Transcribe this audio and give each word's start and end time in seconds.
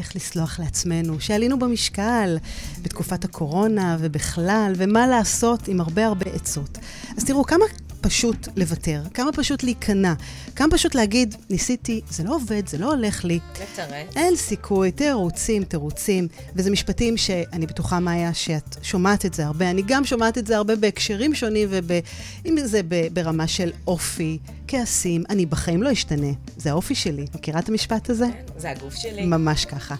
איך 0.00 0.16
לסלוח 0.16 0.58
לעצמנו, 0.58 1.20
שעלינו 1.20 1.58
במשקל 1.58 2.38
בתקופת 2.82 3.24
הקורונה 3.24 3.96
ובכלל, 4.00 4.72
ומה 4.76 5.06
לעשות 5.06 5.68
עם 5.68 5.80
הרבה 5.80 6.06
הרבה 6.06 6.30
עצות. 6.30 6.78
אז 7.16 7.24
תראו, 7.24 7.44
כמה 7.44 7.64
פשוט 8.00 8.48
לוותר, 8.56 9.02
כמה 9.14 9.32
פשוט 9.32 9.62
להיכנע, 9.62 10.14
כמה 10.56 10.68
פשוט 10.70 10.94
להגיד, 10.94 11.34
ניסיתי, 11.50 12.00
זה 12.10 12.24
לא 12.24 12.34
עובד, 12.34 12.68
זה 12.68 12.78
לא 12.78 12.92
הולך 12.92 13.24
לי. 13.24 13.38
לתרץ. 13.62 14.16
אין 14.16 14.36
סיכוי, 14.36 14.90
תירוצים, 14.90 15.64
תירוצים. 15.64 16.28
וזה 16.54 16.70
משפטים 16.70 17.16
שאני 17.16 17.66
בטוחה, 17.66 18.00
מאיה, 18.00 18.34
שאת 18.34 18.76
שומעת 18.82 19.26
את 19.26 19.34
זה 19.34 19.46
הרבה. 19.46 19.70
אני 19.70 19.82
גם 19.86 20.04
שומעת 20.04 20.38
את 20.38 20.46
זה 20.46 20.56
הרבה 20.56 20.76
בהקשרים 20.76 21.34
שונים, 21.34 21.68
ואם 21.70 22.56
זה 22.64 22.80
ברמה 23.12 23.46
של 23.46 23.70
אופי, 23.86 24.38
כעסים, 24.68 25.24
אני 25.30 25.46
בחיים 25.46 25.82
לא 25.82 25.92
אשתנה. 25.92 26.32
זה 26.56 26.70
האופי 26.70 26.94
שלי. 26.94 27.26
מכירה 27.34 27.60
את 27.60 27.68
המשפט 27.68 28.10
הזה? 28.10 28.26
כן, 28.32 28.60
זה 28.60 28.70
הגוף 28.70 28.94
שלי. 28.94 29.26
ממש 29.26 29.64
ככה. 29.64 29.94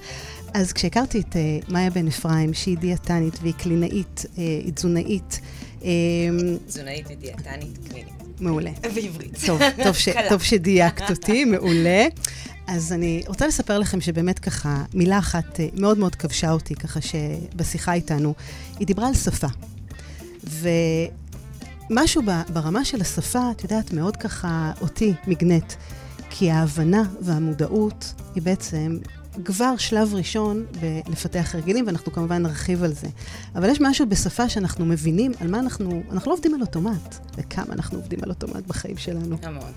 אז 0.54 0.72
כשהכרתי 0.72 1.20
את 1.20 1.32
uh, 1.32 1.72
מאיה 1.72 1.90
בן 1.90 2.06
אפרים, 2.06 2.54
שהיא 2.54 2.78
דיאטנית 2.78 3.38
והיא 3.42 3.54
קלינאית, 3.54 4.24
uh, 4.24 4.38
היא 4.38 4.72
תזונאית, 4.72 5.40
תזונאית 6.66 7.06
ודיאטנית 7.10 7.78
קלינית. 7.88 8.14
מעולה. 8.40 8.70
בעברית. 8.94 9.38
טוב, 9.46 9.60
טוב, 9.84 9.96
ש, 9.96 10.08
טוב 10.28 10.42
שדייקת 10.42 11.10
אותי, 11.10 11.44
מעולה. 11.44 12.06
אז 12.66 12.92
אני 12.92 13.22
רוצה 13.26 13.46
לספר 13.46 13.78
לכם 13.78 14.00
שבאמת 14.00 14.38
ככה, 14.38 14.84
מילה 14.94 15.18
אחת 15.18 15.60
אה, 15.60 15.68
מאוד 15.74 15.98
מאוד 15.98 16.14
כבשה 16.14 16.50
אותי, 16.50 16.74
ככה 16.74 17.00
שבשיחה 17.00 17.92
איתנו, 17.92 18.34
היא 18.78 18.86
דיברה 18.86 19.08
על 19.08 19.14
שפה. 19.14 19.46
ומשהו 21.90 22.22
ברמה 22.52 22.84
של 22.84 23.00
השפה, 23.00 23.50
את 23.50 23.62
יודעת, 23.62 23.92
מאוד 23.92 24.16
ככה 24.16 24.72
אותי 24.80 25.12
מגנט. 25.26 25.74
כי 26.30 26.50
ההבנה 26.50 27.02
והמודעות 27.20 28.14
היא 28.34 28.42
בעצם 28.42 28.98
כבר 29.44 29.76
שלב 29.76 30.14
ראשון 30.14 30.66
בלפתח 30.80 31.54
הרגלים, 31.54 31.86
ואנחנו 31.86 32.12
כמובן 32.12 32.42
נרחיב 32.42 32.82
על 32.82 32.92
זה. 32.92 33.08
אבל 33.54 33.68
יש 33.68 33.80
משהו 33.80 34.08
בשפה 34.08 34.48
שאנחנו 34.48 34.86
מבינים 34.86 35.32
על 35.40 35.50
מה 35.50 35.58
אנחנו, 35.58 36.02
אנחנו 36.10 36.30
לא 36.30 36.34
עובדים 36.34 36.54
על 36.54 36.60
אוטומט, 36.60 37.16
וכמה 37.36 37.74
אנחנו 37.74 37.98
עובדים 37.98 38.18
על 38.22 38.30
אוטומט 38.30 38.66
בחיים 38.66 38.96
שלנו. 38.96 39.36
המון. 39.42 39.72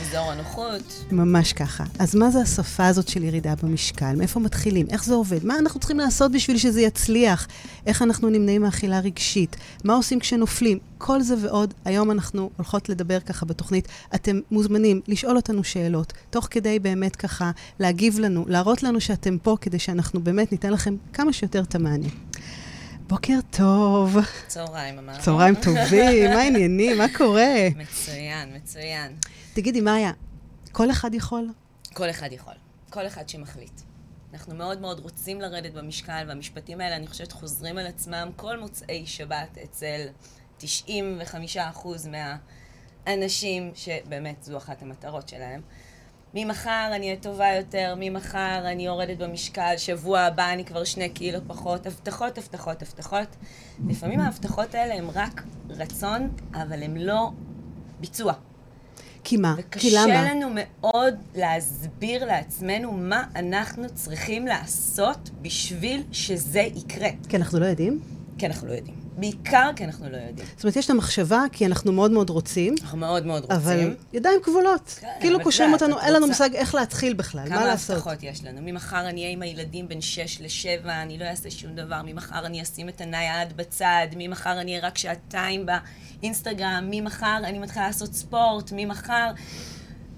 אזור 0.00 0.32
הנוחות. 0.32 1.04
ממש 1.12 1.52
ככה. 1.52 1.84
אז 1.98 2.14
מה 2.14 2.30
זה 2.30 2.40
השפה 2.40 2.86
הזאת 2.86 3.08
של 3.08 3.24
ירידה 3.24 3.54
במשקל? 3.62 4.16
מאיפה 4.16 4.40
מתחילים? 4.40 4.86
איך 4.90 5.04
זה 5.04 5.14
עובד? 5.14 5.44
מה 5.44 5.58
אנחנו 5.58 5.80
צריכים 5.80 5.98
לעשות 5.98 6.32
בשביל 6.32 6.58
שזה 6.58 6.80
יצליח? 6.80 7.46
איך 7.86 8.02
אנחנו 8.02 8.28
נמנעים 8.28 8.62
מאכילה 8.62 9.00
רגשית? 9.00 9.56
מה 9.84 9.94
עושים 9.94 10.20
כשנופלים? 10.20 10.78
כל 10.98 11.22
זה 11.22 11.34
ועוד, 11.40 11.74
היום 11.84 12.10
אנחנו 12.10 12.50
הולכות 12.56 12.88
לדבר 12.88 13.20
ככה 13.20 13.46
בתוכנית. 13.46 13.88
אתם 14.14 14.40
מוזמנים 14.50 15.00
לשאול 15.08 15.36
אותנו 15.36 15.64
שאלות, 15.64 16.12
תוך 16.30 16.48
כדי 16.50 16.78
באמת 16.78 17.16
ככה 17.16 17.50
להגיב 17.80 18.18
לנו, 18.18 18.44
להראות 18.48 18.82
לנו 18.82 19.00
שאתם 19.00 19.38
פה, 19.38 19.56
כדי 19.60 19.78
שאנחנו 19.78 20.20
באמת 20.20 20.52
ניתן 20.52 20.72
לכם 20.72 20.96
כמה 21.12 21.32
שיותר 21.32 21.62
את 21.62 21.74
המענה. 21.74 22.08
בוקר 23.08 23.38
טוב. 23.50 24.16
צהריים, 24.46 24.98
אמרנו. 24.98 25.22
צהריים 25.22 25.54
טובים, 25.54 26.30
מה 26.30 26.40
העניינים? 26.40 26.98
מה 26.98 27.06
קורה? 27.16 27.68
מצוין, 27.76 28.48
מצוין. 28.56 29.12
תגידי, 29.56 29.80
מאיה, 29.80 30.12
כל 30.72 30.90
אחד 30.90 31.14
יכול? 31.14 31.48
כל 31.94 32.10
אחד 32.10 32.32
יכול. 32.32 32.54
כל 32.90 33.06
אחד 33.06 33.28
שמחליט. 33.28 33.80
אנחנו 34.32 34.54
מאוד 34.54 34.80
מאוד 34.80 35.00
רוצים 35.00 35.40
לרדת 35.40 35.72
במשקל, 35.72 36.24
והמשפטים 36.28 36.80
האלה, 36.80 36.96
אני 36.96 37.06
חושבת, 37.06 37.32
חוזרים 37.32 37.78
על 37.78 37.86
עצמם 37.86 38.30
כל 38.36 38.58
מוצאי 38.58 39.06
שבת 39.06 39.58
אצל 39.64 40.06
95% 40.60 40.64
מהאנשים 43.06 43.72
שבאמת 43.74 44.42
זו 44.42 44.56
אחת 44.56 44.82
המטרות 44.82 45.28
שלהם. 45.28 45.60
ממחר 46.34 46.90
אני 46.92 47.06
אהיה 47.06 47.20
טובה 47.20 47.54
יותר, 47.54 47.94
ממחר 47.98 48.62
אני 48.72 48.86
יורדת 48.86 49.18
במשקל, 49.18 49.74
שבוע 49.76 50.20
הבא 50.20 50.52
אני 50.52 50.64
כבר 50.64 50.84
שני 50.84 51.08
קילו 51.08 51.38
פחות, 51.46 51.86
הבטחות, 51.86 52.38
הבטחות, 52.38 52.82
הבטחות. 52.82 53.36
לפעמים 53.88 54.20
ההבטחות 54.20 54.74
האלה 54.74 54.94
הן 54.94 55.06
רק 55.14 55.42
רצון, 55.68 56.36
אבל 56.54 56.82
הן 56.82 56.96
לא 56.96 57.30
ביצוע. 58.00 58.32
כי 59.28 59.36
מה? 59.36 59.54
כי 59.70 59.90
למה? 59.90 60.04
וקשה 60.04 60.34
לנו 60.34 60.50
מאוד 60.54 61.14
להסביר 61.34 62.24
לעצמנו 62.24 62.92
מה 62.92 63.24
אנחנו 63.36 63.84
צריכים 63.94 64.46
לעשות 64.46 65.30
בשביל 65.42 66.02
שזה 66.12 66.60
יקרה. 66.60 67.08
כי 67.28 67.36
אנחנו 67.36 67.60
לא 67.60 67.66
יודעים? 67.66 68.00
כי 68.38 68.46
אנחנו 68.46 68.68
לא 68.68 68.72
יודעים. 68.72 69.05
בעיקר 69.16 69.70
כי 69.76 69.84
אנחנו 69.84 70.10
לא 70.10 70.16
יודעים. 70.16 70.48
זאת 70.56 70.64
אומרת, 70.64 70.76
יש 70.76 70.84
את 70.84 70.90
המחשבה, 70.90 71.42
כי 71.52 71.66
אנחנו 71.66 71.92
מאוד 71.92 72.10
מאוד 72.10 72.30
רוצים. 72.30 72.74
אנחנו 72.82 72.98
מאוד 72.98 73.26
מאוד 73.26 73.42
רוצים. 73.42 73.56
אבל 73.56 73.96
ידיים 74.12 74.40
כבולות. 74.42 74.98
כן, 75.00 75.08
כאילו 75.20 75.40
קושרים 75.40 75.72
אותנו, 75.72 76.00
אין 76.00 76.14
לנו 76.14 76.26
מושג 76.26 76.54
איך 76.54 76.74
להתחיל 76.74 77.14
בכלל, 77.14 77.48
מה 77.48 77.64
לעשות. 77.64 78.02
כמה 78.02 78.12
הבטחות 78.12 78.22
יש 78.22 78.44
לנו. 78.44 78.60
ממחר 78.62 79.08
אני 79.08 79.20
אהיה 79.20 79.32
עם 79.32 79.42
הילדים 79.42 79.88
בין 79.88 80.00
6 80.00 80.40
ל-7, 80.40 80.88
אני 80.88 81.18
לא 81.18 81.24
אעשה 81.24 81.50
שום 81.50 81.74
דבר. 81.74 82.00
ממחר 82.04 82.46
אני 82.46 82.62
אשים 82.62 82.88
את 82.88 83.00
הנייד 83.00 83.56
בצד. 83.56 84.06
ממחר 84.16 84.60
אני 84.60 84.70
אהיה 84.76 84.86
רק 84.86 84.98
שעתיים 84.98 85.66
באינסטגרם. 86.20 86.88
ממחר 86.90 87.40
אני 87.44 87.58
מתחילה 87.58 87.86
לעשות 87.86 88.14
ספורט. 88.14 88.72
ממחר... 88.76 89.30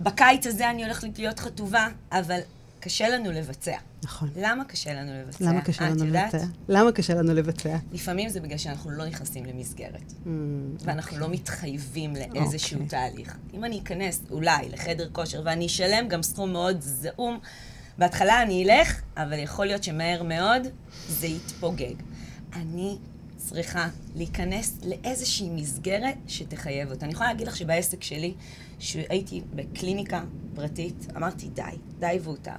בקיץ 0.00 0.46
הזה 0.46 0.70
אני 0.70 0.84
הולכת 0.84 1.18
להיות 1.18 1.38
חטובה, 1.38 1.88
אבל 2.12 2.38
קשה 2.88 3.08
לנו 3.08 3.32
לבצע. 3.32 3.76
נכון. 4.04 4.30
למה 4.36 4.64
קשה 4.64 4.94
לנו 4.94 5.12
לבצע? 5.22 5.44
למה 5.44 5.60
קשה 5.60 5.90
לנו 5.90 6.04
לבצע? 6.06 6.38
למה 6.68 6.92
קשה 6.92 7.14
לנו 7.14 7.34
לבצע? 7.34 7.76
לפעמים 7.92 8.28
זה 8.28 8.40
בגלל 8.40 8.58
שאנחנו 8.58 8.90
לא 8.90 9.06
נכנסים 9.06 9.44
למסגרת. 9.44 10.12
Mm, 10.24 10.28
ואנחנו 10.80 11.16
okay. 11.16 11.20
לא 11.20 11.24
אוקיי. 11.24 11.40
מתחייבים 11.40 12.14
לאיזשהו 12.16 12.78
okay. 12.78 12.82
אוקיי. 12.82 12.88
תהליך. 12.88 13.36
אם 13.54 13.64
אני 13.64 13.80
אכנס 13.82 14.22
אולי 14.30 14.68
לחדר 14.68 15.08
כושר 15.12 15.42
ואני 15.44 15.66
אשלם 15.66 16.08
גם 16.08 16.22
סכום 16.22 16.52
מאוד 16.52 16.76
זעום, 16.80 17.38
בהתחלה 17.98 18.42
אני 18.42 18.64
אלך, 18.64 19.00
אבל 19.16 19.38
יכול 19.38 19.66
להיות 19.66 19.84
שמהר 19.84 20.22
מאוד 20.22 20.62
זה 21.08 21.26
יתפוגג. 21.26 21.94
אני 22.52 22.96
צריכה 23.48 23.88
להיכנס 24.14 24.78
לאיזושהי 24.84 25.50
מסגרת 25.50 26.16
שתחייב 26.26 26.90
אותה. 26.90 27.04
אני 27.04 27.12
יכולה 27.12 27.28
להגיד 27.28 27.46
לך 27.46 27.56
שבעסק 27.56 28.02
שלי, 28.02 28.34
שהייתי 28.78 29.42
בקליניקה 29.54 30.22
פרטית, 30.54 31.06
אמרתי 31.16 31.48
די, 31.48 31.62
די 31.98 32.18
והותר. 32.22 32.56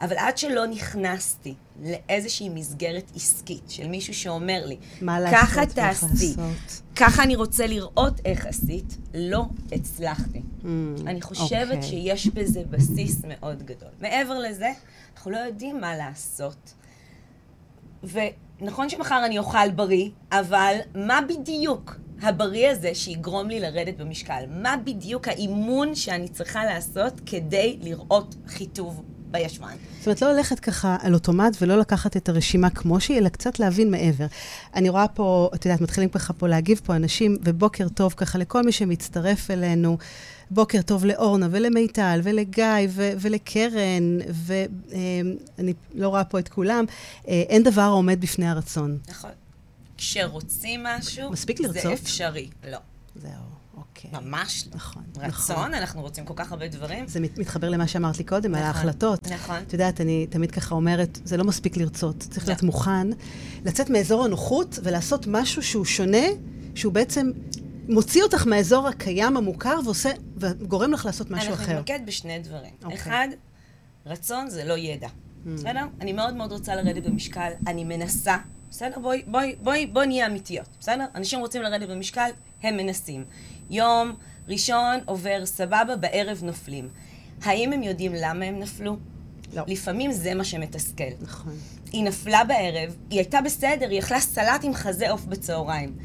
אבל 0.00 0.16
עד 0.18 0.38
שלא 0.38 0.66
נכנסתי 0.66 1.54
לאיזושהי 1.82 2.48
מסגרת 2.48 3.12
עסקית 3.14 3.62
של 3.68 3.88
מישהו 3.88 4.14
שאומר 4.14 4.66
לי, 4.66 4.76
ככה 5.32 5.66
תעשי, 5.66 6.34
ככה 6.96 7.22
אני 7.22 7.36
רוצה 7.36 7.66
לראות 7.66 8.20
איך 8.24 8.46
עשית, 8.46 8.96
לא 9.14 9.44
הצלחתי. 9.72 10.42
Mm, 10.62 10.66
אני 11.06 11.20
חושבת 11.20 11.68
okay. 11.72 11.74
אוקיי. 11.74 11.82
שיש 11.82 12.26
בזה 12.26 12.62
בסיס 12.70 13.20
מאוד 13.28 13.62
גדול. 13.62 13.90
מעבר 14.00 14.38
לזה, 14.38 14.72
אנחנו 15.16 15.30
לא 15.30 15.36
יודעים 15.36 15.80
מה 15.80 15.96
לעשות. 15.96 16.74
ונכון 18.02 18.88
שמחר 18.88 19.22
אני 19.26 19.38
אוכל 19.38 19.70
בריא, 19.70 20.08
אבל 20.32 20.76
מה 20.94 21.20
בדיוק 21.28 21.96
הבריא 22.22 22.68
הזה 22.68 22.94
שיגרום 22.94 23.48
לי 23.48 23.60
לרדת 23.60 23.96
במשקל? 23.96 24.44
מה 24.50 24.74
בדיוק 24.84 25.28
האימון 25.28 25.94
שאני 25.94 26.28
צריכה 26.28 26.64
לעשות 26.64 27.20
כדי 27.26 27.78
לראות 27.82 28.34
חיטוב 28.46 29.02
בישבן. 29.32 29.76
זאת 29.98 30.06
אומרת, 30.06 30.22
לא 30.22 30.32
ללכת 30.32 30.60
ככה 30.60 30.96
על 31.00 31.14
אוטומט 31.14 31.56
ולא 31.60 31.78
לקחת 31.78 32.16
את 32.16 32.28
הרשימה 32.28 32.70
כמו 32.70 33.00
שהיא, 33.00 33.18
אלא 33.18 33.28
קצת 33.28 33.58
להבין 33.58 33.90
מעבר. 33.90 34.26
אני 34.74 34.88
רואה 34.88 35.08
פה, 35.08 35.50
את 35.54 35.66
יודעת, 35.66 35.80
מתחילים 35.80 36.10
ככה 36.10 36.32
פה 36.32 36.48
להגיב 36.48 36.80
פה 36.84 36.96
אנשים, 36.96 37.38
ובוקר 37.44 37.88
טוב 37.88 38.14
ככה 38.16 38.38
לכל 38.38 38.62
מי 38.62 38.72
שמצטרף 38.72 39.50
אלינו. 39.50 39.98
בוקר 40.54 40.82
טוב 40.82 41.04
לאורנה 41.04 41.48
ולמיטל 41.50 42.20
ולגיא 42.22 42.64
ו- 42.88 43.12
ולקרן, 43.20 44.18
ואני 44.28 45.72
לא 45.94 46.08
רואה 46.08 46.24
פה 46.24 46.38
את 46.38 46.48
כולם. 46.48 46.84
אה, 47.28 47.42
אין 47.48 47.62
דבר 47.62 47.82
העומד 47.82 48.20
בפני 48.20 48.48
הרצון. 48.48 48.98
נכון. 49.08 49.30
כשרוצים 49.96 50.82
משהו, 50.84 51.30
מספיק 51.30 51.60
לרצות? 51.60 51.82
זה 51.82 51.92
אפשרי. 51.92 52.48
לא. 52.70 52.78
זהו. 53.16 53.30
אוקיי. 53.76 54.10
ממש 54.12 54.64
לא. 54.70 54.76
נכון, 54.76 55.02
רצון, 55.16 55.56
נכון. 55.56 55.74
אנחנו 55.74 56.02
רוצים 56.02 56.24
כל 56.24 56.34
כך 56.36 56.52
הרבה 56.52 56.68
דברים. 56.68 57.08
זה 57.08 57.20
מתחבר 57.20 57.68
למה 57.68 57.86
שאמרת 57.86 58.18
לי 58.18 58.24
קודם, 58.24 58.50
נכון, 58.50 58.62
על 58.62 58.66
ההחלטות. 58.66 59.26
נכון. 59.30 59.56
את 59.66 59.72
יודעת, 59.72 60.00
אני 60.00 60.26
תמיד 60.30 60.50
ככה 60.50 60.74
אומרת, 60.74 61.18
זה 61.24 61.36
לא 61.36 61.44
מספיק 61.44 61.76
לרצות, 61.76 62.16
צריך 62.30 62.48
להיות 62.48 62.62
מוכן, 62.62 63.08
לצאת 63.64 63.90
מאזור 63.90 64.24
הנוחות 64.24 64.78
ולעשות 64.82 65.26
משהו 65.26 65.62
שהוא 65.62 65.84
שונה, 65.84 66.26
שהוא 66.74 66.92
בעצם 66.92 67.30
מוציא 67.88 68.22
אותך 68.22 68.46
מהאזור 68.46 68.88
הקיים, 68.88 69.36
המוכר, 69.36 69.78
ועושה, 69.84 70.10
וגורם 70.36 70.92
לך 70.92 71.06
לעשות 71.06 71.30
משהו 71.30 71.50
אנחנו 71.50 71.64
אחר. 71.64 71.72
אנחנו 71.72 71.82
נתמקד 71.82 72.06
בשני 72.06 72.38
דברים. 72.38 72.72
אוקיי. 72.84 72.96
אחד, 72.98 73.28
רצון 74.06 74.50
זה 74.50 74.64
לא 74.64 74.74
ידע. 74.78 75.08
Mm. 75.08 75.48
בסדר? 75.54 75.86
אני 76.00 76.12
מאוד 76.12 76.34
מאוד 76.34 76.52
רוצה 76.52 76.74
לרדת 76.74 77.02
במשקל, 77.02 77.50
אני 77.66 77.84
מנסה. 77.84 78.36
בסדר? 78.70 78.98
בואי, 78.98 79.22
בואי, 79.26 79.56
בואי, 79.62 79.86
בואי 79.86 80.06
נהיה 80.06 80.26
אמיתיות. 80.26 80.68
בסדר? 80.80 81.04
אנשים 81.14 81.40
רוצים 81.40 81.62
לרדת 81.62 81.88
במשקל, 81.88 82.30
הם 82.62 82.76
מנסים. 82.76 83.24
יום 83.70 84.12
ראשון 84.48 85.00
עובר 85.04 85.46
סבבה, 85.46 85.96
בערב 86.00 86.40
נופלים. 86.42 86.88
האם 87.42 87.72
הם 87.72 87.82
יודעים 87.82 88.12
למה 88.14 88.44
הם 88.44 88.58
נפלו? 88.58 88.96
לא. 89.54 89.62
לפעמים 89.66 90.12
זה 90.12 90.34
מה 90.34 90.44
שמתסכל. 90.44 91.04
נכון. 91.20 91.52
היא 91.92 92.04
נפלה 92.04 92.44
בערב, 92.44 92.96
היא 93.10 93.18
הייתה 93.18 93.40
בסדר, 93.40 93.90
היא 93.90 93.98
אכלה 93.98 94.20
סלט 94.20 94.64
עם 94.64 94.74
חזה 94.74 95.10
עוף 95.10 95.24
בצהריים. 95.24 95.96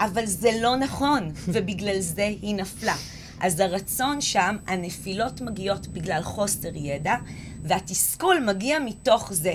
אבל 0.00 0.26
זה 0.26 0.50
לא 0.60 0.76
נכון, 0.76 1.30
ובגלל 1.48 2.00
זה 2.00 2.26
היא 2.42 2.54
נפלה. 2.54 2.94
אז 3.40 3.60
הרצון 3.60 4.20
שם, 4.20 4.56
הנפילות 4.66 5.40
מגיעות 5.40 5.86
בגלל 5.86 6.22
חוסר 6.22 6.70
ידע, 6.74 7.14
והתסכול 7.62 8.44
מגיע 8.46 8.78
מתוך 8.78 9.32
זה. 9.32 9.54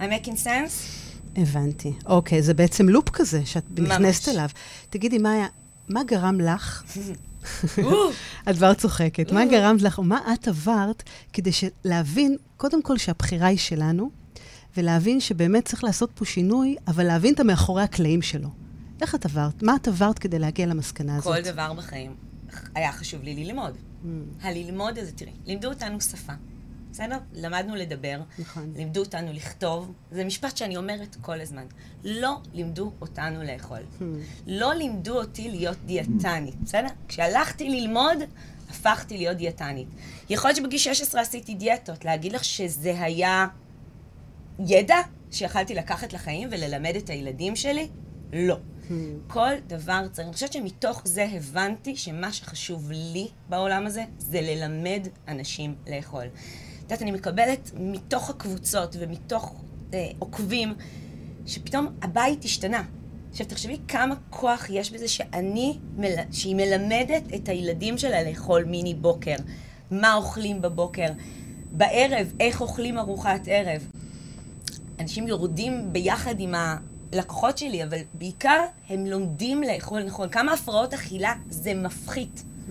I'm 0.00 0.02
making 0.02 0.44
sense? 0.44 0.72
הבנתי. 1.36 1.92
אוקיי, 2.06 2.42
זה 2.42 2.54
בעצם 2.54 2.88
לופ 2.88 3.10
כזה 3.10 3.46
שאת 3.46 3.64
נכנסת 3.80 4.28
אליו. 4.28 4.48
תגידי, 4.90 5.18
מאיה, 5.18 5.46
מה 5.88 6.04
גרם 6.04 6.40
לך? 6.40 6.82
את 8.50 8.56
כבר 8.56 8.74
צוחקת. 8.74 9.32
מה 9.32 9.46
גרמת 9.46 9.82
לך, 9.82 9.98
או 9.98 10.02
מה 10.02 10.20
את 10.32 10.48
עברת 10.48 11.02
כדי 11.32 11.50
להבין, 11.84 12.36
קודם 12.56 12.82
כל, 12.82 12.98
שהבחירה 12.98 13.46
היא 13.46 13.58
שלנו, 13.58 14.10
ולהבין 14.76 15.20
שבאמת 15.20 15.64
צריך 15.64 15.84
לעשות 15.84 16.10
פה 16.14 16.24
שינוי, 16.24 16.76
אבל 16.88 17.06
להבין 17.06 17.34
את 17.34 17.40
המאחורי 17.40 17.82
הקלעים 17.82 18.22
שלו. 18.22 18.48
איך 19.02 19.14
את 19.14 19.24
עברת? 19.24 19.62
מה 19.62 19.76
את 19.76 19.88
עברת 19.88 20.18
כדי 20.18 20.38
להגיע 20.38 20.66
למסקנה 20.66 21.16
הזאת? 21.16 21.34
כל 21.34 21.40
דבר 21.40 21.72
בחיים 21.72 22.16
היה 22.74 22.92
חשוב 22.92 23.22
לי 23.22 23.34
ללמוד. 23.34 23.76
Mm. 23.76 24.06
הללמוד 24.42 24.98
הזה, 24.98 25.12
תראי, 25.12 25.32
לימדו 25.46 25.68
אותנו 25.68 26.00
שפה. 26.00 26.32
בסדר? 26.92 27.18
למדנו 27.32 27.74
לדבר, 27.74 28.20
נכון. 28.38 28.72
לימדו 28.76 29.00
אותנו 29.00 29.32
לכתוב. 29.32 29.92
זה 30.10 30.24
משפט 30.24 30.56
שאני 30.56 30.76
אומרת 30.76 31.16
כל 31.20 31.40
הזמן. 31.40 31.64
לא 32.04 32.36
לימדו 32.54 32.92
אותנו 33.00 33.42
לאכול. 33.42 33.78
Hmm. 33.78 34.02
לא 34.46 34.74
לימדו 34.74 35.18
אותי 35.18 35.50
להיות 35.50 35.76
דיאטנית, 35.86 36.54
בסדר? 36.54 36.88
כשהלכתי 37.08 37.68
ללמוד, 37.68 38.18
הפכתי 38.70 39.16
להיות 39.16 39.36
דיאטנית. 39.36 39.88
יכול 40.30 40.48
להיות 40.48 40.56
שבגיל 40.56 40.78
16 40.78 41.20
עשיתי 41.20 41.54
דיאטות. 41.54 42.04
להגיד 42.04 42.32
לך 42.32 42.44
שזה 42.44 42.94
היה 43.00 43.46
ידע 44.58 44.96
שיכלתי 45.30 45.74
לקחת 45.74 46.12
לחיים 46.12 46.48
וללמד 46.52 46.96
את 46.96 47.10
הילדים 47.10 47.56
שלי? 47.56 47.88
לא. 48.32 48.56
Hmm. 48.88 48.92
כל 49.26 49.50
דבר 49.66 50.02
צריך, 50.12 50.26
אני 50.26 50.34
חושבת 50.34 50.52
שמתוך 50.52 51.02
זה 51.04 51.28
הבנתי 51.32 51.96
שמה 51.96 52.32
שחשוב 52.32 52.90
לי 52.90 53.28
בעולם 53.48 53.86
הזה 53.86 54.04
זה 54.18 54.40
ללמד 54.40 55.08
אנשים 55.28 55.74
לאכול. 55.90 56.24
את 56.24 56.82
יודעת, 56.82 57.02
אני 57.02 57.12
מקבלת 57.12 57.70
מתוך 57.74 58.30
הקבוצות 58.30 58.96
ומתוך 58.98 59.54
אה, 59.94 60.06
עוקבים, 60.18 60.74
שפתאום 61.46 61.86
הבית 62.02 62.44
השתנה. 62.44 62.82
עכשיו, 63.30 63.46
תחשבי 63.46 63.76
כמה 63.88 64.14
כוח 64.30 64.66
יש 64.70 64.92
בזה 64.92 65.08
שאני, 65.08 65.78
מל... 65.96 66.14
שהיא 66.32 66.54
מלמדת 66.54 67.22
את 67.34 67.48
הילדים 67.48 67.98
שלה 67.98 68.30
לאכול 68.30 68.64
מיני 68.64 68.94
בוקר, 68.94 69.36
מה 69.90 70.14
אוכלים 70.14 70.62
בבוקר, 70.62 71.08
בערב, 71.72 72.32
איך 72.40 72.60
אוכלים 72.60 72.98
ארוחת 72.98 73.40
ערב. 73.46 73.90
אנשים 75.00 75.28
יורדים 75.28 75.92
ביחד 75.92 76.34
עם 76.38 76.54
הלקוחות 77.12 77.58
שלי, 77.58 77.84
אבל 77.84 77.98
בעיקר 78.14 78.64
הם 78.88 79.06
לומדים 79.06 79.62
לאכול 79.62 80.02
נכון. 80.02 80.28
כמה 80.28 80.52
הפרעות 80.52 80.94
אכילה 80.94 81.34
זה 81.50 81.74
מפחית. 81.74 82.42
Hmm. 82.66 82.70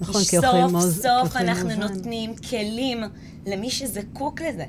נכון, 0.00 0.22
כי 0.30 0.38
אוכלים 0.38 0.66
מוז... 0.66 0.94
סוף 0.94 1.02
סוף 1.02 1.36
אנחנו 1.36 1.68
מוזן. 1.68 1.80
נותנים 1.80 2.36
כלים 2.36 3.02
למי 3.46 3.70
שזקוק 3.70 4.40
לזה. 4.40 4.64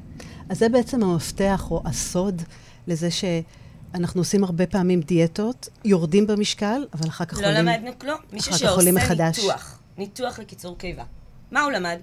אז 0.49 0.59
זה 0.59 0.69
בעצם 0.69 1.03
המפתח 1.03 1.71
או 1.71 1.81
הסוד 1.85 2.41
לזה 2.87 3.09
שאנחנו 3.11 4.21
עושים 4.21 4.43
הרבה 4.43 4.67
פעמים 4.67 5.01
דיאטות, 5.01 5.69
יורדים 5.85 6.27
במשקל, 6.27 6.85
אבל 6.93 7.09
אחר 7.09 7.25
כך 7.25 7.39
לא 7.39 7.47
עולים... 7.47 7.65
לא 7.65 7.71
למדנו 7.71 7.91
כלום. 7.99 8.17
מישהו 8.33 8.57
שעושה 8.57 8.91
ניתוח, 8.91 9.79
ניתוח 9.97 10.39
לקיצור 10.39 10.77
קיבה. 10.77 11.03
מה 11.51 11.63
הוא 11.63 11.71
למד? 11.71 11.97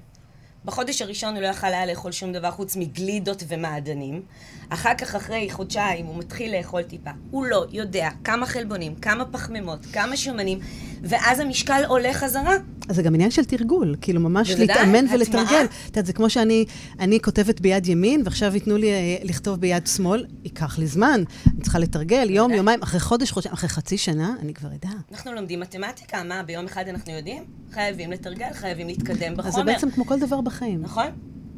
בחודש 0.64 1.02
הראשון 1.02 1.34
הוא 1.34 1.42
לא 1.42 1.46
יכל 1.46 1.66
היה 1.66 1.86
לאכול 1.86 2.12
שום 2.12 2.32
דבר 2.32 2.50
חוץ 2.50 2.76
מגלידות 2.76 3.42
ומעדנים. 3.48 4.22
אחר 4.68 4.94
כך, 4.98 5.14
אחרי 5.14 5.50
חודשיים, 5.50 6.06
הוא 6.06 6.18
מתחיל 6.18 6.56
לאכול 6.56 6.82
טיפה. 6.82 7.10
הוא 7.30 7.46
לא 7.46 7.66
יודע 7.72 8.08
כמה 8.24 8.46
חלבונים, 8.46 8.94
כמה 8.94 9.24
פחמימות, 9.24 9.86
כמה 9.92 10.16
שומנים, 10.16 10.58
ואז 11.02 11.40
המשקל 11.40 11.82
עולה 11.86 12.14
חזרה. 12.14 12.54
אז 12.88 12.96
זה 12.96 13.02
גם 13.02 13.14
עניין 13.14 13.30
של 13.30 13.44
תרגול, 13.44 13.96
כאילו 14.00 14.20
ממש 14.20 14.50
בוודאי, 14.50 14.66
להתאמן 14.66 15.04
ולתרגל. 15.14 15.64
את 15.64 15.86
יודעת, 15.86 16.06
זה 16.06 16.12
כמו 16.12 16.30
שאני 16.30 16.64
אני 17.00 17.20
כותבת 17.20 17.60
ביד 17.60 17.86
ימין, 17.86 18.22
ועכשיו 18.24 18.54
ייתנו 18.54 18.76
לי 18.76 18.90
אה, 18.90 19.16
לכתוב 19.22 19.60
ביד 19.60 19.86
שמאל, 19.86 20.26
ייקח 20.44 20.78
לי 20.78 20.86
זמן, 20.86 21.22
אני 21.46 21.62
צריכה 21.62 21.78
לתרגל 21.78 22.30
יום, 22.30 22.52
יומיים, 22.52 22.82
אחרי 22.82 23.00
חודש, 23.00 23.30
חודשיים, 23.30 23.52
אחרי 23.52 23.68
חצי 23.68 23.98
שנה, 23.98 24.34
אני 24.42 24.54
כבר 24.54 24.68
אדע. 24.68 24.94
אנחנו 25.12 25.32
לומדים 25.32 25.60
מתמטיקה, 25.60 26.22
מה, 26.22 26.42
ביום 26.42 26.66
אחד 26.66 26.88
אנחנו 26.88 27.12
יודעים? 27.12 27.44
חייבים 27.72 28.10
לתרגל, 28.10 28.52
חייבים 28.52 28.86
להתקדם 28.86 29.36
בחומר. 29.36 29.48
אז 29.48 29.54
זה 29.54 29.62
בעצם 29.62 29.90
כמו 29.90 30.06
כל 30.06 30.20
דבר 30.20 30.40
בחיים. 30.40 30.53
נכון. 30.62 31.06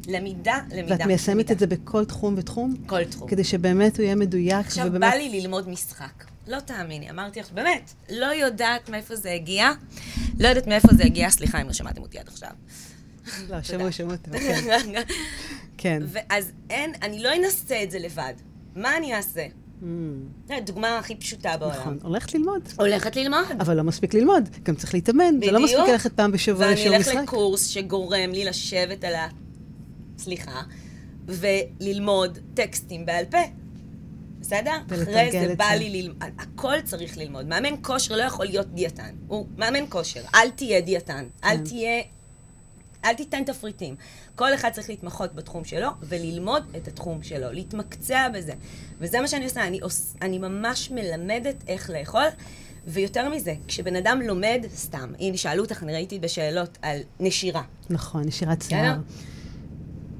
למידה, 0.07 0.59
למידה. 0.71 0.95
ואת 0.99 1.01
מיישמת 1.01 1.51
את 1.51 1.59
זה 1.59 1.67
בכל 1.67 2.05
תחום 2.05 2.35
ותחום? 2.37 2.75
כל 2.85 3.05
תחום. 3.05 3.29
כדי 3.29 3.43
שבאמת 3.43 3.97
הוא 3.97 4.03
יהיה 4.03 4.15
מדויק. 4.15 4.65
עכשיו 4.65 4.85
ובאמת... 4.87 5.11
בא 5.11 5.17
לי 5.17 5.41
ללמוד 5.41 5.69
משחק. 5.69 6.23
לא 6.47 6.59
תאמיני, 6.59 7.09
אמרתי 7.09 7.39
לך, 7.39 7.51
באמת, 7.51 7.93
לא 8.09 8.25
יודעת 8.25 8.89
מאיפה 8.89 9.15
זה 9.15 9.31
הגיע. 9.31 9.71
לא 10.39 10.47
יודעת 10.47 10.67
מאיפה 10.67 10.87
זה 10.93 11.03
הגיע, 11.03 11.29
סליחה 11.29 11.61
אם 11.61 11.67
לא 11.67 11.73
שמעתם 11.73 12.01
אותי 12.01 12.19
עד 12.19 12.27
עכשיו. 12.27 12.49
לא, 13.49 13.61
שמעו, 13.61 13.91
שמעו 13.91 14.15
כן. 14.23 14.93
כן. 15.77 16.03
ואז 16.07 16.51
אין, 16.69 16.93
אני 17.01 17.23
לא 17.23 17.29
אנסה 17.35 17.83
את 17.83 17.91
זה 17.91 17.99
לבד. 17.99 18.33
מה 18.75 18.97
אני 18.97 19.15
אעשה? 19.15 19.45
Mm. 19.81 20.53
דוגמה 20.65 20.97
הכי 20.97 21.15
פשוטה 21.15 21.57
בעולם. 21.57 21.75
נכון, 21.75 21.97
הולכת 22.03 22.33
ללמוד. 22.33 22.61
הולכת 22.79 23.15
ללמוד. 23.15 23.45
אבל 23.59 23.77
לא 23.77 23.83
מספיק 23.83 24.13
ללמוד, 24.13 24.49
גם 24.63 24.75
צריך 24.75 24.93
להתאמן. 24.93 25.37
בדיוק. 25.37 25.45
זה 25.45 25.51
לא 25.51 25.63
מספיק 25.63 25.89
ללכת 25.89 26.13
פעם 26.13 26.31
בשבוע 26.31 26.71
לשיעור 26.71 26.97
משחק. 26.97 27.07
ואני 27.07 27.19
אלך 27.19 27.29
לקורס 27.29 27.67
שגורם 27.67 28.31
לי 28.31 28.45
לשבת 28.45 29.03
על 29.03 29.15
ה... 29.15 29.27
סליחה, 30.17 30.61
וללמוד 31.25 32.39
טקסטים 32.53 33.05
בעל 33.05 33.25
פה. 33.25 33.37
בסדר? 34.39 34.77
אחרי 34.85 35.31
זה 35.31 35.55
בא 35.57 35.65
לי 35.65 35.89
ללמוד, 35.89 36.23
הכל 36.39 36.81
צריך 36.83 37.17
ללמוד. 37.17 37.47
מאמן 37.47 37.75
כושר 37.81 38.15
לא 38.15 38.21
יכול 38.21 38.45
להיות 38.45 38.67
דיאטן. 38.73 39.15
הוא 39.27 39.47
מאמן 39.57 39.83
כושר, 39.89 40.21
אל 40.35 40.49
תהיה 40.49 40.81
דיאטן. 40.81 41.25
אל 41.43 41.57
כן. 41.57 41.63
תהיה... 41.63 42.01
אל 43.07 43.13
תיתן 43.13 43.43
תפריטים. 43.43 43.95
כל 44.35 44.53
אחד 44.53 44.69
צריך 44.69 44.89
להתמחות 44.89 45.35
בתחום 45.35 45.65
שלו 45.65 45.87
וללמוד 46.01 46.63
את 46.77 46.87
התחום 46.87 47.23
שלו, 47.23 47.51
להתמקצע 47.51 48.29
בזה. 48.29 48.53
וזה 48.99 49.21
מה 49.21 49.27
שאני 49.27 49.45
עושה, 49.45 49.67
אני, 49.67 49.79
עוש, 49.79 49.95
אני 50.21 50.37
ממש 50.37 50.91
מלמדת 50.91 51.55
איך 51.67 51.89
לאכול. 51.89 52.27
ויותר 52.87 53.29
מזה, 53.29 53.53
כשבן 53.67 53.95
אדם 53.95 54.21
לומד, 54.21 54.65
סתם, 54.75 55.13
הנה, 55.19 55.37
שאלו 55.37 55.63
אותך, 55.63 55.83
אני 55.83 55.93
ראיתי 55.93 56.19
בשאלות 56.19 56.77
על 56.81 56.99
נשירה. 57.19 57.61
נכון, 57.89 58.23
נשירת 58.23 58.61
שיער. 58.61 58.95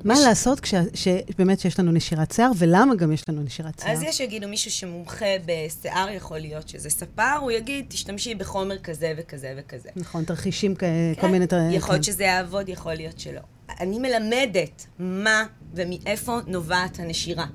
מה 0.04 0.14
יש... 0.14 0.20
לעשות 0.20 0.60
כשבאמת 0.60 1.60
שיש 1.60 1.80
לנו 1.80 1.92
נשירת 1.92 2.32
שיער, 2.32 2.52
ולמה 2.58 2.96
גם 2.96 3.12
יש 3.12 3.30
לנו 3.30 3.44
נשירת 3.44 3.80
שיער? 3.80 3.92
אז 3.94 4.02
יש 4.02 4.18
שיגידו, 4.18 4.48
מישהו 4.48 4.72
שמומחה 4.72 5.26
בשיער 5.46 6.10
יכול 6.10 6.40
להיות 6.40 6.70
שזה 6.70 6.90
ספר, 6.90 7.38
הוא 7.42 7.52
יגיד, 7.52 7.86
תשתמשי 7.90 8.36
בחומר 8.36 8.78
כזה 8.78 9.14
וכזה 9.18 9.54
וכזה. 9.58 9.90
נכון, 9.96 10.24
תרחישים 10.24 10.76
כן. 10.76 10.88
כל 11.22 11.28
מיני... 11.28 11.46
יכול 11.72 11.96
להיות 11.96 12.06
כן. 12.06 12.12
שזה 12.12 12.24
יעבוד, 12.24 12.70
יכול 12.70 12.94
להיות 12.94 13.20
שלא. 13.20 13.42
אני 13.80 14.00
מלמדת 14.00 14.86
מה 15.00 15.44
ומאיפה 15.74 16.40
נובעת 16.48 17.00
הנשירה. 17.00 17.46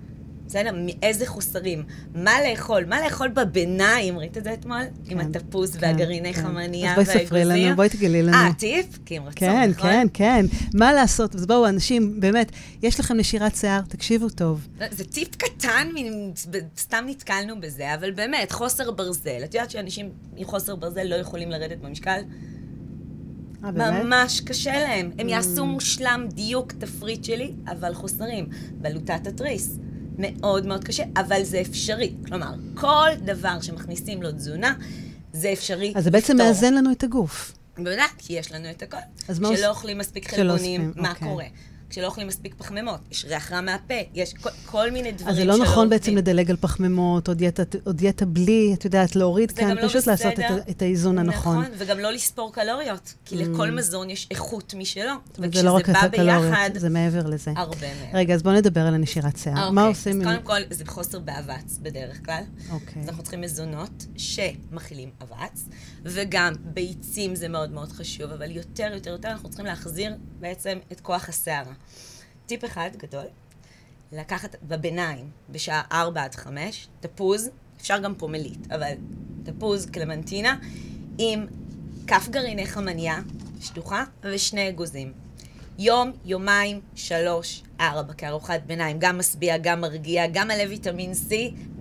בסדר? 0.53 0.71
מאיזה 0.75 1.27
חוסרים. 1.27 1.85
מה 2.15 2.33
לאכול? 2.49 2.85
מה 2.85 3.01
לאכול 3.05 3.29
בביניים? 3.29 4.19
ראית 4.19 4.37
את 4.37 4.45
זה 4.45 4.55
אתמול? 4.55 4.83
כן, 5.05 5.13
עם 5.13 5.19
התפוס 5.19 5.77
כן, 5.77 5.79
והגרעיני 5.87 6.35
כן. 6.35 6.43
חמניה 6.43 6.87
והאגוזים? 6.87 7.13
אז 7.13 7.17
בואי 7.17 7.27
ספרי 7.27 7.45
לנו, 7.45 7.77
בואי 7.77 7.89
תגלי 7.89 8.23
לנו. 8.23 8.37
אה, 8.37 8.53
טיפ? 8.59 8.99
כי 9.07 9.17
הם 9.17 9.25
רצו, 9.25 9.37
כן, 9.37 9.71
נכון? 9.71 9.91
כן, 9.91 10.07
כן. 10.13 10.47
מה 10.75 10.93
לעשות? 10.93 11.35
אז 11.35 11.47
בואו, 11.47 11.69
אנשים, 11.69 12.21
באמת, 12.21 12.53
יש 12.83 13.01
לכם 13.01 13.17
נשירת 13.17 13.57
שיער, 13.57 13.81
תקשיבו 13.89 14.29
טוב. 14.29 14.69
זה 14.91 15.05
טיפ 15.05 15.37
קטן, 15.37 15.89
סתם 16.79 17.05
נתקלנו 17.09 17.61
בזה, 17.61 17.95
אבל 17.95 18.11
באמת, 18.11 18.53
חוסר 18.53 18.91
ברזל. 18.91 19.41
את 19.45 19.55
יודעת 19.55 19.71
שאנשים 19.71 20.11
עם 20.37 20.45
חוסר 20.45 20.77
ברזל 20.77 21.05
לא 21.05 21.15
יכולים 21.15 21.51
לרדת 21.51 21.79
במשקל? 21.79 22.21
אה, 23.65 23.71
ממש 23.71 24.41
קשה 24.41 24.73
להם. 24.73 25.11
הם 25.19 25.29
יעשו 25.29 25.63
mm. 25.63 25.67
מושלם 25.67 26.27
דיוק 26.35 26.73
תפריט 26.73 27.25
שלי, 27.25 27.53
אבל 27.67 27.95
חוסרים. 27.95 28.47
בלוטת 28.73 29.27
התריס. 29.27 29.79
מאוד 30.23 30.67
מאוד 30.67 30.85
קשה, 30.85 31.05
אבל 31.17 31.43
זה 31.43 31.61
אפשרי. 31.61 32.13
כלומר, 32.27 32.55
כל 32.75 33.09
דבר 33.25 33.61
שמכניסים 33.61 34.23
לו 34.23 34.33
תזונה, 34.33 34.75
זה 35.33 35.53
אפשרי 35.53 35.87
לפתור. 35.87 35.99
אז 35.99 36.05
זה 36.05 36.11
בעצם 36.11 36.37
מאזן 36.37 36.75
לנו 36.75 36.93
את 36.93 37.05
הגוף. 37.05 37.53
בוודאי, 37.77 38.07
כי 38.19 38.33
יש 38.33 38.53
לנו 38.53 38.71
את 38.71 38.83
הכל. 38.83 38.97
כשלא 39.27 39.69
אוכלים 39.69 39.99
מספיק 39.99 40.31
חלבונים, 40.35 40.93
מה 40.97 41.11
אוקיי. 41.11 41.29
קורה? 41.29 41.45
כשלא 41.93 42.07
אוכלים 42.07 42.27
מספיק 42.27 42.55
פחמימות, 42.59 43.01
יש 43.11 43.25
ריח 43.25 43.53
רע 43.53 43.61
מהפה, 43.61 43.95
יש 44.15 44.35
כל, 44.35 44.51
כל 44.67 44.91
מיני 44.91 45.13
דברים 45.13 45.35
שלא 45.35 45.53
אז 45.53 45.57
זה 45.57 45.63
לא 45.63 45.65
נכון 45.65 45.89
בעצם 45.89 46.17
לדלג 46.17 46.51
על 46.51 46.57
פחמימות, 46.61 47.29
או 47.29 47.35
דיאטה, 47.35 47.63
או 47.87 47.93
דיאטה 47.93 48.27
בלי, 48.27 48.75
את 48.75 48.85
יודעת, 48.85 49.17
להוריד 49.17 49.53
כאן, 49.53 49.77
לא 49.77 49.89
פשוט 49.89 50.07
לעשות 50.07 50.33
את, 50.33 50.69
את 50.71 50.83
האיזון 50.83 51.19
הנכון. 51.19 51.59
נכון, 51.59 51.73
וגם 51.79 51.99
לא 51.99 52.13
לספור 52.13 52.53
קלוריות, 52.53 53.15
כי 53.25 53.35
mm. 53.35 53.39
לכל 53.39 53.71
מזון 53.71 54.11
יש 54.11 54.29
איכות 54.31 54.75
משלו. 54.75 55.13
וכשזה 55.39 55.63
לא 55.63 55.79
בא 55.93 56.09
ביחד... 56.09 56.71
זה 56.75 56.89
מעבר 56.89 57.27
לזה. 57.27 57.53
הרבה 57.57 57.77
מעבר. 57.95 58.19
רגע, 58.19 58.35
אז 58.35 58.43
בואו 58.43 58.55
נדבר 58.55 58.81
על 58.81 58.95
הנשירת 58.95 59.37
שיער. 59.37 59.57
אוקיי, 59.57 59.71
מה 59.73 59.83
עושים? 59.83 60.21
אז 60.21 60.27
קודם 60.27 60.43
כל, 60.43 60.61
זה 60.71 60.85
חוסר 60.87 61.19
באבץ 61.19 61.79
בדרך 61.83 62.25
כלל. 62.25 62.43
אוקיי. 62.71 63.03
אז 63.03 63.09
אנחנו 63.09 63.23
צריכים 63.23 63.41
מזונות 63.41 64.07
שמכילים 64.17 65.11
אבץ, 65.23 65.69
וגם 66.03 66.53
ביצים 66.65 67.35
זה 67.35 67.49
מאוד 67.49 67.73
מאוד 67.73 67.93
חשוב, 67.93 68.31
אבל 68.31 68.51
יותר, 68.51 68.91
יותר, 68.95 69.11
יותר 69.11 69.29
אנחנו 69.29 69.49
צריכים 69.49 69.67
להחזיר 69.67 70.15
בעצם 70.41 70.79
את 70.93 71.01
כוח 71.01 71.29
השערה. 71.29 71.73
טיפ 72.47 72.65
אחד 72.65 72.91
גדול, 72.97 73.25
לקחת 74.13 74.57
בביניים, 74.63 75.31
בשעה 75.51 75.83
4 75.93 76.25
עד 76.25 76.35
5, 76.35 76.89
תפוז, 77.01 77.51
אפשר 77.81 77.99
גם 77.99 78.15
פומלית, 78.15 78.73
אבל 78.73 78.93
תפוז 79.43 79.87
קלמנטינה, 79.87 80.57
עם 81.19 81.47
כף 82.07 82.29
גרעיני 82.31 82.67
חמניה 82.67 83.21
שטוחה 83.61 84.05
ושני 84.25 84.69
אגוזים. 84.69 85.13
יום, 85.79 86.13
יומיים, 86.25 86.81
שלוש, 86.95 87.63
ארבע, 87.81 88.13
כארוחת 88.13 88.61
ביניים. 88.67 88.97
גם 89.01 89.19
משביע, 89.19 89.59
גם 89.59 89.81
מרגיע, 89.81 90.27
גם 90.27 90.49
מלא 90.49 90.63
ויטמין 90.69 91.13
C, 91.13 91.33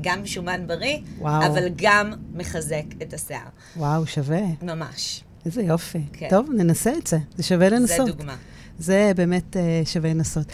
גם 0.01 0.25
שומן 0.25 0.67
בריא, 0.67 0.97
וואו. 1.17 1.45
אבל 1.45 1.69
גם 1.75 2.13
מחזק 2.33 2.83
את 3.01 3.13
השיער. 3.13 3.47
וואו, 3.77 4.07
שווה. 4.07 4.41
ממש. 4.61 5.23
איזה 5.45 5.61
יופי. 5.61 6.01
כן. 6.13 6.29
טוב, 6.29 6.49
ננסה 6.57 6.93
את 6.97 7.07
זה. 7.07 7.17
זה 7.37 7.43
שווה 7.43 7.69
זה 7.69 7.75
לנסות. 7.75 8.07
דוגמה. 8.07 8.35
זה 8.81 9.11
באמת 9.15 9.57
אה, 9.57 9.81
שווה 9.85 10.09
לנסות. 10.09 10.45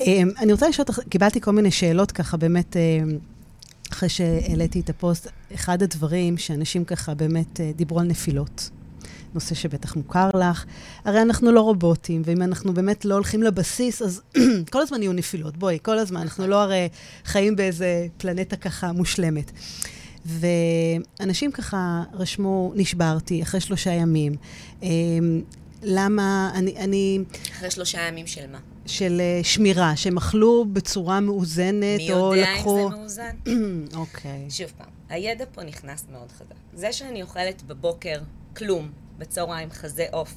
אה, 0.00 0.22
אני 0.38 0.52
רוצה 0.52 0.68
לשאול 0.68 0.86
אותך, 0.88 1.00
קיבלתי 1.08 1.40
כל 1.40 1.50
מיני 1.50 1.70
שאלות 1.70 2.12
ככה, 2.12 2.36
באמת, 2.36 2.76
אה, 2.76 2.82
אחרי 3.92 4.08
שהעליתי 4.08 4.80
את 4.80 4.90
הפוסט. 4.90 5.28
אחד 5.54 5.82
הדברים 5.82 6.36
שאנשים 6.36 6.84
ככה 6.84 7.14
באמת 7.14 7.60
אה, 7.60 7.70
דיברו 7.76 8.00
על 8.00 8.06
נפילות. 8.06 8.70
נושא 9.34 9.54
שבטח 9.54 9.96
מוכר 9.96 10.30
לך. 10.34 10.64
הרי 11.04 11.22
אנחנו 11.22 11.52
לא 11.52 11.60
רובוטים, 11.60 12.22
ואם 12.24 12.42
אנחנו 12.42 12.74
באמת 12.74 13.04
לא 13.04 13.14
הולכים 13.14 13.42
לבסיס, 13.42 14.02
אז 14.02 14.20
כל 14.72 14.82
הזמן 14.82 15.02
יהיו 15.02 15.12
נפילות. 15.12 15.56
בואי, 15.56 15.78
כל 15.82 15.98
הזמן. 15.98 16.20
אנחנו 16.20 16.46
לא 16.46 16.62
הרי 16.62 16.88
חיים 17.24 17.56
באיזה 17.56 18.06
פלנטה 18.16 18.56
ככה 18.56 18.92
מושלמת. 18.92 19.50
ואנשים 20.26 21.52
ככה 21.52 22.02
רשמו, 22.12 22.72
נשברתי 22.76 23.42
אחרי 23.42 23.60
שלושה 23.60 23.90
ימים. 23.90 24.32
למה, 25.84 26.50
אני, 26.54 26.76
אני, 26.76 27.18
אחרי 27.52 27.70
שלושה 27.70 28.00
ימים 28.00 28.26
של 28.26 28.50
מה? 28.50 28.58
של 28.86 29.20
אה, 29.20 29.40
שמירה, 29.44 29.96
שהם 29.96 30.16
אכלו 30.16 30.64
בצורה 30.72 31.20
מאוזנת, 31.20 31.98
מי 31.98 32.12
או 32.12 32.34
יודע 32.34 32.52
לקחו... 32.52 32.86
אם 32.86 32.90
זה 32.90 32.96
מאוזן? 32.96 33.36
אוקיי. 34.00 34.50
שוב 34.50 34.72
פעם, 34.78 34.88
הידע 35.08 35.44
פה 35.52 35.62
נכנס 35.62 36.06
מאוד 36.12 36.32
חזק. 36.32 36.54
זה 36.74 36.92
שאני 36.92 37.22
אוכלת 37.22 37.62
בבוקר 37.62 38.20
כלום, 38.56 38.90
בצהריים 39.18 39.70
חזה 39.70 40.06
עוף, 40.12 40.34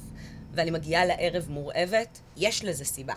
ואני 0.54 0.72
מגיעה 0.72 1.06
לערב 1.06 1.46
מורעבת, 1.50 2.20
יש 2.38 2.66
לזה 2.66 2.86
סיבה. 2.86 3.14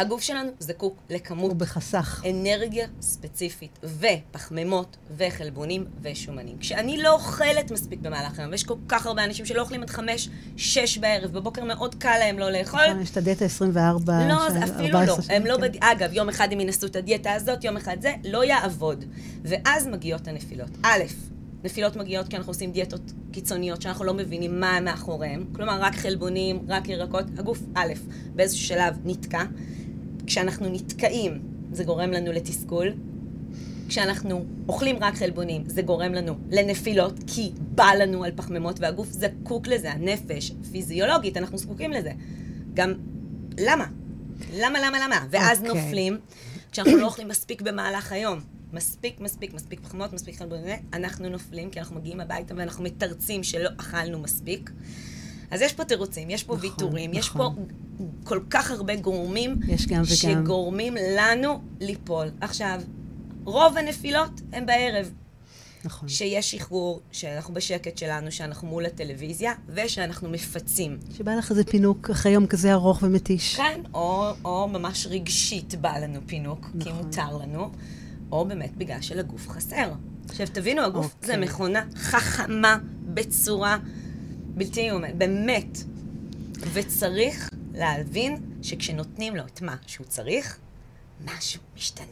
הגוף 0.00 0.22
שלנו 0.22 0.50
זקוק 0.58 1.02
לכמות 1.10 1.50
הוא 1.50 1.58
בחסך. 1.58 2.22
אנרגיה 2.30 2.86
ספציפית, 3.00 3.78
ופחמימות, 3.82 4.96
וחלבונים, 5.16 5.84
ושומנים. 6.02 6.58
כשאני 6.58 7.02
לא 7.02 7.12
אוכלת 7.12 7.70
מספיק 7.70 8.00
במהלך 8.00 8.38
היום, 8.38 8.50
ויש 8.50 8.64
כל 8.64 8.74
כך 8.88 9.06
הרבה 9.06 9.24
אנשים 9.24 9.46
שלא 9.46 9.60
אוכלים 9.60 9.82
עד 9.82 9.90
חמש, 9.90 10.28
שש 10.56 10.98
בערב, 10.98 11.32
בבוקר 11.32 11.64
מאוד 11.64 11.94
קל 11.94 12.16
להם 12.18 12.38
לא 12.38 12.50
לאכול, 12.50 12.80
נכון, 12.86 13.02
יש 13.02 13.10
את 13.10 13.16
הדיאטה 13.16 13.44
24... 13.44 14.28
לא, 14.28 14.48
של 14.48 14.52
זה 14.52 14.64
אפילו 14.64 14.98
14 14.98 15.16
לא. 15.28 15.34
הם 15.36 15.46
לא... 15.46 15.56
בד... 15.56 15.76
אגב, 15.80 16.12
יום 16.12 16.28
אחד 16.28 16.48
הם 16.52 16.60
ינסו 16.60 16.86
את 16.86 16.96
הדיאטה 16.96 17.32
הזאת, 17.32 17.64
יום 17.64 17.76
אחד 17.76 17.96
זה, 18.00 18.14
לא 18.24 18.44
יעבוד. 18.44 19.04
ואז 19.42 19.86
מגיעות 19.86 20.28
הנפילות. 20.28 20.70
א', 20.82 21.02
נפילות 21.64 21.96
מגיעות 21.96 22.28
כי 22.28 22.36
אנחנו 22.36 22.50
עושים 22.50 22.72
דיאטות 22.72 23.12
קיצוניות 23.32 23.82
שאנחנו 23.82 24.04
לא 24.04 24.14
מבינים 24.14 24.60
מה 24.60 24.80
מאחוריהן. 24.80 25.44
כלומר, 25.52 25.80
רק 25.80 25.94
חלבונים, 25.94 26.64
רק 26.68 26.88
ירקות. 26.88 27.24
הגוף, 27.38 27.58
א', 27.74 27.92
באיזשהו 28.34 28.66
שלב 28.66 28.94
נתקע. 29.04 29.42
כשאנחנו 30.30 30.68
נתקעים, 30.68 31.42
זה 31.72 31.84
גורם 31.84 32.10
לנו 32.10 32.32
לתסכול. 32.32 32.92
כשאנחנו 33.88 34.44
אוכלים 34.68 34.96
רק 35.00 35.14
חלבונים, 35.14 35.62
זה 35.66 35.82
גורם 35.82 36.12
לנו 36.12 36.34
לנפילות, 36.50 37.14
כי 37.26 37.52
בא 37.58 37.90
לנו 37.98 38.24
על 38.24 38.30
פחמימות, 38.36 38.80
והגוף 38.80 39.08
זקוק 39.10 39.66
לזה, 39.66 39.92
הנפש, 39.92 40.52
פיזיולוגית, 40.72 41.36
אנחנו 41.36 41.58
זקוקים 41.58 41.92
לזה. 41.92 42.12
גם, 42.74 42.94
למה? 43.58 43.86
למה, 44.54 44.78
למה, 44.80 44.98
למה? 45.04 45.26
ואז 45.30 45.58
אוקיי. 45.58 45.82
נופלים, 45.82 46.18
כשאנחנו 46.72 46.96
לא 46.96 47.06
אוכלים 47.06 47.28
מספיק 47.28 47.62
במהלך 47.62 48.12
היום. 48.12 48.40
מספיק, 48.72 49.20
מספיק, 49.20 49.54
מספיק 49.54 49.80
פחמות, 49.80 50.12
מספיק 50.12 50.36
חלבונים, 50.36 50.76
אנחנו 50.92 51.28
נופלים, 51.28 51.70
כי 51.70 51.80
אנחנו 51.80 51.96
מגיעים 51.96 52.20
הביתה 52.20 52.54
ואנחנו 52.56 52.84
מתרצים 52.84 53.42
שלא 53.42 53.68
אכלנו 53.76 54.18
מספיק. 54.18 54.70
אז 55.50 55.60
יש 55.60 55.72
פה 55.72 55.84
תירוצים, 55.84 56.30
יש 56.30 56.44
פה 56.44 56.54
נכון, 56.54 56.70
ויתורים, 56.70 57.14
יש 57.14 57.28
פה 57.28 57.38
נכון. 57.38 57.66
כל 58.24 58.40
כך 58.50 58.70
הרבה 58.70 58.96
גורמים 58.96 59.56
יש 59.68 59.86
גם 59.86 60.02
וגם. 60.02 60.04
שגורמים 60.04 60.96
לנו 61.16 61.60
ליפול. 61.80 62.30
עכשיו, 62.40 62.80
רוב 63.44 63.76
הנפילות 63.78 64.40
הן 64.52 64.66
בערב, 64.66 65.10
נכון. 65.84 66.08
שיש 66.08 66.50
שחרור, 66.50 67.00
שאנחנו 67.12 67.54
בשקט 67.54 67.98
שלנו, 67.98 68.32
שאנחנו 68.32 68.68
מול 68.68 68.86
הטלוויזיה, 68.86 69.52
ושאנחנו 69.68 70.28
מפצים. 70.28 70.98
שבא 71.16 71.34
לך 71.34 71.50
איזה 71.50 71.64
פינוק 71.64 72.10
אחרי 72.10 72.32
יום 72.32 72.46
כזה 72.46 72.72
ארוך 72.72 73.02
ומתיש. 73.02 73.56
כן, 73.56 73.80
או, 73.94 74.30
או 74.44 74.68
ממש 74.68 75.06
רגשית 75.06 75.74
בא 75.74 75.98
לנו 75.98 76.20
פינוק, 76.26 76.66
כי 76.80 76.90
נכון. 76.90 76.92
מותר 77.04 77.36
לנו, 77.36 77.70
או 78.32 78.44
באמת 78.44 78.76
בגלל 78.76 79.00
שלגוף 79.00 79.48
חסר. 79.48 79.92
עכשיו, 80.28 80.46
תבינו, 80.52 80.82
הגוף 80.82 81.14
אוקיי. 81.14 81.26
זה 81.26 81.36
מכונה 81.36 81.82
חכמה 81.96 82.78
בצורה 83.04 83.78
בלתי 84.54 84.80
יאומן, 84.80 85.18
באמת. 85.18 85.78
וצריך 86.72 87.50
להבין 87.74 88.36
שכשנותנים 88.62 89.36
לו 89.36 89.42
את 89.54 89.62
מה 89.62 89.74
שהוא 89.86 90.06
צריך, 90.06 90.56
משהו 91.24 91.60
משתנה. 91.76 92.06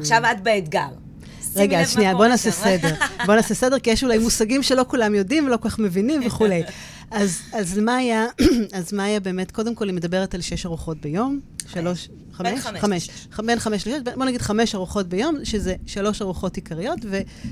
עכשיו 0.00 0.22
את 0.32 0.42
באתגר. 0.42 0.88
Hmm. 0.88 1.44
רגע, 1.56 1.84
שנייה, 1.84 2.14
בוא 2.14 2.26
נעשה. 2.26 2.50
סדר. 2.50 2.94
בוא 3.26 3.34
נעשה 3.34 3.54
סדר, 3.54 3.78
כי 3.78 3.90
יש 3.90 4.04
אולי 4.04 4.18
מושגים 4.18 4.62
שלא 4.62 4.84
כולם 4.88 5.14
יודעים 5.14 5.46
ולא 5.46 5.56
כל 5.56 5.68
כך 5.70 5.78
מבינים 5.78 6.20
וכולי. 6.26 6.62
אז, 7.10 7.38
אז 7.52 7.78
מה 7.78 7.96
היה, 7.96 8.26
אז 8.78 8.92
מה 8.92 9.04
היה 9.04 9.20
באמת, 9.20 9.50
קודם 9.50 9.74
כל 9.74 9.86
היא 9.88 9.94
מדברת 9.94 10.34
על 10.34 10.40
שש 10.40 10.66
ארוחות 10.66 11.00
ביום, 11.00 11.40
שלוש, 11.66 12.08
בין 12.08 12.60
חמש? 12.60 12.60
חמש 12.66 12.80
חמש. 12.80 13.08
לשש. 13.10 13.26
ח- 13.32 13.40
בין 13.40 13.58
חמש 13.58 13.86
לשש, 13.86 13.98
בוא 14.16 14.24
נגיד 14.24 14.42
חמש 14.42 14.74
ארוחות 14.74 15.08
ביום, 15.08 15.36
שזה 15.44 15.74
שלוש 15.86 16.22
ארוחות 16.22 16.56
עיקריות, 16.56 16.98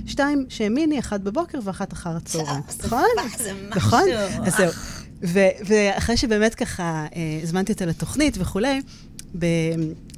ושתיים 0.05 0.47
שהן 0.49 0.75
מיני, 0.75 0.99
אחת 0.99 1.21
בבוקר 1.21 1.59
ואחת 1.65 1.93
אחר 1.93 2.17
הצהריים. 2.17 2.63
זה 2.69 2.87
נכון? 2.87 3.03
זה 3.39 3.53
משהו. 3.53 3.77
נכון? 3.77 4.03
אז 4.47 4.57
זהו. 4.57 4.73
ו- 5.23 5.39
ואחרי 5.67 6.17
שבאמת 6.17 6.55
ככה 6.55 7.07
אה, 7.17 7.41
הזמנתי 7.43 7.73
אותה 7.73 7.87
לתוכנית 7.87 8.37
וכולי, 8.41 8.81
ב- 9.39 9.47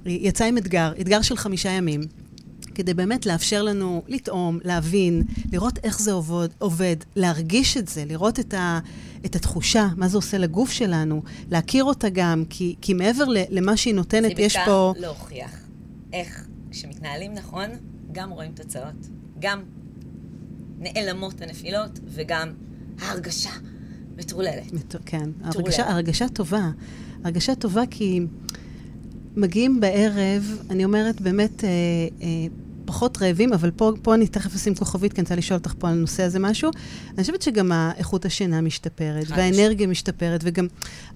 יצאה 0.06 0.46
עם 0.46 0.58
אתגר, 0.58 0.92
אתגר 1.00 1.22
של 1.22 1.36
חמישה 1.36 1.68
ימים, 1.70 2.00
כדי 2.74 2.94
באמת 2.94 3.26
לאפשר 3.26 3.62
לנו 3.62 4.02
לטעום, 4.08 4.58
להבין, 4.64 5.22
לראות 5.52 5.78
איך 5.84 6.00
זה 6.00 6.12
עובד, 6.12 6.48
עובד 6.58 6.96
להרגיש 7.16 7.76
את 7.76 7.88
זה, 7.88 8.04
לראות 8.04 8.40
את, 8.40 8.54
ה, 8.54 8.78
את 9.26 9.36
התחושה, 9.36 9.86
מה 9.96 10.08
זה 10.08 10.16
עושה 10.16 10.38
לגוף 10.38 10.70
שלנו, 10.70 11.22
להכיר 11.50 11.84
אותה 11.84 12.08
גם, 12.08 12.44
כי, 12.50 12.74
כי 12.80 12.94
מעבר 12.94 13.24
ל- 13.24 13.36
למה 13.50 13.76
שהיא 13.76 13.94
נותנת, 13.94 14.36
זה 14.36 14.42
יש 14.42 14.56
בעיקר 14.56 14.70
פה... 14.70 14.92
להוכיח 14.96 15.50
איך 16.12 16.46
כשמתנהלים 16.70 17.34
נכון, 17.34 17.66
גם 18.12 18.30
רואים 18.30 18.52
תוצאות. 18.52 19.06
גם 19.38 19.62
נעלמות 20.78 21.42
הנפילות, 21.42 21.98
וגם 22.08 22.52
ההרגשה 23.00 23.50
מטרוללת. 24.18 24.72
מט- 24.72 24.96
כן, 25.06 25.18
טרולה. 25.32 25.50
הרגשה, 25.54 25.90
הרגשה 25.90 26.28
טובה. 26.28 26.70
הרגשה 27.24 27.54
טובה 27.54 27.82
כי 27.90 28.20
מגיעים 29.36 29.80
בערב, 29.80 30.58
אני 30.70 30.84
אומרת 30.84 31.20
באמת, 31.20 31.64
אה, 31.64 31.68
אה, 32.22 32.26
פחות 32.84 33.22
רעבים, 33.22 33.52
אבל 33.52 33.70
פה, 33.70 33.92
פה 34.02 34.14
אני 34.14 34.26
תכף 34.26 34.54
אשים 34.54 34.74
כוכבית, 34.74 35.12
כי 35.12 35.20
אני 35.20 35.24
רוצה 35.24 35.36
לשאול 35.36 35.58
אותך 35.58 35.74
פה 35.78 35.88
על 35.88 35.94
הנושא 35.94 36.22
הזה 36.22 36.38
משהו. 36.38 36.70
אני 37.14 37.20
חושבת 37.20 37.42
שגם 37.42 37.72
האיכות 37.72 38.24
השינה 38.24 38.60
משתפרת, 38.60 39.26
והאנרגיה 39.36 39.86
משתפרת, 39.86 40.40
וגם 40.44 40.66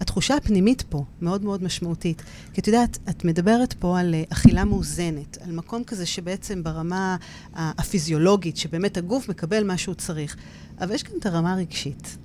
התחושה 0.01 0.37
הפנימית 0.37 0.83
פה 0.89 1.05
מאוד 1.23 1.45
מאוד 1.45 1.63
משמעותית. 1.63 2.23
כי 2.53 2.61
את 2.61 2.67
יודעת, 2.67 2.99
את 3.11 3.25
מדברת 3.25 3.73
פה 3.73 4.01
על 4.01 4.15
אה, 4.15 4.23
אכילה 4.29 4.65
מאוזנת, 4.65 5.39
על 5.41 5.53
מקום 5.53 5.85
כזה 5.85 6.07
שבעצם 6.07 6.63
ברמה 6.63 7.17
הפיזיולוגית, 7.55 8.57
שבאמת 8.57 8.97
הגוף 8.97 9.29
מקבל 9.29 9.65
מה 9.65 9.77
שהוא 9.79 9.95
צריך. 9.95 10.37
אבל 10.81 10.95
יש 10.95 11.05
גם 11.05 11.13
את 11.19 11.27
הרמה 11.27 11.53
הרגשית. 11.53 12.17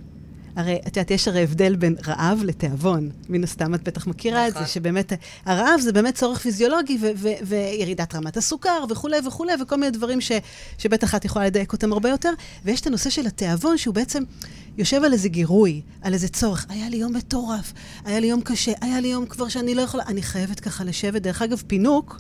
הרי, 0.58 0.76
את 0.88 0.98
יודעת, 0.98 1.12
יש 1.12 1.28
הרי 1.28 1.44
הבדל 1.44 1.76
בין 1.76 1.96
רעב 2.08 2.44
לתיאבון. 2.44 3.10
מן 3.30 3.44
הסתם, 3.44 3.76
את 3.76 3.84
בטח 3.84 4.08
מכירה 4.08 4.48
את 4.48 4.52
נכון. 4.54 4.66
זה, 4.66 4.72
שבאמת, 4.72 5.14
הרעב 5.46 5.80
זה 5.82 5.94
באמת 5.94 6.16
צורך 6.16 6.40
פיזיולוגי, 6.40 6.98
ו- 7.02 7.12
ו- 7.18 7.28
וירידת 7.44 8.16
רמת 8.16 8.38
הסוכר, 8.38 8.84
וכולי 8.90 9.18
וכולי, 9.28 9.54
וכל 9.62 9.76
מיני 9.78 9.92
דברים 9.92 10.22
ש- 10.22 10.32
שבטח 10.78 11.16
את 11.16 11.26
יכולה 11.26 11.46
לדייק 11.46 11.74
אותם 11.74 11.94
הרבה 11.94 12.10
יותר. 12.10 12.30
ויש 12.66 12.82
את 12.82 12.88
הנושא 12.88 13.10
של 13.10 13.28
התיאבון, 13.28 13.78
שהוא 13.78 13.96
בעצם 13.96 14.24
יושב 14.78 15.04
על 15.04 15.14
איזה 15.14 15.30
גירוי, 15.30 15.82
על 16.02 16.14
איזה 16.14 16.28
צורך. 16.28 16.66
היה 16.70 16.90
לי 16.90 16.98
יום 16.98 17.16
מטורף, 17.16 17.74
היה 18.06 18.20
לי 18.20 18.28
יום 18.28 18.42
קשה, 18.42 18.72
היה 18.82 19.02
לי 19.02 19.08
יום 19.08 19.26
כבר 19.26 19.48
שאני 19.50 19.76
לא 19.76 19.82
יכולה, 19.82 20.04
אני 20.08 20.22
חייבת 20.22 20.60
ככה 20.60 20.84
לשבת. 20.84 21.22
דרך 21.22 21.42
אגב, 21.42 21.64
פינוק, 21.68 22.20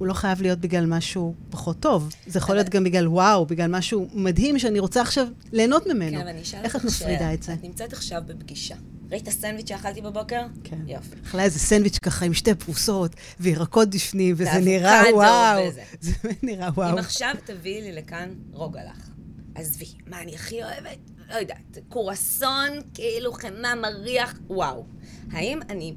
הוא 0.00 0.08
לא 0.08 0.14
חייב 0.14 0.42
להיות 0.42 0.58
בגלל 0.58 0.86
משהו 0.86 1.34
פחות 1.50 1.80
טוב. 1.80 2.14
זה 2.26 2.38
יכול 2.38 2.54
להיות 2.54 2.68
גם 2.68 2.84
בגלל 2.84 3.08
וואו, 3.08 3.46
בגלל 3.46 3.70
משהו 3.70 4.08
מדהים 4.14 4.58
שאני 4.58 4.78
רוצה 4.78 5.00
עכשיו 5.00 5.26
ליהנות 5.52 5.86
ממנו. 5.86 6.10
כן, 6.10 6.20
אבל 6.20 6.28
אני 6.28 6.42
אשאל 6.42 6.60
איך 6.64 6.76
את 6.76 6.84
מפרידה. 6.84 7.34
את 7.34 7.42
זה? 7.42 7.52
את 7.52 7.62
נמצאת 7.62 7.92
עכשיו 7.92 8.22
בפגישה. 8.26 8.74
ראית 9.10 9.28
הסנדוויץ' 9.28 9.68
שאכלתי 9.68 10.00
בבוקר? 10.00 10.42
כן. 10.64 10.78
יופי. 10.86 11.16
אכלה 11.24 11.42
איזה 11.42 11.58
סנדוויץ' 11.58 11.98
ככה 11.98 12.24
עם 12.24 12.34
שתי 12.34 12.54
פרוסות, 12.54 13.14
וירקות 13.40 13.90
בפנים, 13.90 14.34
וזה 14.38 14.58
נראה 14.60 15.02
וואו. 15.14 15.68
וזה. 15.68 15.82
זה 16.22 16.30
נראה 16.42 16.68
וואו. 16.74 16.92
אם 16.92 16.98
עכשיו 16.98 17.34
תביאי 17.44 17.82
לי 17.82 17.92
לכאן 17.92 18.28
רוגלח, 18.52 19.10
עזבי, 19.54 19.92
מה 20.06 20.20
אני 20.20 20.34
הכי 20.34 20.64
אוהבת? 20.64 20.98
לא 21.30 21.34
יודעת, 21.34 21.78
קורסון, 21.88 22.68
כאילו 22.94 23.32
חמאה 23.32 23.74
מריח, 23.74 24.38
וואו. 24.48 24.86
האם 25.32 25.60
אני 25.70 25.94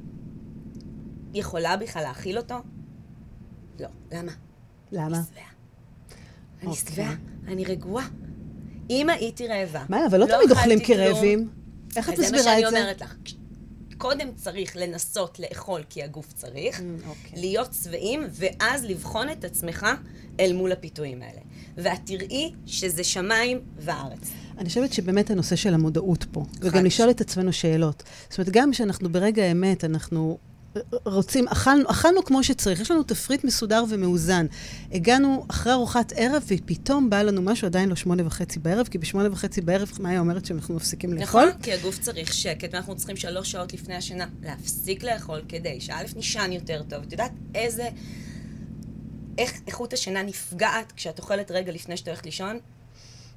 יכולה 1.34 1.76
בכלל 1.76 2.02
להאכיל 2.02 2.38
אותו? 2.38 2.54
לא. 3.80 3.88
למה? 4.12 4.32
למה? 4.92 5.16
אני 5.16 5.24
שבעה. 5.24 5.44
אני 6.62 6.66
אוקיי. 6.70 6.94
שבעה, 6.94 7.14
אני 7.46 7.64
רגועה. 7.64 8.08
אם 8.90 9.10
הייתי 9.10 9.46
רעבה, 9.48 9.84
מה, 9.88 10.06
אבל 10.06 10.20
לא 10.20 10.26
תמיד 10.26 10.50
אוכלים 10.50 10.78
כרעבים. 10.84 11.50
איך 11.96 12.08
את 12.08 12.18
אז 12.18 12.24
זה 12.24 12.30
מה 12.30 12.38
מסבירה 12.38 12.54
שאני 12.56 12.66
את 12.66 12.70
זה? 12.70 12.78
אומרת 12.80 13.00
לך. 13.00 13.14
קודם 13.98 14.28
צריך 14.36 14.76
לנסות 14.76 15.38
לאכול 15.38 15.82
כי 15.88 16.02
הגוף 16.02 16.32
צריך, 16.32 16.78
Mm, 16.78 16.82
אוקיי. 17.08 17.40
להיות 17.40 17.74
שבעים, 17.84 18.22
ואז 18.30 18.84
לבחון 18.84 19.30
את 19.30 19.44
עצמך 19.44 19.86
אל 20.40 20.52
מול 20.52 20.72
הפיתויים 20.72 21.22
האלה. 21.22 21.40
ואת 21.76 21.98
תראי 22.04 22.52
שזה 22.66 23.04
שמיים 23.04 23.60
וארץ. 23.78 24.30
אני 24.58 24.68
חושבת 24.68 24.92
שבאמת 24.92 25.30
הנושא 25.30 25.56
של 25.56 25.74
המודעות 25.74 26.24
פה, 26.32 26.44
וגם 26.60 26.84
לשאול 26.84 27.10
את 27.10 27.20
עצמנו 27.20 27.52
שאלות. 27.52 28.02
זאת 28.30 28.38
אומרת, 28.38 28.52
גם 28.52 28.70
כשאנחנו 28.72 29.12
ברגע 29.12 29.42
האמת, 29.42 29.84
אנחנו 29.84 30.38
רוצים, 31.04 31.48
אכלנו, 31.48 31.90
אכלנו 31.90 32.24
כמו 32.24 32.44
שצריך, 32.44 32.80
יש 32.80 32.90
לנו 32.90 33.02
תפריט 33.02 33.44
מסודר 33.44 33.84
ומאוזן. 33.88 34.46
הגענו 34.92 35.46
אחרי 35.50 35.72
ארוחת 35.72 36.12
ערב, 36.16 36.44
ופתאום 36.46 37.10
בא 37.10 37.22
לנו 37.22 37.42
משהו, 37.42 37.66
עדיין 37.66 37.88
לא 37.88 37.96
שמונה 37.96 38.26
וחצי 38.26 38.58
בערב, 38.58 38.88
כי 38.88 38.98
בשמונה 38.98 39.32
וחצי 39.32 39.60
בערב, 39.60 39.90
מאיה 40.00 40.20
אומרת 40.20 40.46
שאנחנו 40.46 40.74
מפסיקים 40.74 41.12
לאכול. 41.12 41.48
נכון, 41.48 41.62
כי 41.62 41.72
הגוף 41.72 41.98
צריך 41.98 42.34
שקט, 42.34 42.68
ואנחנו 42.72 42.96
צריכים 42.96 43.16
שלוש 43.16 43.50
שעות 43.50 43.72
לפני 43.72 43.94
השינה 43.94 44.26
להפסיק 44.42 45.04
לאכול 45.04 45.42
כדי 45.48 45.80
שא' 45.80 46.02
נישן 46.16 46.52
יותר 46.52 46.82
טוב. 46.88 47.02
את 47.02 47.12
יודעת 47.12 47.32
איזה... 47.54 47.88
איך 49.38 49.52
איכות 49.66 49.92
השינה 49.92 50.22
נפגעת 50.22 50.92
כשאת 50.96 51.18
אוכלת 51.18 51.50
רגע 51.50 51.72
לפני 51.72 51.96
שאת 51.96 52.08
הולכת 52.08 52.24
לישון? 52.26 52.58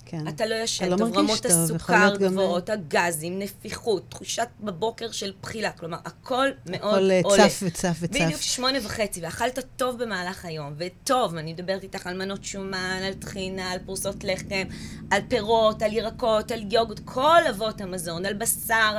כן. 0.09 0.27
אתה 0.27 0.45
לא 0.45 0.55
ישן 0.55 0.93
אתה 0.93 1.03
לא 1.03 1.09
רמות 1.15 1.45
הסוכר 1.45 2.15
גם- 2.19 2.31
גבוהות, 2.31 2.69
הגזים, 2.69 3.39
נפיחות, 3.39 4.03
תחושת 4.09 4.47
בבוקר 4.61 5.11
של 5.11 5.33
בחילה. 5.41 5.71
כלומר, 5.71 5.97
הכל 6.05 6.47
מאוד 6.65 6.81
הכל 6.97 7.11
אה, 7.11 7.19
עולה. 7.23 7.49
צף 7.49 7.59
וצף 7.65 7.97
וצף. 8.01 8.21
בדיוק 8.21 8.41
שמונה 8.41 8.77
וחצי, 8.83 9.21
ואכלת 9.21 9.59
טוב 9.75 10.03
במהלך 10.03 10.45
היום, 10.45 10.73
וטוב, 10.77 11.35
אני 11.35 11.53
מדברת 11.53 11.83
איתך 11.83 12.07
על 12.07 12.17
מנות 12.17 12.43
שומן, 12.43 12.99
על 13.07 13.13
טחינה, 13.13 13.71
על 13.71 13.79
פרוסות 13.85 14.23
לחם, 14.23 14.63
על 15.09 15.21
פירות, 15.27 15.81
על 15.81 15.93
ירקות, 15.93 16.51
על 16.51 16.73
יוגורט, 16.73 16.99
כל 17.05 17.41
אבות 17.49 17.81
המזון, 17.81 18.25
על 18.25 18.33
בשר. 18.33 18.97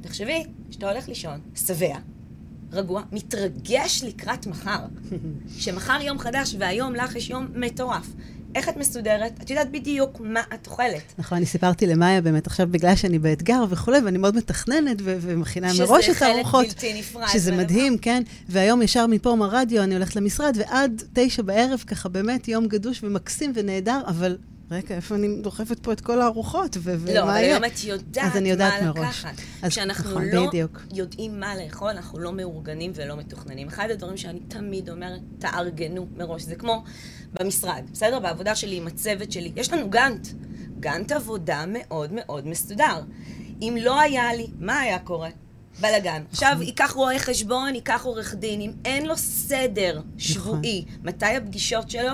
תחשבי, 0.00 0.44
כשאתה 0.70 0.90
הולך 0.90 1.08
לישון, 1.08 1.40
שבע, 1.66 1.96
רגוע, 2.72 3.02
מתרגש 3.12 4.02
לקראת 4.06 4.46
מחר. 4.46 4.78
שמחר 5.58 5.98
יום 6.02 6.18
חדש 6.18 6.54
והיום 6.58 6.94
לך 6.94 7.16
יש 7.16 7.30
יום 7.30 7.46
מטורף. 7.54 8.06
איך 8.54 8.68
את 8.68 8.76
מסודרת? 8.76 9.32
את 9.42 9.50
יודעת 9.50 9.70
בדיוק 9.70 10.20
מה 10.20 10.40
את 10.54 10.66
אוכלת. 10.66 11.02
נכון, 11.18 11.36
אני 11.38 11.46
סיפרתי 11.46 11.86
למאיה 11.86 12.20
באמת, 12.20 12.46
עכשיו 12.46 12.66
בגלל 12.70 12.96
שאני 12.96 13.18
באתגר 13.18 13.64
וכולי, 13.70 13.98
ואני 13.98 14.18
מאוד 14.18 14.36
מתכננת 14.36 14.96
ו- 15.02 15.16
ומכינה 15.20 15.74
שזה 15.74 15.84
מראש 15.84 16.08
את 16.08 16.14
חלק 16.14 16.28
הארוחות. 16.28 16.66
בלתי 16.66 16.98
נפרד 16.98 17.28
שזה 17.32 17.50
מהדבר. 17.50 17.64
מדהים, 17.64 17.98
כן? 17.98 18.22
והיום 18.48 18.82
ישר 18.82 19.06
מפה 19.06 19.34
מהרדיו 19.34 19.82
אני 19.82 19.94
הולכת 19.94 20.16
למשרד, 20.16 20.56
ועד 20.58 21.02
תשע 21.12 21.42
בערב, 21.42 21.84
ככה 21.86 22.08
באמת 22.08 22.48
יום 22.48 22.66
גדוש 22.66 23.04
ומקסים 23.04 23.52
ונהדר, 23.54 24.00
אבל 24.06 24.36
רגע, 24.70 24.94
איפה 24.94 25.14
אני 25.14 25.28
דוחפת 25.42 25.78
פה 25.78 25.92
את 25.92 26.00
כל 26.00 26.20
הארוחות, 26.20 26.76
ו- 26.80 26.94
ומה 27.00 27.12
לא, 27.14 27.22
אבל? 27.22 27.30
היום 27.34 27.64
את 27.64 27.84
יודעת 27.84 28.24
אז 28.32 28.36
אני 28.36 28.50
יודעת 28.50 28.82
מה 28.82 28.92
מראש. 28.92 28.98
לקחת. 29.24 29.34
אז 29.62 29.70
כשאנחנו 29.70 30.10
נכון, 30.10 30.24
לא 30.32 30.46
בדיוק. 30.46 30.82
יודעים 30.94 31.40
מה 31.40 31.54
לאכול, 31.56 31.88
אנחנו 31.90 32.18
לא 32.18 32.32
מאורגנים 32.32 32.92
ולא 32.94 33.16
מתוכננים. 33.16 33.68
אחד 33.68 33.88
הדברים 33.90 34.16
שאני 34.16 34.40
תמיד 34.40 34.90
אומרת, 34.90 35.20
תארגנו 35.38 36.06
מראש. 36.16 36.42
זה 36.42 36.54
כמו 36.56 36.84
במשרד, 37.32 37.82
בסדר? 37.92 38.18
בעבודה 38.20 38.54
שלי 38.54 38.76
עם 38.76 38.86
הצוות 38.86 39.32
שלי, 39.32 39.52
יש 39.56 39.72
לנו 39.72 39.90
גאנט. 39.90 40.28
גאנט 40.80 41.12
עבודה 41.12 41.64
מאוד 41.68 42.12
מאוד 42.12 42.46
מסודר. 42.46 43.00
אם 43.62 43.76
לא 43.82 44.00
היה 44.00 44.34
לי, 44.34 44.46
מה 44.58 44.80
היה 44.80 44.98
קורה? 44.98 45.28
בלאגן. 45.80 46.22
עכשיו, 46.30 46.50
נכון. 46.52 46.62
ייקח 46.62 46.92
רואה 46.92 47.18
חשבון, 47.18 47.74
ייקח 47.74 48.04
עורך 48.04 48.34
דין, 48.34 48.60
אם 48.60 48.72
אין 48.84 49.06
לו 49.06 49.16
סדר 49.16 49.92
נכון. 49.98 50.12
שבועי, 50.18 50.84
מתי 51.02 51.26
הפגישות 51.36 51.90
שלו, 51.90 52.12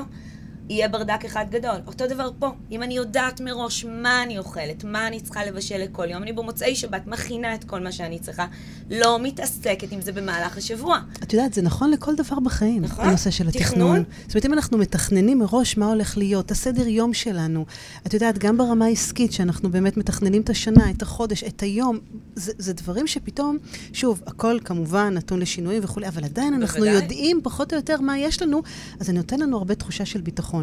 יהיה 0.68 0.88
ברדק 0.88 1.25
אחד 1.25 1.47
גדול. 1.50 1.76
אותו 1.87 2.06
דבר 2.06 2.30
פה, 2.38 2.49
אם 2.71 2.83
אני 2.83 2.97
יודעת 2.97 3.40
מראש 3.40 3.85
מה 3.85 4.23
אני 4.23 4.38
אוכלת, 4.38 4.85
מה 4.85 5.06
אני 5.06 5.21
צריכה 5.21 5.44
לבשל 5.44 5.78
לכל 5.78 6.11
יום, 6.11 6.23
אני 6.23 6.33
במוצאי 6.33 6.75
שבת 6.75 7.06
מכינה 7.06 7.54
את 7.54 7.64
כל 7.64 7.80
מה 7.80 7.92
שאני 7.92 8.18
צריכה, 8.18 8.47
לא 8.90 9.18
מתעסקת 9.23 9.92
עם 9.92 10.00
זה 10.00 10.12
במהלך 10.12 10.56
השבוע. 10.59 10.99
את 11.23 11.33
יודעת, 11.33 11.54
זה 11.54 11.62
נכון 11.62 11.90
לכל 11.90 12.14
דבר 12.14 12.40
בחיים, 12.40 12.83
נכון. 12.83 13.09
הנושא 13.09 13.30
של 13.30 13.50
תכנון. 13.50 13.97
התכנון. 13.97 14.04
זאת 14.26 14.35
אומרת, 14.35 14.47
אם 14.47 14.52
אנחנו 14.52 14.78
מתכננים 14.78 15.38
מראש 15.38 15.76
מה 15.76 15.87
הולך 15.87 16.18
להיות, 16.18 16.50
הסדר 16.50 16.88
יום 16.88 17.14
שלנו, 17.14 17.64
את 18.06 18.14
יודעת, 18.14 18.38
גם 18.38 18.59
ברמה 18.59 18.85
העסקית, 18.85 19.33
שאנחנו 19.33 19.70
באמת 19.70 19.96
מתכננים 19.96 20.42
את 20.42 20.50
השנה, 20.50 20.90
את 20.90 21.03
החודש, 21.03 21.44
את 21.44 21.62
היום, 21.62 21.98
זה, 22.35 22.53
זה 22.59 22.72
דברים 22.72 23.07
שפתאום, 23.07 23.59
שוב, 23.92 24.22
הכל 24.27 24.59
כמובן 24.64 25.14
נתון 25.14 25.40
לשינויים 25.40 25.85
וכולי, 25.85 26.09
אבל 26.09 26.24
עדיין 26.24 26.55
אנחנו 26.55 26.81
בוודאי. 26.81 26.94
יודעים 26.94 27.40
פחות 27.42 27.72
או 27.72 27.79
יותר 27.79 28.00
מה 28.00 28.18
יש 28.18 28.42
לנו, 28.42 28.62
אז 29.00 29.07
זה 29.07 29.12
נותן 29.12 29.40
לנו 29.40 29.59
הרבה 29.59 29.74
תחושה 29.74 30.05
של 30.05 30.20
ביטחון. 30.20 30.54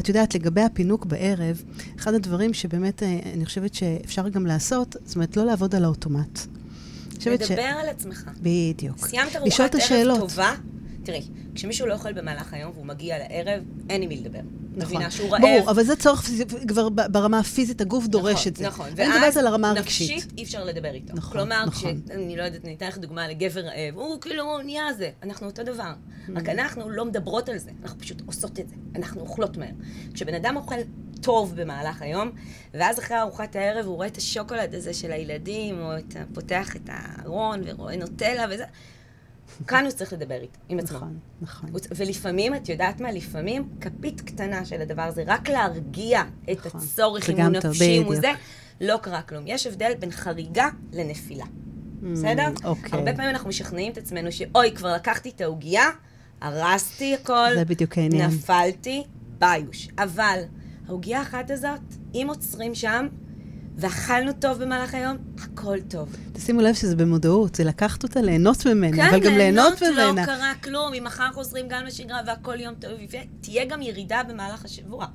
את 0.00 0.08
יודעת, 0.08 0.34
לגבי 0.34 0.60
הפינוק 0.60 1.04
בערב, 1.06 1.62
אחד 1.98 2.14
הדברים 2.14 2.54
שבאמת 2.54 3.02
אה, 3.02 3.18
אני 3.34 3.44
חושבת 3.44 3.74
שאפשר 3.74 4.28
גם 4.28 4.46
לעשות, 4.46 4.96
זאת 5.04 5.14
אומרת, 5.14 5.36
לא 5.36 5.44
לעבוד 5.44 5.74
על 5.74 5.84
האוטומט. 5.84 6.38
חושבת 7.18 7.44
ש- 7.44 7.50
לדבר 7.50 7.62
על 7.62 7.88
עצמך. 7.88 8.30
בדיוק. 8.42 9.06
סיימת 9.06 9.36
ארוחת 9.36 9.60
ערב 9.74 9.82
השאלות. 9.82 10.18
טובה? 10.18 10.52
תראי, 11.04 11.22
כשמישהו 11.54 11.86
לא 11.86 11.94
אוכל 11.94 12.12
במהלך 12.12 12.54
היום 12.54 12.72
והוא 12.74 12.86
מגיע 12.86 13.16
לערב, 13.18 13.62
אין 13.90 14.02
עם 14.02 14.08
מי 14.08 14.16
לדבר. 14.16 14.40
נכון. 14.76 14.96
מבינה 14.96 15.10
שהוא 15.10 15.30
רעב. 15.30 15.40
ברור, 15.40 15.70
אבל 15.70 15.84
זה 15.84 15.96
צורך 15.96 16.30
כבר 16.68 16.88
ברמה 16.88 17.38
הפיזית, 17.38 17.80
הגוף 17.80 18.06
דורש 18.06 18.34
נכון, 18.34 18.48
את 18.52 18.56
זה. 18.56 18.66
נכון, 18.66 18.86
אני 18.98 19.08
מדברת 19.08 19.36
על 19.36 19.46
הרמה 19.46 19.72
נפשית 19.72 20.10
הרגשית. 20.10 20.38
אי 20.38 20.42
אפשר 20.42 20.64
לדבר 20.64 20.94
איתו. 20.94 21.12
נכון, 21.16 21.32
כלומר, 21.32 21.64
נכון. 21.66 22.00
כשאני 22.04 22.36
לא 22.36 22.42
יודעת, 22.42 22.64
אני 22.64 22.74
אתן 22.74 22.88
לך 22.88 22.98
דוגמה 22.98 23.28
לגבר 23.28 23.60
רעב, 23.60 23.94
הוא 23.94 24.20
כאילו 24.20 24.44
הוא 24.44 24.62
נהיה 24.62 24.92
זה, 24.98 25.10
אנחנו 25.22 25.46
אותו 25.46 25.62
דבר. 25.62 25.92
Mm. 25.92 26.30
רק 26.36 26.48
אנחנו 26.48 26.90
לא 26.90 27.04
מדברות 27.04 27.48
על 27.48 27.58
זה, 27.58 27.70
אנחנו 27.82 27.98
פשוט 27.98 28.22
עושות 28.26 28.60
את 28.60 28.68
זה, 28.68 28.74
אנחנו 28.96 29.20
אוכלות 29.20 29.56
מהר. 29.56 29.72
כשבן 30.14 30.34
אדם 30.34 30.56
אוכל 30.56 30.74
טוב 31.20 31.52
במהלך 31.56 32.02
היום, 32.02 32.30
ואז 32.74 32.98
אחרי 32.98 33.20
ארוחת 33.20 33.56
הערב 33.56 33.86
הוא 33.86 33.96
רואה 33.96 34.06
את 34.06 34.16
השוקולד 34.16 34.74
הזה 34.74 34.94
של 34.94 35.12
הילדים, 35.12 35.80
או 35.80 35.96
את, 35.98 36.16
פותח 36.34 36.76
את 36.76 36.88
הארון 36.92 37.60
ורואה 37.64 37.96
נוטלה 37.96 38.44
וזה, 38.50 38.64
כאן 39.66 39.84
הוא 39.84 39.92
צריך 39.92 40.12
לדבר 40.12 40.38
עם 40.68 40.78
עצמו. 40.78 40.96
נכון, 40.96 41.18
נכון. 41.42 41.70
ולפעמים, 41.96 42.54
את 42.54 42.68
יודעת 42.68 43.00
מה? 43.00 43.12
לפעמים 43.12 43.68
כפית 43.80 44.20
קטנה 44.20 44.64
של 44.64 44.80
הדבר 44.80 45.02
הזה, 45.02 45.24
רק 45.26 45.48
להרגיע 45.48 46.22
את 46.52 46.66
נכון. 46.66 46.80
הצורך, 46.80 47.30
אם 47.30 47.40
הוא 47.40 47.48
נפשי, 47.48 47.98
אם 47.98 48.04
הוא. 48.04 48.14
זה, 48.14 48.32
לא 48.80 48.96
קרה 49.02 49.22
כלום. 49.22 49.44
יש 49.46 49.66
הבדל 49.66 49.92
בין 49.98 50.10
חריגה 50.10 50.68
לנפילה. 50.92 51.44
בסדר? 52.12 52.48
אוקיי. 52.64 52.98
הרבה 52.98 53.12
פעמים 53.12 53.30
אנחנו 53.30 53.48
משכנעים 53.48 53.92
את 53.92 53.98
עצמנו 53.98 54.32
שאוי, 54.32 54.72
כבר 54.74 54.94
לקחתי 54.94 55.30
את 55.30 55.40
העוגייה, 55.40 55.90
הרסתי 56.40 57.14
הכל, 57.14 57.48
זה 57.54 57.64
בדיוק 57.64 57.98
העניין. 57.98 58.30
נפלתי, 58.30 59.02
ביוש. 59.38 59.88
אבל 59.98 60.40
העוגייה 60.88 61.18
האחת 61.18 61.50
הזאת, 61.50 61.80
אם 62.14 62.26
עוצרים 62.28 62.74
שם, 62.74 63.06
ואכלנו 63.76 64.32
טוב 64.32 64.58
במהלך 64.62 64.94
היום, 64.94 65.16
הכל 65.38 65.78
טוב. 65.88 66.08
תשימו 66.32 66.60
לב 66.60 66.74
שזה 66.74 66.96
במודעות, 66.96 67.54
זה 67.54 67.64
לקחת 67.64 68.02
אותה, 68.02 68.20
ליהנות 68.20 68.66
ממנה, 68.66 69.08
אבל 69.10 69.18
גם 69.20 69.32
ליהנות 69.32 69.78
כן, 69.78 69.94
לא 69.94 70.12
ממנה. 70.12 70.26
קרה 70.26 70.52
כלום, 70.62 70.94
אם 70.94 71.04
מחר 71.04 71.28
חוזרים 71.32 71.66
גם 71.68 71.84
לשגרה 71.84 72.20
והכל 72.26 72.60
יום 72.60 72.74
טוב, 72.74 72.92
ותהיה 73.40 73.64
גם 73.64 73.82
ירידה 73.82 74.22
במהלך 74.28 74.64
השבוע. 74.64 75.06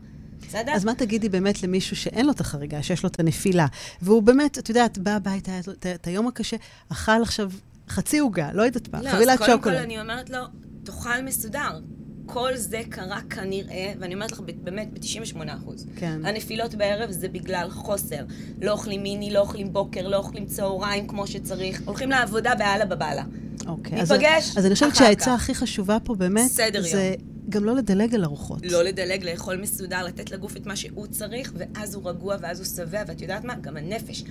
בסדר? 0.47 0.71
אז 0.71 0.85
מה 0.85 0.95
תגידי 0.95 1.29
באמת 1.29 1.63
למישהו 1.63 1.95
שאין 1.95 2.25
לו 2.25 2.31
את 2.31 2.39
החריגה, 2.41 2.83
שיש 2.83 3.03
לו 3.03 3.09
את 3.09 3.19
הנפילה, 3.19 3.65
והוא 4.01 4.23
באמת, 4.23 4.57
את 4.57 4.69
יודעת, 4.69 4.97
בא 4.97 5.11
הביתה, 5.11 5.51
את- 5.95 6.07
היום 6.07 6.27
הקשה, 6.27 6.57
אכל 6.91 7.21
עכשיו 7.21 7.51
חצי 7.89 8.19
עוגה, 8.19 8.49
לא 8.53 8.61
יודעת 8.63 8.89
מה, 8.93 9.01
לא, 9.01 9.09
חבילת 9.09 9.29
אז 9.33 9.37
קודם 9.37 9.51
כל 9.61 9.69
שוקולד. 9.69 9.75
אני 9.83 10.01
אומרת 10.01 10.29
לו, 10.29 10.39
תאכל 10.83 11.21
מסודר. 11.23 11.79
כל 12.27 12.55
זה 12.55 12.81
קרה 12.89 13.19
כנראה, 13.29 13.93
ואני 13.99 14.13
אומרת 14.13 14.31
לך 14.31 14.39
באמת, 14.63 14.87
ב-98 14.93 15.37
אחוז. 15.57 15.85
כן. 15.95 16.25
הנפילות 16.25 16.75
בערב 16.75 17.11
זה 17.11 17.27
בגלל 17.27 17.69
חוסר. 17.69 18.23
לא 18.61 18.71
אוכלים 18.71 19.03
מיני, 19.03 19.31
לא 19.31 19.39
אוכלים 19.39 19.73
בוקר, 19.73 20.07
לא 20.07 20.17
אוכלים 20.17 20.45
צהריים 20.45 21.07
כמו 21.07 21.27
שצריך. 21.27 21.81
הולכים 21.85 22.09
לעבודה 22.09 22.55
באללה 22.55 22.85
בבאללה. 22.85 23.23
אוקיי. 23.67 24.01
אז- 24.01 24.11
ניפגש 24.11 24.57
אז 24.57 24.65
אני 24.65 24.73
חושבת 24.73 24.91
אחר 24.91 24.99
שהעצה 24.99 25.25
כך. 25.25 25.31
הכי 25.41 25.55
חשובה 25.55 25.97
פה 26.03 26.15
באמת, 26.15 26.51
סדר 26.51 26.81
זה 26.81 27.15
גם 27.49 27.63
לא 27.65 27.75
לדלג 27.75 28.15
על 28.15 28.23
ארוחות. 28.23 28.59
לא 28.65 28.83
לדלג, 28.83 29.23
לאכול 29.23 29.57
מסודר, 29.57 30.03
לתת 30.05 30.31
לגוף 30.31 30.57
את 30.57 30.65
מה 30.65 30.75
שהוא 30.75 31.07
צריך, 31.07 31.53
ואז 31.55 31.95
הוא 31.95 32.09
רגוע 32.09 32.35
ואז 32.41 32.59
הוא 32.59 32.65
שבע, 32.65 33.03
ואת 33.07 33.21
יודעת 33.21 33.43
מה? 33.43 33.55
גם 33.55 33.77
הנפש. 33.77 34.23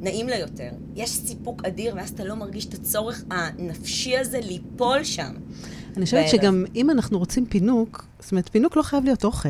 נעים 0.00 0.28
לה 0.28 0.38
יותר. 0.38 0.68
יש 0.94 1.10
סיפוק 1.10 1.64
אדיר, 1.64 1.94
ואז 1.96 2.10
אתה 2.10 2.24
לא 2.24 2.34
מרגיש 2.34 2.66
את 2.66 2.74
הצורך 2.74 3.24
הנפשי 3.30 4.16
הזה 4.18 4.40
ליפול 4.40 5.04
שם. 5.04 5.34
אני 5.96 6.04
חושבת. 6.04 6.28
שגם 6.28 6.64
אם 6.74 6.90
אנחנו 6.90 7.18
רוצים 7.18 7.46
פינוק, 7.46 8.04
זאת 8.20 8.30
אומרת, 8.32 8.48
פינוק 8.48 8.76
לא 8.76 8.82
חייב 8.82 9.04
להיות 9.04 9.24
אוכל. 9.24 9.48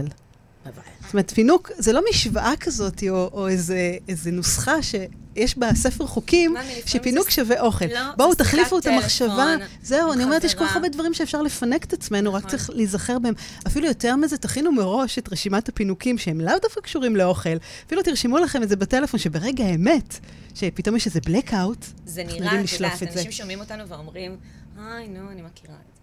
זאת 1.05 1.13
אומרת, 1.13 1.31
פינוק 1.31 1.71
זה 1.79 1.93
לא 1.93 2.01
משוואה 2.11 2.53
כזאת, 2.61 3.03
או, 3.11 3.31
או 3.33 3.49
איזה, 3.49 3.79
איזה 4.09 4.31
נוסחה 4.31 4.83
שיש 4.83 5.59
בה 5.59 5.75
ספר 5.75 6.07
חוקים, 6.07 6.55
שפינוק 6.87 7.25
זה- 7.25 7.31
שווה 7.31 7.61
אוכל. 7.61 7.85
לא, 7.85 8.01
בואו, 8.17 8.31
זה 8.33 8.39
תחליפו 8.39 8.79
את 8.79 8.87
המחשבה. 8.87 9.55
זהו, 9.83 10.13
אני 10.13 10.25
אומרת, 10.25 10.45
יש 10.45 10.55
כל 10.55 10.65
כך. 10.67 10.77
הרבה 10.77 10.89
דברים 10.89 11.15
שאפשר 11.15 11.43
לפנק 11.43 11.85
את 11.85 11.93
עצמנו, 11.93 12.35
רק 12.35 12.39
נכון. 12.45 12.51
צריך 12.51 12.71
להיזכר 12.71 13.19
בהם. 13.19 13.35
אפילו 13.67 13.87
יותר 13.87 14.17
מזה, 14.17 14.37
תכינו 14.39 14.73
מראש 14.73 15.19
את 15.19 15.33
רשימת 15.33 15.69
הפינוקים 15.69 16.19
שהם 16.19 16.41
לאו 16.41 16.55
דווקא 16.63 16.81
קשורים 16.81 17.17
לאוכל. 17.17 17.57
אפילו 17.87 18.03
תרשמו 18.03 18.39
לכם 18.39 18.63
את 18.63 18.69
זה 18.69 18.77
בטלפון, 18.77 19.21
שברגע 19.21 19.65
האמת, 19.65 20.19
שפתאום 20.55 20.97
יש 20.97 21.07
איזה 21.07 21.21
blackout, 21.27 21.85
זה 22.07 22.21
אנחנו 22.23 22.35
נראה, 22.35 22.45
יודעים 22.45 22.61
את 22.61 22.65
לשלוף 22.65 22.93
יודעת, 22.93 23.03
את 23.03 23.13
זה. 23.13 23.19
אנשים 23.19 23.33
שומעים 23.33 23.61
אותנו 23.61 23.89
ואומרים, 23.89 24.37
היי, 24.79 25.09
נו, 25.09 25.31
אני 25.31 25.43
מכירה 25.43 25.75
זה. 25.75 25.94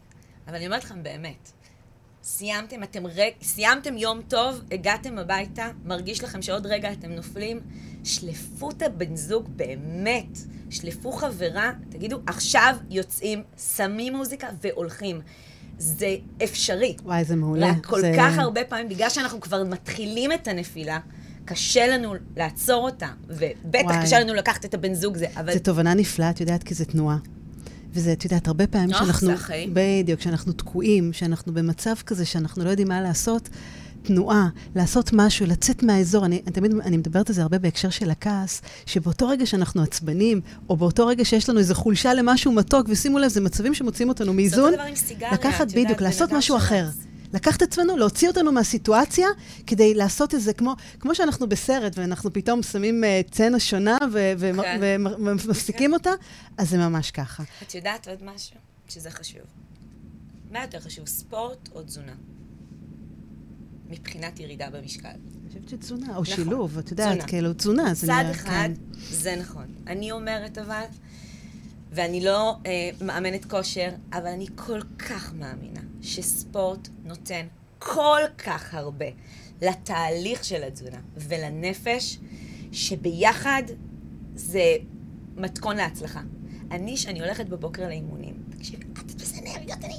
אבל 0.52 0.58
אני 0.58 0.66
אומרת 0.66 0.84
לכם 0.84 1.04
באמת, 1.04 1.52
סיימתם, 2.24 2.84
אתם 2.84 3.08
רגע, 3.08 3.36
סיימתם 3.42 3.98
יום 3.98 4.22
טוב, 4.28 4.62
הגעתם 4.72 5.18
הביתה, 5.18 5.68
מרגיש 5.86 6.24
לכם 6.24 6.42
שעוד 6.42 6.66
רגע 6.66 6.92
אתם 6.92 7.12
נופלים, 7.12 7.60
שלפו 8.04 8.70
את 8.70 8.82
הבן 8.82 9.16
זוג 9.16 9.50
באמת, 9.56 10.38
שלפו 10.70 11.12
חברה, 11.12 11.72
תגידו, 11.90 12.20
עכשיו 12.28 12.76
יוצאים, 12.90 13.44
שמים 13.76 14.16
מוזיקה 14.16 14.48
והולכים. 14.62 15.22
זה 15.78 16.16
אפשרי. 16.44 16.96
וואי, 17.04 17.24
זה 17.24 17.36
מעולה. 17.36 17.70
רק 17.70 17.86
כל 17.86 18.02
זה... 18.02 18.14
כך 18.18 18.38
הרבה 18.38 18.64
פעמים, 18.64 18.90
בגלל 18.90 19.10
שאנחנו 19.10 19.42
כבר 19.42 19.64
מתחילים 19.64 20.32
את 20.32 20.48
הנפילה, 20.48 21.00
קשה 21.46 21.88
לנו 21.88 22.14
לעצור 22.38 22.84
אותה, 22.86 23.08
ובטח 23.28 23.86
וואי. 23.86 24.06
קשה 24.06 24.20
לנו 24.20 24.34
לקחת 24.34 24.66
את 24.66 24.74
הבן 24.74 24.94
זוג 24.94 25.18
זה, 25.18 25.28
אבל... 25.36 25.54
זו 25.54 25.60
תובנה 25.60 25.94
נפלאה, 25.94 26.30
את 26.30 26.40
יודעת, 26.40 26.64
כי 26.64 26.74
זה 26.74 26.86
תנועה. 26.86 27.18
וזה, 27.94 28.14
את 28.14 28.24
יודעת, 28.24 28.48
הרבה 28.48 28.68
פעמים 28.68 28.90
נוח, 28.90 29.00
שאנחנו... 29.00 29.30
בדיוק, 29.74 30.20
כשאנחנו 30.20 30.54
תקועים, 30.54 31.14
שאנחנו 31.14 31.54
במצב 31.54 31.94
כזה 32.06 32.26
שאנחנו 32.26 32.64
לא 32.64 32.70
יודעים 32.70 32.88
מה 32.88 33.02
לעשות, 33.02 33.50
תנועה, 34.04 34.50
לעשות 34.76 35.10
משהו, 35.14 35.46
לצאת 35.46 35.84
מהאזור. 35.84 36.26
אני, 36.26 36.42
אני 36.46 36.52
תמיד, 36.52 36.72
אני 36.84 36.98
מדברת 36.98 37.30
על 37.30 37.36
זה 37.36 37.42
הרבה 37.42 37.60
בהקשר 37.60 37.90
של 37.90 38.12
הכעס, 38.12 38.62
שבאותו 38.86 39.28
רגע 39.28 39.46
שאנחנו 39.46 39.82
עצבנים, 39.82 40.42
או 40.70 40.78
באותו 40.78 41.08
רגע 41.08 41.26
שיש 41.26 41.50
לנו 41.50 41.60
איזו 41.60 41.76
חולשה 41.76 42.14
למשהו 42.14 42.52
מתוק, 42.52 42.88
ושימו 42.90 43.20
לב, 43.20 43.28
זה 43.28 43.42
מצבים 43.42 43.74
שמוצאים 43.74 44.10
אותנו 44.10 44.32
זה 44.32 44.36
מאיזון, 44.36 44.64
אותו 44.64 44.76
דבר 44.76 44.84
עם 44.84 44.96
סיגריה, 44.96 45.34
לקחת 45.34 45.72
בדיוק, 45.72 46.02
לעשות 46.02 46.32
משהו. 46.32 46.58
אחר. 46.58 46.86
לקחת 47.34 47.58
את 47.58 47.68
עצמנו, 47.68 47.98
להוציא 47.98 48.28
אותנו 48.28 48.52
מהסיטואציה, 48.52 49.28
כדי 49.68 49.94
לעשות 49.94 50.36
את 50.36 50.42
זה 50.42 50.54
כמו, 50.54 50.74
כמו 51.00 51.16
שאנחנו 51.16 51.50
בסרט, 51.50 51.98
ואנחנו 51.98 52.34
פתאום 52.34 52.64
שמים 52.64 53.04
uh, 53.04 53.32
צצנה 53.32 53.60
שונה 53.60 53.98
ו- 54.14 54.34
ו- 54.38 54.52
כן. 54.62 54.80
ומפסיקים 55.20 55.94
אותה, 55.94 56.12
אז 56.58 56.70
זה 56.70 56.78
ממש 56.78 57.12
ככה. 57.12 57.44
את 57.64 57.76
יודעת 57.76 58.08
עוד 58.08 58.24
משהו? 58.24 58.56
שזה 58.90 59.12
חשוב. 59.12 59.42
מה 60.52 60.62
יותר 60.62 60.80
חשוב, 60.80 61.08
ספורט 61.08 61.70
או 61.76 61.84
תזונה? 61.84 62.14
מבחינת 63.90 64.40
ירידה 64.40 64.70
במשקל. 64.70 65.08
אני 65.10 65.50
חושבת 65.50 65.70
שתזונה, 65.70 66.06
או 66.08 66.12
נכון. 66.12 66.26
שילוב, 66.26 66.78
את 66.78 66.92
יודעת, 66.92 67.08
תזונה. 67.10 67.28
כאילו, 67.28 67.54
תזונה. 67.54 67.96
צד 67.96 68.08
נראה- 68.08 68.32
אחד, 68.32 68.50
כן. 68.52 68.74
זה 69.12 69.36
נכון. 69.40 69.66
אני 69.88 70.12
אומרת 70.12 70.58
אבל, 70.58 70.84
ואני 71.92 72.24
לא 72.24 72.56
אה, 72.66 72.90
מאמנת 73.02 73.46
כושר, 73.46 73.90
אבל 74.14 74.28
אני 74.28 74.46
כל 74.56 74.82
כך 74.82 75.34
מאמינה 75.34 75.82
שספורט 76.02 76.88
נותן 77.04 77.48
כל 77.80 78.22
כך 78.38 78.74
הרבה 78.74 79.06
לתהליך 79.62 80.44
של 80.44 80.64
התזונה 80.64 81.00
ולנפש, 81.16 82.18
שביחד 82.72 83.64
זה 84.36 84.76
מתכון 85.36 85.78
להצלחה. 85.78 86.22
אני, 86.72 86.98
שאני 86.98 87.20
הולכת 87.20 87.46
בבוקר 87.46 87.88
לאימונים, 87.88 88.44
תקשיבי, 88.50 88.86
את 88.94 88.98
תתפסי 89.08 89.40
אנרגיות, 89.40 89.80
אני... 89.84 89.96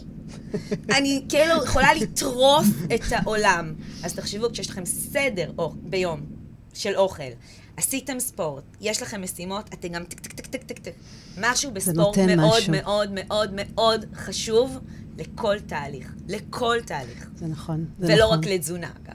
אני 0.99 1.25
כאילו 1.29 1.65
יכולה 1.65 1.95
לטרוף 1.95 2.67
את 2.95 3.01
העולם. 3.11 3.75
אז 4.05 4.15
תחשבו, 4.15 4.53
כשיש 4.53 4.71
לכם 4.71 4.85
סדר 4.85 5.53
או, 5.59 5.73
ביום 5.83 6.21
של 6.75 6.97
אוכל, 6.97 7.23
עשיתם 7.77 8.21
ספורט, 8.21 8.65
יש 8.81 9.03
לכם 9.03 9.23
משימות, 9.23 9.75
אתם 9.75 9.89
גם 9.89 10.05
טק 10.05 10.21
טק 10.21 10.33
טק 10.33 10.47
טק 10.47 10.63
טק 10.63 10.79
טק. 10.79 10.93
משהו 11.41 11.71
בספורט 11.71 12.19
מאוד 12.19 12.59
משהו. 12.59 12.73
מאוד 12.73 13.11
מאוד 13.13 13.51
מאוד 13.55 14.05
חשוב 14.15 14.79
לכל 15.19 15.57
תהליך. 15.67 16.13
לכל 16.29 16.77
תהליך. 16.87 17.29
זה 17.37 17.47
נכון. 17.47 17.85
זה 17.99 18.15
ולא 18.15 18.25
נכון. 18.25 18.39
רק 18.39 18.47
לתזונה, 18.47 18.91
אגב. 19.05 19.15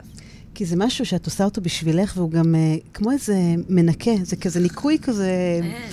כי 0.54 0.64
זה 0.66 0.76
משהו 0.78 1.06
שאת 1.06 1.26
עושה 1.26 1.44
אותו 1.44 1.60
בשבילך, 1.60 2.12
והוא 2.16 2.30
גם 2.30 2.54
אה, 2.54 2.76
כמו 2.94 3.10
איזה 3.10 3.34
מנקה, 3.68 4.10
זה 4.22 4.36
כזה 4.36 4.60
ניקוי 4.60 4.98
כזה... 5.02 5.60
כן. 5.62 5.88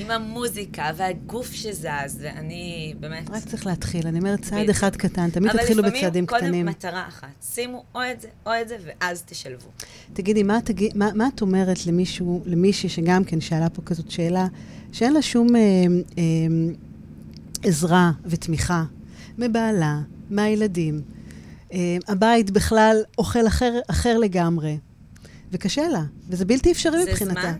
עם 0.00 0.10
המוזיקה 0.10 0.90
והגוף 0.96 1.52
שזז, 1.52 2.18
ואני 2.20 2.94
באמת... 3.00 3.30
רק 3.30 3.44
צריך 3.44 3.66
להתחיל. 3.66 4.06
אני 4.06 4.18
אומרת, 4.18 4.42
צעד. 4.42 4.70
אחד 4.70 4.96
קטן, 4.96 5.30
תמיד 5.30 5.52
תתחילו 5.52 5.82
בצעדים 5.82 6.24
אבל 6.28 6.38
קטנים. 6.38 6.66
לפעמים 6.66 6.74
קודם 6.74 6.78
מטרה 6.78 7.08
אחת. 7.08 7.28
שימו 7.54 7.84
או 7.94 8.00
את 8.12 8.20
זה 8.20 8.28
או 8.46 8.52
את 8.62 8.68
זה, 8.68 8.76
ואז 8.86 9.22
תשלבו. 9.22 9.68
תגידי, 10.12 10.42
מה, 10.42 10.58
תגיד, 10.64 10.96
מה, 10.96 11.10
מה 11.14 11.28
את 11.34 11.40
אומרת 11.40 11.86
למישהו, 11.86 12.42
למישהי 12.46 12.88
שגם 12.88 13.24
כן 13.24 13.40
שאלה 13.40 13.70
פה 13.70 13.82
כזאת 13.82 14.10
שאלה, 14.10 14.46
שאין 14.92 15.12
לה 15.12 15.22
שום 15.22 15.56
אה, 15.56 15.60
אה, 16.18 16.22
עזרה 17.62 18.10
ותמיכה 18.24 18.84
מבעלה, 19.38 20.00
מהילדים. 20.30 21.00
אה, 21.72 21.96
הבית 22.08 22.50
בכלל 22.50 22.96
אוכל 23.18 23.46
אחר, 23.46 23.78
אחר 23.90 24.18
לגמרי, 24.18 24.78
וקשה 25.52 25.88
לה, 25.88 26.02
וזה 26.28 26.44
בלתי 26.44 26.72
אפשרי 26.72 27.04
זה 27.04 27.10
מבחינתה. 27.10 27.40
זמן, 27.40 27.52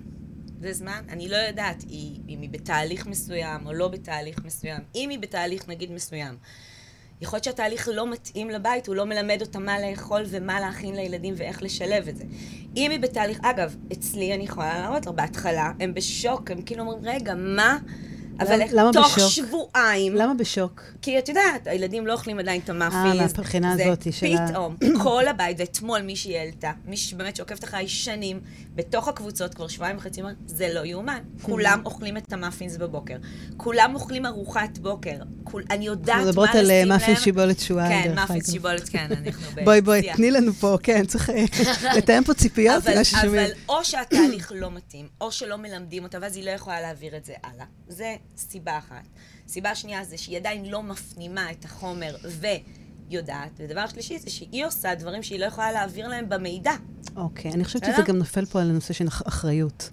זה 0.61 0.73
זמן, 0.73 1.03
אני 1.09 1.29
לא 1.29 1.37
יודעת 1.37 1.83
היא, 1.88 2.20
אם 2.29 2.40
היא 2.40 2.51
בתהליך 2.51 3.07
מסוים 3.07 3.66
או 3.66 3.73
לא 3.73 3.88
בתהליך 3.88 4.38
מסוים. 4.44 4.81
אם 4.94 5.09
היא 5.11 5.18
בתהליך 5.18 5.68
נגיד 5.68 5.92
מסוים, 5.92 6.37
יכול 7.20 7.37
להיות 7.37 7.44
שהתהליך 7.44 7.88
לא 7.92 8.11
מתאים 8.11 8.51
לבית, 8.51 8.87
הוא 8.87 8.96
לא 8.96 9.07
מלמד 9.07 9.38
אותה 9.40 9.59
מה 9.59 9.77
לאכול 9.81 10.23
ומה 10.29 10.61
להכין 10.61 10.94
לילדים 10.94 11.35
ואיך 11.37 11.62
לשלב 11.62 12.09
את 12.09 12.16
זה. 12.16 12.25
אם 12.77 12.90
היא 12.90 13.01
בתהליך, 13.01 13.38
אגב, 13.42 13.77
אצלי 13.92 14.35
אני 14.35 14.44
יכולה 14.44 14.79
להראות 14.79 15.07
לך, 15.07 15.12
בהתחלה 15.12 15.73
הם 15.81 15.94
בשוק, 15.94 16.51
הם 16.51 16.62
כאילו 16.62 16.81
אומרים, 16.85 16.99
רגע, 17.14 17.35
מה? 17.35 17.79
אבל 18.40 18.61
למה- 18.73 18.92
תוך 18.92 19.16
בשוק? 19.18 19.31
שבועיים, 19.31 20.14
למה 20.14 20.35
בשוק? 20.35 20.83
כי 21.03 21.18
את 21.18 21.29
יודעת, 21.29 21.66
הילדים 21.66 22.07
לא 22.07 22.12
אוכלים 22.12 22.38
עדיין 22.38 22.61
את 22.64 22.70
המאפינס. 22.70 23.20
אה, 23.20 23.27
מהבחינה 23.37 23.73
הזאת 23.73 24.12
של 24.12 24.27
ה- 24.37 24.49
פתאום, 24.49 24.77
כל 25.03 25.29
הבית, 25.29 25.57
ואתמול 25.61 26.01
מישהי 26.01 26.38
העלתה, 26.38 26.73
מישהי 26.85 27.11
שבאמת 27.11 27.37
שעוקבת 27.37 27.64
אחריי 27.64 27.88
שנים, 27.88 28.40
בתוך 28.81 29.09
הקבוצות 29.09 29.55
כבר 29.55 29.69
שבועיים 29.69 29.97
וחצי, 29.97 30.21
זה 30.47 30.69
לא 30.75 30.85
יאומן. 30.85 31.23
כולם 31.43 31.83
אוכלים 31.85 32.16
את 32.16 32.33
המאפינס 32.33 32.77
בבוקר. 32.77 33.16
כולם 33.57 33.95
אוכלים 33.95 34.27
ארוחת 34.27 34.79
בוקר. 34.79 35.16
כול, 35.45 35.62
אני 35.71 35.87
יודעת 35.87 36.16
מה 36.16 36.23
אנחנו 36.23 36.43
לשים 36.43 36.47
להם. 36.47 36.49
מדברות 36.49 36.55
על 36.55 36.71
אה, 36.71 36.85
מאפין 36.85 37.16
שיבולת 37.16 37.61
שואה, 37.61 37.88
כן, 37.88 38.14
מאפינס. 38.14 38.51
שיבולת, 38.51 38.88
כן, 38.88 39.07
אנחנו 39.11 39.51
בשיח. 39.53 39.64
בואי, 39.64 39.81
בואי, 39.81 40.12
תני 40.16 40.31
לנו 40.31 40.53
פה, 40.53 40.77
כן, 40.83 41.07
צריך 41.07 41.31
אה, 41.31 41.45
לתאם 41.97 42.25
פה 42.25 42.35
ציפיות, 42.35 42.87
אבל, 42.87 42.95
מה 42.99 43.05
ששומעים. 43.05 43.45
אבל 43.45 43.51
או 43.69 43.85
שהתהליך 43.85 44.53
לא 44.55 44.71
מתאים, 44.71 45.09
או 45.21 45.33
שלא 45.33 45.57
מלמדים 45.57 46.03
אותה, 46.03 46.19
ואז 46.23 46.37
היא 46.37 46.45
לא 46.45 46.51
יכולה 46.51 46.81
להעביר 46.81 47.16
את 47.16 47.25
זה 47.25 47.33
הלאה. 47.45 47.66
זה 47.88 48.14
סיבה 48.37 48.79
אחת. 48.79 49.09
סיבה 49.49 49.75
שנייה 49.75 50.05
זה 50.05 50.19
שהיא 50.19 50.37
עדיין 50.37 50.64
לא 50.64 50.83
מפנימה 50.83 51.51
את 51.51 51.64
החומר 51.64 52.16
ויודעת. 53.11 53.51
ודבר 53.59 53.87
שלישי 53.87 54.18
זה 54.18 54.31
שהיא 54.31 54.66
עושה 54.66 54.94
דברים 54.94 55.23
שהיא 55.23 55.40
לא 55.40 55.44
יכולה 55.44 55.73
להעביר 55.73 56.09
להם 56.09 56.29
במידע. 56.29 56.73
אוקיי, 57.16 57.53
אני 57.53 57.64
חושבת 57.64 57.83
בסדר? 57.83 57.94
שזה 57.94 58.03
גם 58.03 58.16
נופל 58.16 58.44
פה 58.44 58.61
על 58.61 58.70
הנושא 58.70 58.94
של 58.94 59.09
אח- 59.09 59.23
אחריות. 59.29 59.90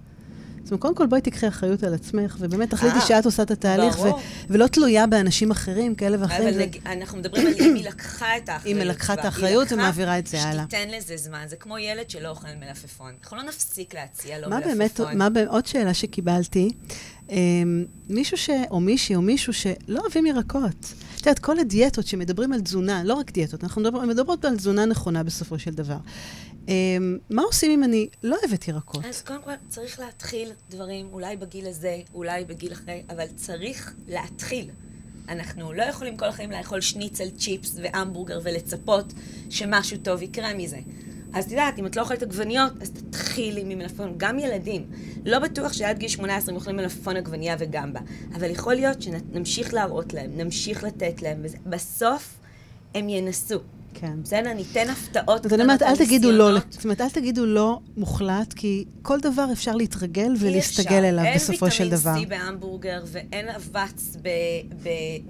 זאת 0.64 0.72
אומרת, 0.72 0.82
קודם 0.82 0.96
כל 0.96 1.06
בואי 1.08 1.22
תיקחי 1.22 1.48
אחריות 1.48 1.84
על 1.84 1.94
עצמך, 1.94 2.38
ובאמת 2.40 2.70
תחליטי 2.70 2.96
אה, 2.96 3.02
שאת 3.02 3.26
עושה 3.26 3.44
את 3.44 3.52
התהליך, 3.52 4.00
ו-. 4.00 4.04
ולא 4.50 4.68
תלויה 4.68 5.08
באנשים 5.08 5.52
אחרים, 5.52 5.96
כאלה 5.96 6.18
ואחרים. 6.22 6.60
אבל. 6.60 6.92
אנחנו 6.92 7.18
מדברים 7.18 7.48
על 7.48 7.54
אם 7.60 7.76
היא 7.76 7.86
לקחה 7.88 8.38
את 8.38 8.50
האחריות. 8.50 8.76
אם 8.78 8.82
היא 8.82 8.90
לקחה 8.92 9.14
את. 9.14 9.26
האחריות 9.26 9.72
ומעבירה 9.72 10.20
את 10.20 10.28
זה 10.28 10.42
הלאה. 10.44 10.64
שתיתן 10.70 10.90
לזה 10.98 11.18
זמן. 11.18 11.46
זה 11.48 11.56
כמו 11.56 11.78
ילד 11.78 12.10
שלא 12.10 12.30
אוכל 12.30 12.48
מלפפון. 12.60 13.12
אנחנו 13.22 13.38
לא 13.38 13.44
נפסיק 13.44 13.94
להציע 13.96 14.40
לו 14.40 14.50
מלפפון. 14.50 14.72
באמת, 14.78 15.00
מה, 15.16 15.30
ב- 15.30 15.38
עוד 15.38 15.66
שאלה 15.66 15.94
שקיבלתי, 15.94 16.70
אמ, 17.30 17.86
מישהו 18.10 18.38
ש... 18.38 18.50
או 18.72 18.80
מישהי 18.80 19.16
או 19.16 19.22
מישהו 19.22 19.54
שלא 19.54 20.00
אוהבים 20.00 20.26
ירקות. 20.26 20.94
את 21.18 21.22
יודעת, 21.22 21.40
כל 21.40 21.60
הדיאטות 21.60 22.08
שמדברים 22.08 22.54
על 22.54 22.62
תזונה, 22.62 23.04
לא 23.04 23.14
רק 23.14 23.32
דיאטות, 23.32 23.64
אנחנו 23.64 23.82
מדבר, 23.82 24.02
מדברות 24.02 24.46
על 24.46 24.58
תזונה 24.58 24.86
נכונה 24.86 25.24
בסופו 25.24 25.60
של 25.60 25.72
דבר. 25.72 25.98
אמ, 26.68 27.18
מה 27.30 27.42
עושים 27.42 27.72
אם 27.72 27.84
אני 27.84 28.08
לא 28.24 28.38
אוהבת 28.44 28.68
ירקות? 28.68 29.06
אז 29.06 29.22
קודם 29.22 29.42
כל 29.42 29.52
צריך 29.70 30.00
להתחיל 30.00 30.52
דברים, 30.70 31.10
אולי 31.12 31.38
בגיל 31.38 31.68
הזה, 31.68 32.00
אולי 32.14 32.46
בגיל 32.46 32.74
אחרי, 32.74 33.04
אבל 33.10 33.26
צריך 33.36 33.94
להתחיל. 34.08 34.70
אנחנו 35.30 35.74
לא 35.74 35.84
יכולים 35.84 36.18
כל 36.18 36.26
החיים 36.26 36.52
לאכול 36.52 36.82
שניצל, 36.82 37.30
צ'יפס 37.30 37.76
והמבורגר 37.84 38.40
ולצפות 38.44 39.14
שמשהו 39.50 39.98
טוב 40.04 40.22
יקרה 40.22 40.54
מזה. 40.54 40.80
אז 41.34 41.46
את 41.46 41.52
יודעת, 41.52 41.80
אם 41.80 41.86
את 41.86 41.96
לא 41.96 42.02
אוכלת 42.02 42.24
עגבניות, 42.24 42.72
אז 42.82 42.92
תתחילי 42.92 43.64
ממלפפון. 43.64 44.14
גם 44.18 44.40
ילדים. 44.40 44.86
לא 45.26 45.40
בטוח 45.40 45.74
שעד 45.74 45.98
גיל 45.98 46.10
18 46.10 46.52
הם 46.52 46.56
אוכלים 46.56 46.76
מלפפון 46.76 47.16
עגבנייה 47.18 47.56
וגמבה. 47.60 48.00
אבל 48.36 48.52
יכול 48.52 48.74
להיות 48.74 49.02
שנמשיך 49.02 49.74
להראות 49.74 50.14
להם, 50.14 50.32
נמשיך 50.38 50.84
לתת 50.84 51.22
להם, 51.22 51.46
ובסוף 51.66 52.40
הם 52.96 53.10
ינסו. 53.10 53.60
כן. 54.00 54.24
בסדר? 54.24 54.54
ניתן 54.54 54.90
הפתעות 54.90 55.46
אז 55.46 55.54
אני 55.54 55.64
אומרת, 55.64 55.82
אל 55.82 55.96
תגידו 55.96 56.32
לא. 56.32 56.60
זאת 56.70 56.84
אומרת, 56.84 57.02
אל 57.02 57.10
תגידו 57.10 57.46
לא 57.46 57.80
מוחלט, 57.98 58.54
כי 58.54 58.86
כל 59.02 59.20
דבר 59.20 59.46
אפשר 59.52 59.76
להתרגל 59.76 60.34
ולהסתגל. 60.40 61.06
אליו 61.06 61.26
בסופו 61.36 61.72
של 61.72 61.90
דבר. 61.90 62.10
אין 62.10 62.20
ויטמין 62.20 62.40
C 62.40 62.44
בהמבורגר, 62.44 63.04
ואין 63.06 63.50
אבץ 63.50 64.18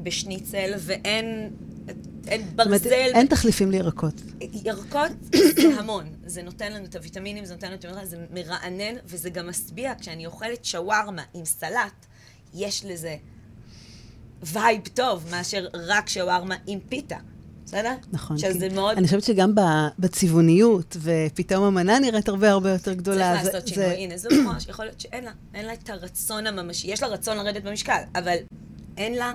בשניצל, 0.04 0.72
ואין 0.80 1.50
אין 2.28 2.42
זאת 2.42 2.66
אומרת, 2.66 2.82
ברזל. 2.82 2.90
אין 3.14 3.28
תחליפים 3.28 3.72
לירקות. 3.72 4.14
ירקות 4.66 5.12
זה 5.62 5.80
המון. 5.80 6.04
זה 6.26 6.44
נותן 6.44 6.72
לנו 6.74 6.86
את 6.86 6.96
הוויטמינים, 6.96 7.46
זה 7.46 7.54
נותן 7.54 7.68
לנו 7.68 7.76
את 7.76 7.86
המראה, 7.86 8.06
זה 8.06 8.18
מרענן, 8.34 8.96
וזה 9.06 9.30
גם 9.30 9.50
משביע. 9.50 9.94
כשאני 10.00 10.26
אוכלת 10.26 10.66
שווארמה 10.66 11.22
עם 11.34 11.46
סלט, 11.46 12.06
יש 12.54 12.86
לזה 12.86 13.16
vibe 14.44 14.82
טוב, 14.94 15.26
מאשר 15.32 15.68
רק 15.74 16.10
שווארמה 16.10 16.56
עם 16.68 16.80
פיתה. 16.90 17.18
בסדר? 17.66 17.94
נכון. 18.12 18.36
עכשיו 18.36 18.52
כי 18.54 18.60
זה 18.60 18.70
מאוד... 18.70 18.98
אני 18.98 19.06
חושבת 19.08 19.24
שגם 19.24 19.54
בצבעוניות, 20.00 20.98
ופתאום 21.02 21.64
המנה 21.64 22.00
נראית 22.00 22.30
הרבה 22.30 22.52
הרבה 22.52 22.70
יותר 22.70 22.84
צריך 22.84 22.98
גדולה. 22.98 23.36
זה- 23.44 23.48
לעשות 23.52 23.68
זה- 23.68 23.74
שינוי. 23.74 23.94
הנה, 23.94 24.18
זו 24.18 24.30
דוגמה 24.30 24.60
שיכול 24.60 24.86
להיות 24.86 25.00
שאין 25.02 25.24
לה, 25.24 25.32
אין 25.54 25.66
לה 25.66 25.74
את 25.74 25.90
הרצון 25.90 26.48
הממשי. 26.48 26.88
יש 26.88 27.02
לה 27.04 27.10
רצון 27.10 27.38
לרדת 27.38 27.64
במשקל, 27.64 28.02
אבל 28.16 28.36
אין 28.98 29.14
לה, 29.14 29.34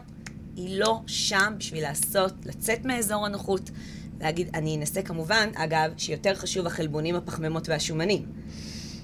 היא 0.57 0.79
לא 0.79 1.01
שם 1.07 1.55
בשביל 1.59 1.83
לעשות, 1.83 2.33
לצאת 2.45 2.85
מאזור 2.85 3.27
הנוחות, 3.27 3.71
להגיד, 4.21 4.49
אני 4.55 4.77
אנסה 4.77 5.03
כמובן, 5.03 5.49
אגב, 5.55 5.91
שיותר 5.97 6.35
חשוב 6.35 6.67
החלבונים, 6.67 7.15
הפחמימות 7.15 7.69
והשומנים. 7.69 8.23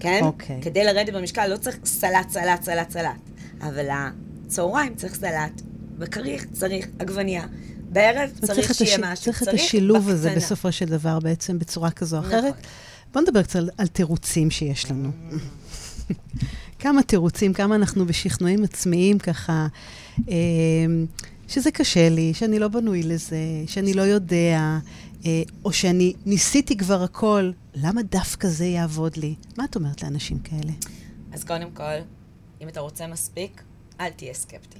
כן? 0.00 0.20
אוקיי. 0.22 0.60
כדי 0.62 0.84
לרדת 0.84 1.14
במשקל 1.14 1.46
לא 1.46 1.56
צריך 1.56 1.78
סלט, 1.84 2.30
סלט, 2.30 2.62
סלט, 2.62 2.90
סלט. 2.90 3.20
אבל 3.60 3.86
הצהריים 3.90 4.94
צריך 4.94 5.14
סלט, 5.14 5.62
בכריך 5.98 6.46
צריך 6.52 6.86
עגבנייה. 6.98 7.46
בערב 7.88 8.30
צריך 8.40 8.74
שיהיה 8.74 8.94
הש... 8.94 9.00
משהו, 9.00 9.24
צריך 9.24 9.42
את 9.42 9.48
השילוב 9.48 10.08
הזה 10.08 10.34
בסופו 10.36 10.72
של 10.72 10.84
דבר 10.84 11.18
בעצם 11.20 11.58
בצורה 11.58 11.90
כזו 11.90 12.16
או 12.16 12.22
אחרת. 12.22 12.44
נכון. 12.44 12.62
בואו 13.12 13.24
נדבר 13.24 13.42
קצת 13.42 13.56
על, 13.56 13.70
על 13.78 13.86
תירוצים 13.86 14.50
שיש 14.50 14.90
לנו. 14.90 15.10
כמה 16.78 17.02
תירוצים, 17.02 17.52
כמה 17.52 17.74
אנחנו 17.74 18.06
בשכנועים 18.06 18.64
עצמיים 18.64 19.18
ככה, 19.18 19.66
אה, 20.28 20.34
שזה 21.48 21.70
קשה 21.70 22.08
לי, 22.08 22.34
שאני 22.34 22.58
לא 22.58 22.68
בנוי 22.68 23.02
לזה, 23.02 23.38
שאני 23.66 23.94
לא 23.94 24.02
יודע, 24.02 24.78
אה, 25.26 25.42
או 25.64 25.72
שאני 25.72 26.14
ניסיתי 26.26 26.76
כבר 26.76 27.02
הכל, 27.02 27.50
למה 27.74 28.02
דווקא 28.02 28.48
זה 28.48 28.64
יעבוד 28.64 29.16
לי? 29.16 29.34
מה 29.58 29.64
את 29.64 29.76
אומרת 29.76 30.02
לאנשים 30.02 30.38
כאלה? 30.38 30.72
אז 31.32 31.44
קודם 31.44 31.70
כל, 31.70 31.98
אם 32.60 32.68
אתה 32.68 32.80
רוצה 32.80 33.06
מספיק, 33.06 33.62
אל 34.00 34.10
תהיה 34.10 34.34
סקפטי. 34.34 34.78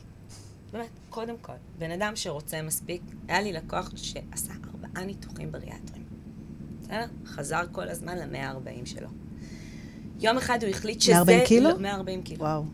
באמת, 0.72 0.88
קודם 1.10 1.34
כל, 1.40 1.52
בן 1.78 1.90
אדם 1.90 2.12
שרוצה 2.16 2.62
מספיק, 2.62 3.02
היה 3.28 3.40
לי 3.40 3.52
לקוח 3.52 3.90
שעשה 3.96 4.52
ארבעה 4.74 5.04
ניתוחים 5.04 5.52
בריאטרים. 5.52 6.02
בסדר? 6.82 7.06
חזר 7.26 7.62
כל 7.72 7.88
הזמן 7.88 8.18
ל-140 8.18 8.86
שלו. 8.86 9.08
יום 10.20 10.36
אחד 10.36 10.62
הוא 10.62 10.70
החליט 10.70 11.00
שזה... 11.00 11.12
140 11.12 11.46
קילו? 11.46 11.70
לא, 11.70 11.78
140 11.78 12.22
קילו. 12.22 12.40
וואו. 12.40 12.64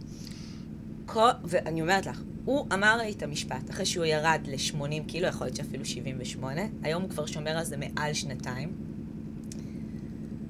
כל, 1.06 1.30
ואני 1.44 1.82
אומרת 1.82 2.06
לך, 2.06 2.20
הוא 2.44 2.66
אמר 2.72 2.96
לי 2.96 3.12
את 3.12 3.22
המשפט, 3.22 3.70
אחרי 3.70 3.86
שהוא 3.86 4.04
ירד 4.04 4.40
ל-80 4.46 5.06
קילו, 5.06 5.28
יכול 5.28 5.46
להיות 5.46 5.56
שאפילו 5.56 5.84
78, 5.84 6.60
היום 6.82 7.02
הוא 7.02 7.10
כבר 7.10 7.26
שומר 7.26 7.50
על 7.50 7.64
זה 7.64 7.76
מעל 7.76 8.14
שנתיים. 8.14 8.72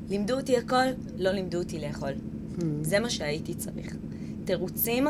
לימדו 0.09 0.37
אותי 0.37 0.57
הכל, 0.57 0.85
לא 1.17 1.31
לימדו 1.31 1.59
אותי 1.59 1.79
לאכול. 1.79 2.13
Hmm. 2.13 2.63
זה 2.83 2.99
מה 2.99 3.11
שהייתי 3.11 3.55
צריך. 3.55 3.97
תירוצים 4.45 5.07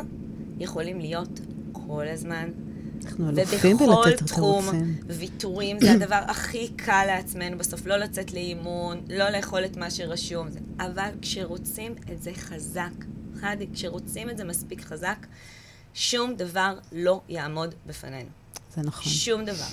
יכולים 0.58 1.00
להיות 1.00 1.40
כל 1.72 2.08
הזמן. 2.08 2.48
אנחנו 3.04 3.28
אלופים 3.28 3.76
בלתת 3.76 3.78
תירוצים. 3.78 4.14
ובכל 4.14 4.26
תחום, 4.26 4.64
ויתורים 5.06 5.80
זה 5.80 5.92
הדבר 5.92 6.20
הכי 6.28 6.68
קל 6.68 7.04
לעצמנו 7.06 7.58
בסוף, 7.58 7.86
לא 7.86 7.96
לצאת 7.96 8.32
לאימון, 8.32 9.00
לא 9.10 9.30
לאכול 9.30 9.64
את 9.64 9.76
מה 9.76 9.90
שרשום. 9.90 10.48
אבל 10.80 11.08
כשרוצים 11.22 11.94
את 12.12 12.22
זה 12.22 12.32
חזק, 12.34 12.92
חדי, 13.34 13.66
כשרוצים 13.72 14.30
את 14.30 14.36
זה 14.36 14.44
מספיק 14.44 14.80
חזק, 14.80 15.26
שום 15.94 16.34
דבר 16.34 16.78
לא 16.92 17.20
יעמוד 17.28 17.74
בפנינו. 17.86 18.28
זה 18.74 18.82
נכון. 18.82 19.12
שום 19.12 19.44
דבר. 19.44 19.64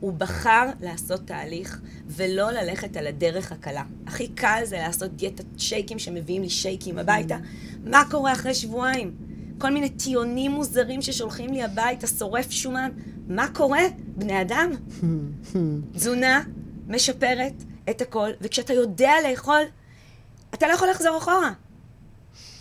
הוא 0.00 0.12
בחר 0.12 0.70
לעשות 0.80 1.20
תהליך 1.26 1.80
ולא 2.06 2.50
ללכת 2.50 2.96
על 2.96 3.06
הדרך 3.06 3.52
הקלה. 3.52 3.82
הכי 4.06 4.28
קל 4.28 4.62
זה 4.64 4.76
לעשות 4.76 5.16
דיאטת 5.16 5.44
שייקים 5.56 5.98
שמביאים 5.98 6.42
לי 6.42 6.50
שייקים 6.50 6.98
הביתה. 6.98 7.36
מה 7.84 8.02
קורה 8.10 8.32
אחרי 8.32 8.54
שבועיים? 8.54 9.16
כל 9.58 9.70
מיני 9.70 9.90
טיעונים 9.90 10.50
מוזרים 10.50 11.02
ששולחים 11.02 11.52
לי 11.52 11.62
הביתה, 11.62 12.06
שורף 12.06 12.50
שומן. 12.50 12.90
מה 13.28 13.48
קורה? 13.54 13.82
בני 14.16 14.40
אדם. 14.40 14.70
תזונה 15.92 16.42
משפרת 16.86 17.52
את 17.90 18.00
הכל, 18.00 18.30
וכשאתה 18.40 18.72
יודע 18.72 19.12
לאכול, 19.30 19.62
אתה 20.54 20.68
לא 20.68 20.72
יכול 20.72 20.88
לחזור 20.90 21.18
אחורה. 21.18 21.52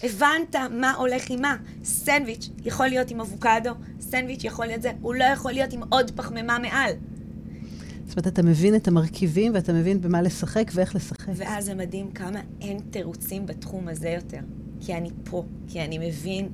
הבנת 0.04 0.56
מה 0.72 0.94
הולך 0.94 1.30
עם 1.30 1.42
מה. 1.42 1.56
סנדוויץ' 1.84 2.50
יכול 2.66 2.88
להיות 2.88 3.12
עם 3.12 3.22
אבוקדו, 3.22 3.72
סנדוויץ' 4.00 4.44
יכול 4.44 4.66
להיות 4.66 4.82
זה, 4.82 4.92
הוא 5.02 5.16
לא 5.16 5.24
יכול 5.24 5.52
להיות 5.52 5.74
עם 5.74 5.82
עוד 5.90 6.12
פחמימה 6.12 6.60
מעל. 6.60 6.92
זאת 8.06 8.18
אומרת, 8.18 8.28
אתה 8.28 8.44
מבין 8.44 8.76
את 8.76 8.88
המרכיבים 8.88 9.54
ואתה 9.56 9.74
מבין 9.74 10.02
במה 10.02 10.22
לשחק 10.22 10.72
ואיך 10.74 10.96
לשחק. 10.96 11.28
ואז 11.36 11.66
זה 11.66 11.76
מדהים 11.76 12.12
כמה 12.12 12.40
אין 12.62 12.80
תירוצים 12.90 13.46
בתחום 13.46 13.88
הזה 13.88 14.10
יותר. 14.10 14.40
כי 14.80 14.94
אני 14.94 15.10
פה, 15.24 15.44
כי 15.68 15.82
אני 15.82 15.98
מבין, 15.98 16.50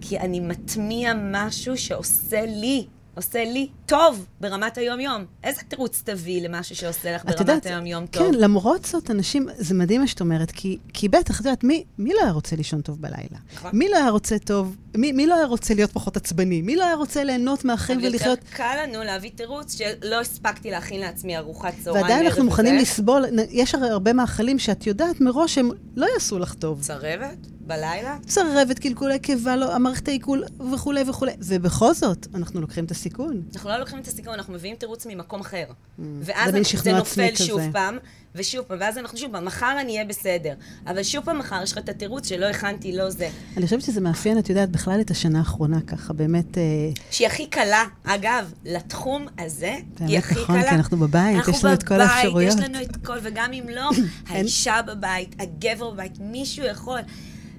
כי 0.00 0.18
אני 0.18 0.40
מטמיע 0.40 1.12
משהו 1.32 1.76
שעושה 1.76 2.46
לי 2.46 2.86
עושה 3.14 3.44
לי 3.44 3.68
טוב 3.86 4.26
ברמת 4.40 4.78
היום-יום. 4.78 5.24
איזה 5.44 5.62
תירוץ 5.68 6.02
תביא 6.04 6.42
למשהו 6.42 6.76
שעושה 6.76 7.14
לך 7.14 7.24
ברמת 7.24 7.40
יודעת, 7.40 7.66
היום-יום 7.66 8.06
טוב? 8.06 8.22
כן, 8.22 8.34
למרות 8.34 8.84
זאת, 8.84 9.10
אנשים, 9.10 9.48
זה 9.56 9.74
מדהים 9.74 10.00
מה 10.00 10.06
שאת 10.06 10.20
אומרת, 10.20 10.50
כי, 10.50 10.78
כי 10.92 11.08
בטח, 11.08 11.40
את 11.40 11.44
יודעת, 11.44 11.64
מי, 11.64 11.84
מי 11.98 12.12
לא 12.14 12.20
היה 12.22 12.32
רוצה 12.32 12.56
לישון 12.56 12.80
טוב 12.80 13.00
בלילה? 13.00 13.38
נכון. 13.54 13.70
מי 13.74 13.88
לא 13.88 13.96
היה 13.96 14.10
רוצה 14.10 14.38
טוב, 14.38 14.76
מי, 14.96 15.12
מי 15.12 15.26
לא 15.26 15.34
היה 15.34 15.46
רוצה 15.46 15.74
להיות 15.74 15.92
פחות 15.92 16.16
עצבני? 16.16 16.62
מי 16.62 16.76
לא 16.76 16.84
היה 16.84 16.94
רוצה 16.94 17.24
ליהנות 17.24 17.64
מהחיים 17.64 17.98
ולחיות... 18.02 18.38
יותר 18.38 18.56
קל 18.56 18.76
לנו 18.82 19.04
להביא 19.04 19.30
תירוץ 19.34 19.76
שלא 19.78 20.20
הספקתי 20.20 20.70
להכין 20.70 21.00
לעצמי 21.00 21.36
ארוחת 21.38 21.74
צהריים. 21.84 22.02
ועדיין 22.02 22.26
אנחנו 22.26 22.44
מוכנים 22.44 22.76
לסבול, 22.76 23.24
יש 23.50 23.74
הרי 23.74 23.88
הרבה 23.88 24.12
מאכלים 24.12 24.58
שאת 24.58 24.86
יודעת 24.86 25.20
מראש 25.20 25.54
שהם 25.54 25.70
לא 25.96 26.06
יעשו 26.14 26.38
לך 26.38 26.54
טוב. 26.54 26.80
צרבת? 26.82 27.57
בלילה? 27.68 28.16
צרבת, 28.26 28.78
קלקולי 28.78 29.18
קיבה, 29.18 29.56
לא, 29.56 29.74
המערכת 29.74 30.08
העיכול 30.08 30.44
וכולי 30.72 31.02
וכולי. 31.08 31.32
ובכל 31.38 31.94
זאת, 31.94 32.26
אנחנו 32.34 32.60
לוקחים 32.60 32.84
את 32.84 32.90
הסיכון. 32.90 33.42
אנחנו 33.54 33.70
לא 33.70 33.76
לוקחים 33.76 33.98
את 33.98 34.06
הסיכון, 34.06 34.34
אנחנו 34.34 34.54
מביאים 34.54 34.76
תירוץ 34.76 35.06
ממקום 35.06 35.40
אחר. 35.40 35.64
Mm. 35.68 36.02
ואז 36.20 36.52
זה, 36.52 36.78
זה 36.82 36.92
נופל 36.92 37.34
שוב 37.34 37.60
כזה. 37.60 37.68
פעם, 37.72 37.98
ושוב 38.34 38.64
פעם, 38.64 38.76
ואז 38.80 38.98
אנחנו 38.98 39.18
שוב 39.18 39.32
פעם, 39.32 39.44
מחר 39.44 39.76
אני 39.80 39.92
אהיה 39.92 40.04
בסדר. 40.04 40.54
אבל 40.86 41.02
שוב 41.02 41.24
פעם 41.24 41.38
מחר 41.38 41.60
יש 41.62 41.72
לך 41.72 41.78
את 41.78 41.88
התירוץ 41.88 42.28
שלא 42.28 42.46
הכנתי, 42.46 42.96
לא 42.96 43.10
זה. 43.10 43.30
אני 43.56 43.64
חושבת 43.64 43.82
שזה 43.82 44.00
מאפיין, 44.00 44.38
את 44.38 44.48
יודעת, 44.48 44.70
בכלל 44.70 45.00
את 45.00 45.10
השנה 45.10 45.38
האחרונה 45.38 45.80
ככה, 45.80 46.12
באמת... 46.12 46.58
אה, 46.58 46.62
שהיא 47.10 47.26
הכי 47.26 47.46
קלה. 47.46 47.84
אגב, 48.04 48.52
לתחום 48.64 49.26
הזה, 49.38 49.76
היא 50.00 50.18
הכי 50.18 50.34
נכון, 50.34 50.60
קלה. 50.60 50.68
כי 50.68 50.74
אנחנו 50.74 50.96
בבית, 50.96 51.36
אנחנו 51.36 51.52
יש 51.52 51.64
לנו 51.64 51.74
בבית, 51.74 51.82
את 51.82 51.88
כל 51.88 52.00
האפשרויות. 52.00 52.54
יש 52.58 52.64
לנו 52.64 52.82
את 52.82 52.96
כל, 53.06 53.18
וגם 53.22 53.52
אם 53.52 53.64
לא, 53.68 53.90
האישה 54.28 54.80
בבית, 54.86 55.36
הגבר 55.38 55.90
בבית, 55.90 56.12
מישהו 56.20 56.64
יכול. 56.64 57.00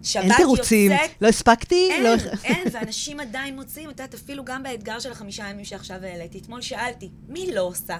שבת 0.03 0.23
אין 0.23 0.33
תירוצים, 0.37 0.91
יוצאת... 0.91 1.09
לא 1.21 1.27
הספקתי? 1.27 1.89
אין, 1.91 2.03
לא... 2.03 2.09
אין, 2.43 2.67
ואנשים 2.71 3.19
עדיין 3.19 3.55
מוצאים, 3.55 3.89
את 3.89 3.99
יודעת, 3.99 4.13
אפילו 4.13 4.45
גם 4.45 4.63
באתגר 4.63 4.99
של 4.99 5.11
החמישה 5.11 5.49
ימים 5.49 5.65
שעכשיו 5.65 5.97
העליתי, 6.03 6.39
אתמול 6.39 6.61
שאלתי, 6.61 7.09
מי 7.27 7.51
לא 7.53 7.61
עושה? 7.61 7.97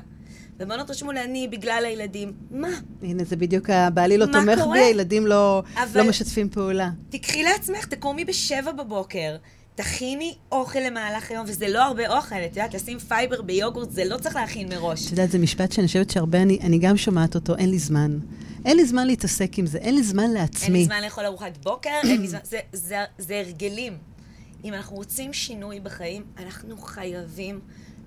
ובנות 0.60 0.90
רשמו 0.90 1.12
לי, 1.12 1.24
אני 1.24 1.48
בגלל 1.48 1.84
הילדים. 1.86 2.34
מה? 2.52 2.70
הנה, 3.02 3.24
זה 3.24 3.36
בדיוק, 3.36 3.70
הבעלי 3.70 4.18
לא 4.18 4.26
תומך 4.26 4.60
בי, 4.74 4.80
הילדים 4.80 5.28
לא, 5.28 5.64
לא 5.96 6.04
משתפים 6.04 6.50
פעולה. 6.50 6.90
תקחי 7.10 7.44
לעצמך, 7.44 7.86
תקומי 7.86 8.26
בשבע 8.26 8.72
בבוקר, 8.72 9.36
תכיני 9.80 10.36
אוכל 10.52 10.80
למהלך 10.80 11.32
היום, 11.32 11.46
וזה 11.48 11.68
לא 11.68 11.84
הרבה 11.84 12.18
אוכל, 12.18 12.36
את 12.36 12.58
יודעת, 12.58 12.74
לשים 12.74 13.00
fiber 13.00 13.42
ביוגורט, 13.42 13.92
זה 13.92 14.06
לא 14.06 14.18
צריך 14.18 14.36
להכין 14.36 14.70
מראש. 14.70 15.06
את 15.06 15.12
יודעת, 15.12 15.32
זה 15.32 15.40
משפט 15.40 15.72
שאני 15.72 15.88
חושבת 15.88 16.10
שהרבה, 16.10 16.42
אני, 16.42 16.60
אני 16.62 16.80
גם 16.80 16.98
שומעת 16.98 17.36
אותו, 17.36 17.56
אין 17.56 17.70
לי 17.70 17.80
זמן. 17.80 18.20
אין 18.66 18.78
לי 18.78 18.86
זמן 18.86 19.08
להתעסק 19.08 19.60
עם 19.60 19.66
זה, 19.66 19.78
אין 19.78 19.96
לי 19.96 20.04
זמן 20.04 20.32
לעצמי. 20.32 20.66
אין 20.66 20.74
לי 20.74 20.86
זמן 20.86 21.04
לאכול 21.04 21.26
ארוחת 21.26 21.58
בוקר, 21.64 21.90
אין 22.04 22.22
לי 22.22 22.28
זמן, 22.28 22.40
זה, 22.44 22.60
זה, 22.74 22.96
זה 23.18 23.40
הרגלים. 23.40 23.98
אם 24.64 24.74
אנחנו 24.74 24.96
רוצים 24.96 25.34
שינוי 25.34 25.80
בחיים, 25.80 26.24
אנחנו 26.38 26.78
חייבים 26.78 27.60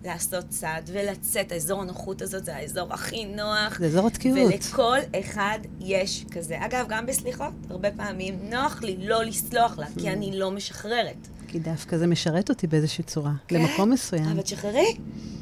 לעשות 0.05 0.45
צעד 0.49 0.91
ולצאת. 0.93 1.53
האזור 1.53 1.83
הנוחות 1.83 2.23
הזאת 2.23 2.45
זה 2.45 2.57
האזור 2.57 2.93
הכי 2.95 3.25
נוח. 3.25 3.79
זה 3.79 3.87
אזור 3.87 4.07
התקיעות. 4.07 4.39
ולכל 4.39 4.99
אחד 5.21 5.59
יש 5.81 6.25
כזה. 6.31 6.67
אגב, 6.67 6.87
גם 6.89 7.07
בסליחות, 7.07 7.53
הרבה 7.71 7.91
פעמים 7.91 8.39
נוח 8.51 8.83
לי 8.83 8.97
לא 8.99 9.25
לסלוח 9.25 9.79
לה, 9.79 9.87
כי 10.01 10.11
אני 10.11 10.39
לא 10.39 10.51
משחררת. 10.51 11.29
כי 11.53 11.59
דווקא 11.59 11.99
זה 11.99 12.07
משרת 12.07 12.51
אותי 12.51 12.67
באיזושהי 12.67 13.05
צורה, 13.05 13.33
כן, 13.49 13.57
למקום 13.57 13.91
מסוים. 13.91 14.25
אבל 14.25 14.43
תשחררי, 14.43 14.97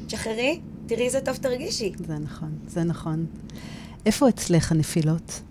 תשחררי, 0.07 0.59
תראי 0.85 1.05
איזה 1.05 1.21
טוב 1.21 1.35
תרגישי. 1.37 1.93
זה 2.07 2.17
נכון, 2.17 2.51
זה 2.67 2.83
נכון. 2.83 3.25
איפה 4.05 4.29
אצלך 4.29 4.71
הנפילות? 4.71 5.41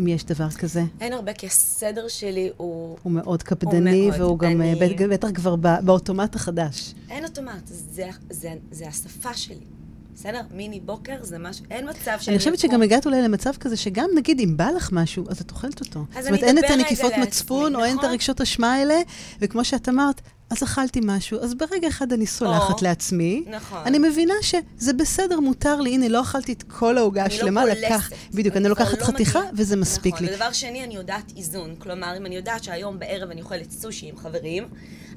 אם 0.00 0.06
יש 0.06 0.24
דבר 0.24 0.50
כזה. 0.50 0.82
אין 1.00 1.12
הרבה, 1.12 1.32
כי 1.32 1.46
הסדר 1.46 2.08
שלי 2.08 2.50
הוא... 2.56 2.96
הוא 3.02 3.12
מאוד 3.12 3.42
קפדני, 3.42 4.00
הוא 4.00 4.08
מאוד 4.08 4.20
והוא 4.20 4.38
גם 4.38 4.62
אני... 4.62 5.06
בטח 5.10 5.28
כבר 5.34 5.56
באוטומט 5.56 6.34
החדש. 6.34 6.94
אין 7.10 7.24
אוטומט, 7.24 7.66
זה, 7.66 8.08
זה, 8.30 8.54
זה 8.70 8.88
השפה 8.88 9.34
שלי. 9.34 9.75
בסדר? 10.16 10.40
מיני 10.50 10.80
בוקר 10.80 11.16
זה 11.20 11.38
משהו, 11.38 11.64
אין 11.70 11.88
מצב 11.88 12.16
שאני... 12.20 12.34
אני 12.34 12.38
חושבת 12.38 12.58
שגם 12.58 12.82
הגעת 12.82 13.06
אולי 13.06 13.22
למצב 13.22 13.50
כזה, 13.60 13.76
שגם 13.76 14.10
נגיד 14.16 14.40
אם 14.40 14.56
בא 14.56 14.70
לך 14.76 14.92
משהו, 14.92 15.24
אז 15.28 15.40
את 15.40 15.50
אוכלת 15.50 15.80
אותו. 15.80 16.04
אז 16.16 16.26
אני 16.26 16.36
אדבר 16.36 16.46
רגע 16.46 16.56
לעצמי, 16.56 16.56
נכון? 16.56 16.56
זאת 16.56 16.56
אומרת, 16.56 16.56
אין 16.56 16.58
את 16.58 16.70
הנקיפות 16.70 17.12
מצפון, 17.28 17.76
או 17.76 17.84
אין 17.84 17.98
את 17.98 18.04
הרגשות 18.04 18.40
אשמה 18.40 18.74
האלה, 18.74 18.94
וכמו 19.40 19.64
שאת 19.64 19.88
אמרת, 19.88 20.20
אז 20.50 20.62
אכלתי 20.62 21.00
משהו, 21.02 21.40
אז 21.40 21.54
ברגע 21.54 21.88
אחד 21.88 22.12
אני 22.12 22.26
סולחת 22.26 22.80
או, 22.80 22.84
לעצמי. 22.84 23.44
נכון. 23.50 23.78
אני 23.86 23.98
מבינה 23.98 24.34
שזה 24.42 24.92
בסדר, 24.92 25.40
מותר 25.40 25.80
לי, 25.80 25.94
הנה, 25.94 26.08
לא 26.08 26.20
אכלתי 26.20 26.52
את 26.52 26.62
כל 26.62 26.98
העוגה 26.98 27.24
השלמה, 27.24 27.64
לא 27.64 27.72
לקח... 27.72 28.10
בדיוק, 28.34 28.56
אני 28.56 28.68
לוקחת 28.68 29.00
לא 29.00 29.04
חתיכה, 29.04 29.38
מתאים. 29.38 29.54
וזה 29.56 29.76
מספיק 29.76 30.14
נכון. 30.14 30.26
לי. 30.26 30.32
ודבר 30.32 30.52
שני, 30.52 30.84
אני 30.84 30.94
יודעת 30.94 31.32
איזון. 31.36 31.74
כלומר, 31.78 32.16
אם 32.16 32.26
אני 32.26 32.36
יודעת 32.36 32.64
שהיום 32.64 32.98
בערב 32.98 33.30
אני 33.30 33.42
אוכלת 33.42 33.70
סושי 33.70 34.08
עם 34.08 34.16
חברים, 34.16 34.68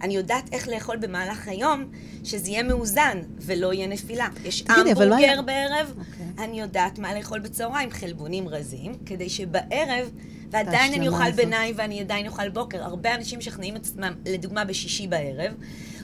אני 0.02 0.16
יודעת 0.16 0.54
איך 0.54 0.68
לאכול 0.68 0.98
במהלך 0.98 1.48
היום, 1.48 1.86
שזה 2.24 2.50
יהיה 2.50 2.64
מאוזן 2.64 3.22
ולא 3.42 3.74
יהיה 3.74 3.88
נפילה. 3.88 4.28
יש 4.46 4.64
המבורגר 4.70 5.42
בערב, 5.46 5.94
okay. 5.98 6.00
אוקיי. 6.00 6.46
אני 6.46 6.62
יודעת 6.62 7.00
מה 7.00 7.16
לאכול 7.16 7.40
בצהריים, 7.40 7.92
חלבונים 7.92 8.50
רזים, 8.50 8.94
כדי 9.06 9.30
שבערב... 9.30 10.10
ועדיין 10.52 10.94
אני 10.94 11.08
אוכל 11.08 11.32
ביניים 11.32 11.76
ואני 11.78 12.00
עדיין 12.00 12.28
אוכל 12.28 12.50
בוקר. 12.50 12.84
הרבה 12.84 13.16
אנשים 13.16 13.40
משכנעים 13.40 13.76
עצמם, 13.76 14.14
לדוגמה 14.26 14.66
בשישי 14.66 15.08
בערב, 15.08 15.54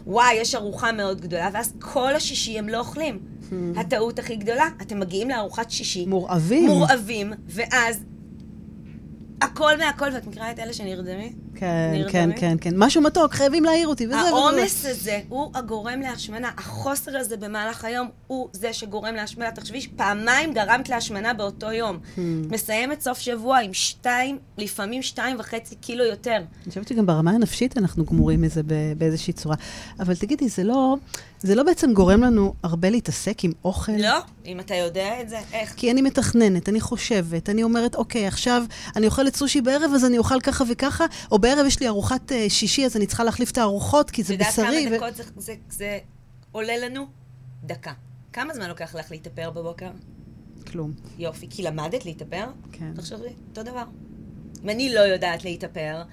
וואי, 0.08 0.34
יש 0.34 0.55
ארוחה 0.55 0.91
מאוד 0.91 1.21
גדולה, 1.21 1.49
ואז 1.53 1.73
כל 1.79 2.15
השישי 2.15 2.60
הם 2.60 2.69
לא 2.69 2.79
אוכלים. 2.79 3.19
Hmm. 3.19 3.53
הטעות 3.79 4.19
הכי 4.19 4.36
גדולה, 4.36 4.65
אתם 4.81 4.99
מגיעים 4.99 5.29
לארוחת 5.29 5.71
שישי. 5.71 6.05
מורעבים. 6.05 6.67
מורעבים, 6.67 7.34
ואז 7.47 8.03
הכל 9.41 9.77
מהכל, 9.77 10.10
ואת 10.13 10.27
מכירה 10.27 10.51
את 10.51 10.60
אלה 10.60 10.73
שנרדמים? 10.73 11.34
כן? 11.55 12.03
כן, 12.11 12.29
כן, 12.35 12.57
כן. 12.61 12.73
משהו 12.77 13.01
מתוק, 13.01 13.33
חייבים 13.33 13.63
להעיר 13.63 13.87
אותי, 13.87 14.07
וזה... 14.07 14.19
העומס 14.19 14.85
הזה 14.85 15.19
הוא 15.29 15.51
הגורם 15.53 16.01
להשמנה. 16.01 16.51
החוסר 16.57 17.17
הזה 17.17 17.37
במהלך 17.37 17.85
היום 17.85 18.09
הוא 18.27 18.49
זה 18.51 18.73
שגורם 18.73 19.15
להשמנה. 19.15 19.51
תחשבי 19.51 19.81
שפעמיים 19.81 20.53
גרמת 20.53 20.89
להשמנה 20.89 21.33
באותו 21.33 21.71
יום. 21.71 21.99
Hmm. 22.15 22.19
מסיימת 22.49 23.01
סוף 23.01 23.19
שבוע 23.19 23.59
עם 23.59 23.73
שתיים, 23.73 24.37
לפעמים 24.57 25.01
שתיים 25.01 25.39
וחצי 25.39 25.75
קילו 25.75 26.05
יותר. 26.05 26.37
אני 26.37 26.69
חושבת 26.69 26.87
שגם 26.87 27.05
ברמה 27.05 27.31
הנפשית 27.31 27.77
אנחנו 27.77 28.05
גמורים 28.05 28.41
מזה 28.41 28.61
באיזושהי 28.97 29.33
צורה. 29.33 29.55
אבל 29.99 30.15
תגידי, 30.15 30.49
זה 30.49 30.63
לא, 30.63 30.95
זה 31.39 31.55
לא 31.55 31.63
בעצם 31.63 31.93
גורם 31.93 32.23
לנו 32.23 32.53
הרבה 32.63 32.89
להתעסק 32.89 33.43
עם 33.43 33.51
אוכל? 33.65 33.91
לא? 33.91 34.17
אם 34.45 34.59
אתה 34.59 34.75
יודע 34.75 35.21
את 35.21 35.29
זה, 35.29 35.37
איך? 35.53 35.73
כי 35.77 35.91
אני 35.91 36.01
מתכננת, 36.01 36.69
אני 36.69 36.81
חושבת, 36.81 37.49
אני 37.49 37.63
אומרת, 37.63 37.95
אוקיי, 37.95 38.27
עכשיו 38.27 38.63
אני 38.95 39.05
אוכלת 39.05 39.35
סושי 39.35 39.61
בערב, 39.61 39.91
אז 39.95 40.05
אני 40.05 40.17
אוכל 40.17 40.39
ככה 40.39 40.63
וככה, 40.71 41.05
או 41.31 41.39
בערב 41.45 41.65
יש 41.65 41.79
לי 41.79 41.88
ארוחת 41.88 42.31
uh, 42.31 42.36
שישי, 42.49 42.86
אז 42.86 42.97
אני 42.97 43.08
צריכה 43.08 43.23
להחליף 43.23 43.51
את 43.51 43.58
הארוחות, 43.58 44.12
כי 44.12 44.23
זה 44.23 44.34
את 44.34 44.39
יודעת 44.39 44.53
בשרי. 44.53 44.86
כמה 44.86 44.97
דקות 44.97 45.15
זה, 45.15 45.23
זה, 45.38 45.55
זה 45.69 45.99
עולה 46.51 46.77
לנו? 46.77 47.05
דקה. 47.63 47.93
כמה 48.34 48.53
זמן 48.53 48.69
לוקח 48.69 48.95
לך 48.95 49.12
להתאפר 49.12 49.49
בבוקר? 49.49 49.89
כלום. 50.71 50.93
יופי, 51.17 51.47
כי 51.49 51.63
למדת 51.63 52.05
להתאפר? 52.05 52.45
כן. 52.71 52.93
תחשבי, 52.95 53.34
אותו 53.49 53.63
דבר. 53.63 53.84
אם 54.63 54.69
אני 54.69 54.93
לא 54.93 54.99
יודעת 54.99 55.43
להתאפר, 55.43 56.03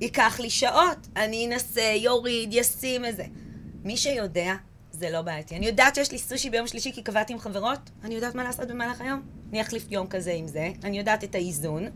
ייקח 0.00 0.40
לי 0.40 0.50
שעות. 0.50 1.08
אני 1.16 1.46
אנסה, 1.46 1.94
יוריד, 1.96 2.48
ישים 2.52 3.04
איזה. 3.04 3.24
מי 3.84 3.96
שיודע, 3.96 4.54
זה 4.92 5.10
לא 5.10 5.22
בעייתי. 5.22 5.56
אני 5.56 5.66
יודעת 5.66 5.94
שיש 5.94 6.12
לי 6.12 6.18
סושי 6.18 6.50
ביום 6.50 6.66
שלישי 6.66 6.92
כי 6.92 7.02
קבעתי 7.02 7.32
עם 7.32 7.38
חברות, 7.38 7.90
אני 8.04 8.14
יודעת 8.14 8.34
מה 8.34 8.44
לעשות 8.44 8.68
במהלך 8.68 9.00
היום. 9.00 9.22
אני 9.50 9.60
אחליף 9.60 9.86
יום 9.90 10.06
כזה 10.06 10.32
עם 10.32 10.48
זה, 10.48 10.70
אני 10.84 10.98
יודעת 10.98 11.24
את 11.24 11.34
האיזון, 11.34 11.88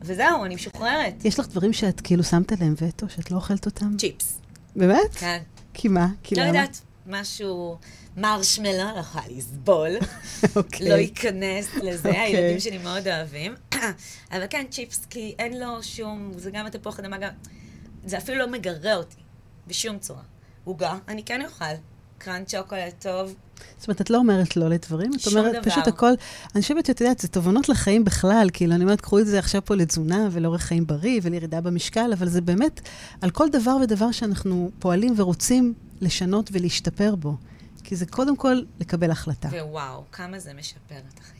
וזהו, 0.00 0.44
אני 0.44 0.54
משוחררת. 0.54 1.24
יש 1.24 1.38
לך 1.38 1.48
דברים 1.48 1.72
שאת 1.72 2.00
כאילו 2.00 2.24
שמת 2.24 2.52
עליהם 2.52 2.74
וטו, 2.76 3.08
שאת 3.08 3.30
לא 3.30 3.36
אוכלת 3.36 3.66
אותם? 3.66 3.96
צ'יפס. 3.98 4.38
באמת? 4.76 5.14
כן. 5.14 5.42
כי 5.74 5.88
מה? 5.88 6.08
כי 6.22 6.34
לא 6.34 6.42
למה? 6.42 6.48
יודעת, 6.48 6.80
משהו... 7.06 7.78
מרשמלו, 8.18 8.72
לא 8.94 9.00
יכולה 9.00 9.24
לסבול. 9.30 9.90
אוקיי. 10.56 10.88
לא 10.88 10.94
ייכנס 10.94 11.74
לזה, 11.74 12.08
אוקיי. 12.08 12.22
הילדים 12.22 12.60
שלי 12.60 12.78
מאוד 12.78 13.08
אוהבים. 13.08 13.54
אבל 14.32 14.44
כן, 14.50 14.66
צ'יפס, 14.70 15.06
כי 15.10 15.34
אין 15.38 15.60
לו 15.60 15.82
שום, 15.82 16.32
זה 16.36 16.50
גם 16.50 16.66
התפוח 16.66 16.98
אדמה, 16.98 17.18
גם... 17.18 17.30
זה 18.04 18.18
אפילו 18.18 18.38
לא 18.38 18.48
מגרה 18.48 18.94
אותי, 18.94 19.20
בשום 19.66 19.98
צורה. 19.98 20.22
עוגה, 20.64 20.98
אני 21.08 21.22
כן 21.22 21.44
אוכל. 21.44 21.64
קראנט 22.18 22.48
שוקולד 22.48 22.92
טוב, 22.98 23.34
זאת 23.78 23.88
אומרת, 23.88 24.00
את 24.00 24.10
לא 24.10 24.18
אומרת 24.18 24.56
לא 24.56 24.68
לדברים, 24.68 25.10
את 25.22 25.26
אומרת 25.26 25.52
דבר. 25.52 25.70
פשוט 25.70 25.86
הכל, 25.86 26.12
אני 26.54 26.62
חושבת 26.62 26.86
שאת 26.86 27.00
יודעת, 27.00 27.18
זה 27.18 27.28
תובנות 27.28 27.68
לחיים 27.68 28.04
בכלל, 28.04 28.48
כאילו, 28.52 28.74
אני 28.74 28.84
אומרת, 28.84 29.00
קחו 29.00 29.18
את 29.18 29.26
זה 29.26 29.38
עכשיו 29.38 29.64
פה 29.64 29.74
לתזונה 29.74 30.28
ולאורך 30.32 30.62
חיים 30.62 30.86
בריא 30.86 31.20
ולירידה 31.22 31.60
במשקל, 31.60 32.10
אבל 32.12 32.28
זה 32.28 32.40
באמת 32.40 32.80
על 33.20 33.30
כל 33.30 33.48
דבר 33.50 33.76
ודבר 33.82 34.12
שאנחנו 34.12 34.70
פועלים 34.78 35.14
ורוצים 35.16 35.74
לשנות 36.00 36.50
ולהשתפר 36.52 37.14
בו. 37.14 37.36
כי 37.84 37.96
זה 37.96 38.06
קודם 38.06 38.36
כל 38.36 38.62
לקבל 38.80 39.10
החלטה. 39.10 39.48
ווואו, 39.48 40.04
כמה 40.12 40.38
זה 40.38 40.52
משפר 40.58 40.94
את 41.14 41.20
החיים. 41.20 41.37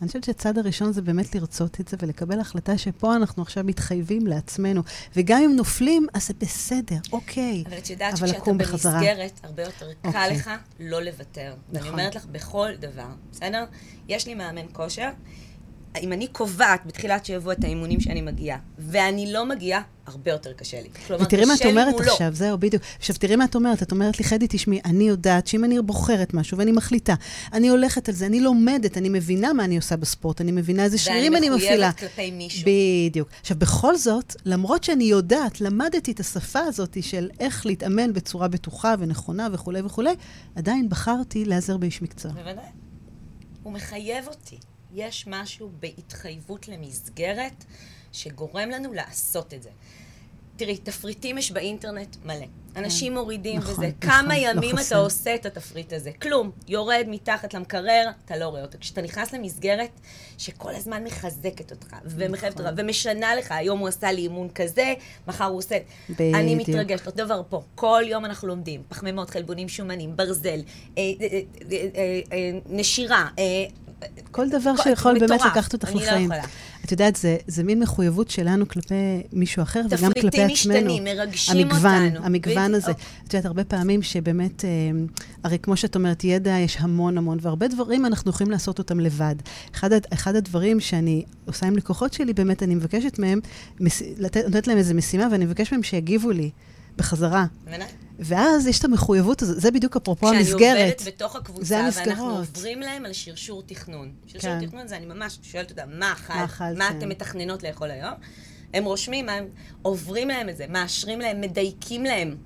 אני 0.00 0.06
חושבת 0.06 0.24
שהצעד 0.24 0.58
הראשון 0.58 0.92
זה 0.92 1.02
באמת 1.02 1.34
לרצות 1.34 1.80
את 1.80 1.88
זה 1.88 1.96
ולקבל 2.02 2.40
החלטה 2.40 2.78
שפה 2.78 3.16
אנחנו 3.16 3.42
עכשיו 3.42 3.64
מתחייבים 3.64 4.26
לעצמנו. 4.26 4.82
וגם 5.16 5.42
אם 5.42 5.56
נופלים, 5.56 6.06
אז 6.14 6.26
זה 6.26 6.34
בסדר, 6.38 6.96
אוקיי. 7.12 7.64
אבל 7.66 7.78
את 7.78 7.90
יודעת 7.90 8.18
אבל 8.18 8.26
שכשאתה. 8.28 8.52
במסגרת, 8.52 9.40
הרבה 9.42 9.62
יותר 9.62 9.92
קל 10.02 10.08
אוקיי. 10.08 10.36
לך 10.36 10.50
לא 10.80 11.02
לוותר. 11.02 11.54
ואני 11.68 11.80
נכון. 11.80 11.92
אומרת 11.92 12.14
לך 12.14 12.26
בכל 12.26 12.68
דבר, 12.80 13.08
בסדר? 13.32 13.64
יש 14.08 14.26
לי 14.26 14.34
מאמן 14.34 14.66
כושר, 14.72 15.08
אם 15.98 16.12
אני 16.12 16.26
קובעת 16.26 16.86
בתחילת 16.86 17.24
שבוע 17.24 17.52
את 17.52 17.64
האימונים 17.64 18.00
שאני 18.00 18.20
מגיעה, 18.20 18.58
ואני 18.78 19.32
לא 19.32 19.46
מגיעה, 19.46 19.82
הרבה 20.06 20.30
יותר 20.30 20.52
קשה 20.52 20.82
לי. 20.82 20.88
כלומר, 21.06 21.24
ותראי 21.24 21.44
מה 21.44 21.54
את 21.54 21.66
אומרת. 21.66 22.00
עכשיו, 22.00 22.34
זהו, 22.34 22.58
בדיוק. 22.58 22.82
עכשיו, 22.98 23.16
תראי 23.16 23.36
מה 23.36 23.44
את 23.44 23.54
אומרת. 23.54 23.82
את 23.82 23.92
אומרת 23.92 24.18
לי, 24.18 24.24
חדי, 24.24 24.46
תשמעי, 24.48 24.80
אני 24.84 25.04
יודעת 25.04 25.46
שאם 25.46 25.64
אני 25.64 25.82
בוחרת 25.82 26.34
משהו 26.34 26.58
ואני 26.58 26.72
מחליטה, 26.72 27.14
אני 27.52 27.68
הולכת 27.68 28.08
על 28.08 28.14
זה, 28.14 28.26
אני 28.26 28.40
לומדת, 28.40 28.98
אני 28.98 29.08
מבינה 29.08 29.52
מה 29.52 29.64
אני 29.64 29.76
עושה 29.76 29.96
בספורט, 29.96 30.40
אני 30.40 30.52
מבינה 30.52 30.84
איזה 30.84 30.98
שרירים 30.98 31.36
אני 31.36 31.48
מפעילה. 31.50 31.70
ואני 31.70 31.78
מחויבת 31.78 31.98
כלפי 31.98 32.30
מישהו. 32.30 32.70
בדיוק. 33.08 33.28
עכשיו, 33.40 33.56
בכל 33.58 33.96
זאת, 33.96 34.36
למרות 34.44 34.84
שאני 34.84 35.04
יודעת, 35.04 35.60
למדתי 35.60 36.12
את 36.12 36.20
השפה 36.20 36.60
הזאת 36.60 36.96
של 37.00 37.30
איך 37.40 37.66
להתאמן 37.66 38.12
בצורה 38.12 38.48
בטוחה 38.48 38.94
ונכונה 38.98 39.48
וכולי 39.52 39.80
וכולי, 39.80 40.14
עדיין 40.56 40.88
בחרתי 40.88 41.44
להיעזר 41.44 41.76
באיש 41.76 42.02
מקצוע. 42.02 42.32
בוודאי. 42.32 42.64
הוא 43.62 43.72
מחייב 43.72 44.26
אותי. 44.28 44.56
יש 44.94 45.26
משהו 45.26 45.70
בהתחייבות 45.80 46.68
למסגרת 46.68 47.64
שגורם 48.12 48.70
לנו 48.70 48.92
לעשות 48.92 49.54
את 49.54 49.62
זה. 49.62 49.70
תראי, 50.56 50.76
תפריטים 50.76 51.38
יש 51.38 51.52
באינטרנט 51.52 52.16
מלא. 52.24 52.46
אנשים 52.76 53.14
מורידים 53.14 53.58
נכון, 53.58 53.72
וזה. 53.72 53.86
נכון, 53.86 54.10
כמה 54.10 54.34
לא 54.38 54.48
ימים 54.48 54.76
חסר. 54.76 54.94
אתה 54.94 55.04
עושה 55.04 55.34
את 55.34 55.46
התפריט 55.46 55.92
הזה? 55.92 56.10
כלום. 56.22 56.50
יורד 56.68 57.04
מתחת 57.08 57.54
למקרר, 57.54 58.10
אתה 58.24 58.36
לא 58.36 58.44
רואה 58.44 58.62
אותו. 58.62 58.78
כשאתה 58.80 59.02
נכנס 59.02 59.32
למסגרת 59.32 59.90
שכל 60.38 60.74
הזמן 60.74 61.04
מחזקת 61.04 61.70
אותך, 61.70 61.96
ומחייבת 62.04 62.60
אותך, 62.60 62.70
ומשנה 62.76 63.34
לך, 63.34 63.52
היום 63.52 63.78
הוא 63.78 63.88
עשה 63.88 64.12
לי 64.12 64.22
אימון 64.22 64.48
כזה, 64.54 64.94
מחר 65.26 65.44
הוא 65.44 65.58
עושה... 65.58 65.78
אני 66.20 66.54
בדיוק. 66.54 66.68
מתרגשת, 66.68 67.06
אותו 67.06 67.24
דבר 67.24 67.42
פה. 67.48 67.62
כל 67.74 68.02
יום 68.06 68.24
אנחנו 68.24 68.48
לומדים. 68.48 68.82
פחמימות, 68.88 69.30
חלבונים, 69.30 69.68
שומנים, 69.68 70.16
ברזל, 70.16 70.48
אה, 70.50 71.02
אה, 71.02 71.02
אה, 71.30 71.40
אה, 71.72 72.20
אה, 72.32 72.50
נשירה, 72.66 73.28
אה, 73.38 73.44
כל 74.30 74.48
דבר 74.48 74.76
כל- 74.76 74.82
שיכול 74.82 75.18
באמת 75.18 75.30
מטורף. 75.30 75.46
לקחת 75.56 75.72
אותך 75.72 75.88
אני 75.88 75.94
לא 75.94 76.00
לחיים. 76.02 76.24
יכולה. 76.32 76.42
את 76.84 76.92
יודעת, 76.92 77.16
זה, 77.16 77.36
זה 77.46 77.64
מין 77.64 77.80
מחויבות 77.80 78.30
שלנו 78.30 78.68
כלפי 78.68 78.94
מישהו 79.32 79.62
אחר, 79.62 79.80
וגם 79.90 79.98
כלפי 80.12 80.20
תפריטים 80.20 80.46
עצמנו. 80.50 80.52
משתנים, 80.52 81.04
מרגשים 81.04 81.56
המגוון, 81.56 82.06
אותנו. 82.06 82.26
המגוון 82.26 82.74
הזה. 82.74 82.92
בדיוק. 82.92 82.98
את 83.28 83.34
יודעת, 83.34 83.44
הרבה 83.46 83.64
פעמים 83.64 84.02
שבאמת, 84.02 84.64
אה, 84.64 84.70
הרי 85.44 85.58
כמו 85.58 85.76
שאת 85.76 85.94
אומרת, 85.94 86.24
ידע 86.24 86.50
יש 86.58 86.76
המון 86.80 87.18
המון, 87.18 87.38
והרבה 87.42 87.68
דברים 87.68 88.06
אנחנו 88.06 88.30
יכולים 88.30 88.50
לעשות 88.50 88.78
אותם 88.78 89.00
לבד. 89.00 89.34
אחד, 89.74 89.90
אחד 90.12 90.36
הדברים 90.36 90.80
שאני 90.80 91.24
עושה 91.46 91.66
עם 91.66 91.76
לקוחות 91.76 92.12
שלי, 92.12 92.32
באמת, 92.32 92.62
אני 92.62 92.74
מבקשת 92.74 93.18
מהם, 93.18 93.40
מס, 93.80 94.02
לתת, 94.18 94.44
נותנת 94.44 94.66
להם 94.66 94.78
איזו 94.78 94.94
משימה, 94.94 95.28
ואני 95.32 95.44
מבקשת 95.44 95.72
מהם 95.72 95.82
שיגיבו 95.82 96.30
לי 96.30 96.50
בחזרה. 96.96 97.46
בוודאי. 97.64 97.86
ואז 98.18 98.66
יש 98.66 98.78
את 98.78 98.84
המחויבות 98.84 99.42
הזאת, 99.42 99.60
זה 99.60 99.70
בדיוק 99.70 99.96
אפרופו 99.96 100.26
כשאני 100.26 100.38
המסגרת. 100.38 101.00
עובדת 101.00 101.14
בתוך 101.14 101.36
הקבוצה, 101.36 101.88
ואנחנו. 102.06 102.36
עוברים 102.36 102.80
להם 102.80 103.04
על 103.04 103.12
שרשור 103.12 103.62
תכנון. 103.66 104.12
שרשור 104.26 104.50
כן. 104.60 104.66
תכנון 104.66 104.88
זה 104.88 104.96
אני 104.96 105.06
ממש 105.06 105.38
שואלת 105.42 105.70
אותם, 105.70 105.88
מה 105.98 106.12
אכלת? 106.12 106.36
מה 106.36 106.44
אכלת, 106.44 106.78
מה 106.78 106.88
כן. 106.88 106.98
אתם 106.98 107.08
מתכננות 107.08 107.62
לאכול 107.62 107.90
היום? 107.90 108.14
הם 108.74 108.84
רושמים, 108.84 109.28
הם 109.28 109.44
עוברים 109.82 110.28
להם 110.28 110.48
את 110.48 110.56
זה, 110.56 110.66
מאשרים 110.68 111.20
להם, 111.20 111.40
מדייקים 111.40 112.04
להם, 112.04 112.36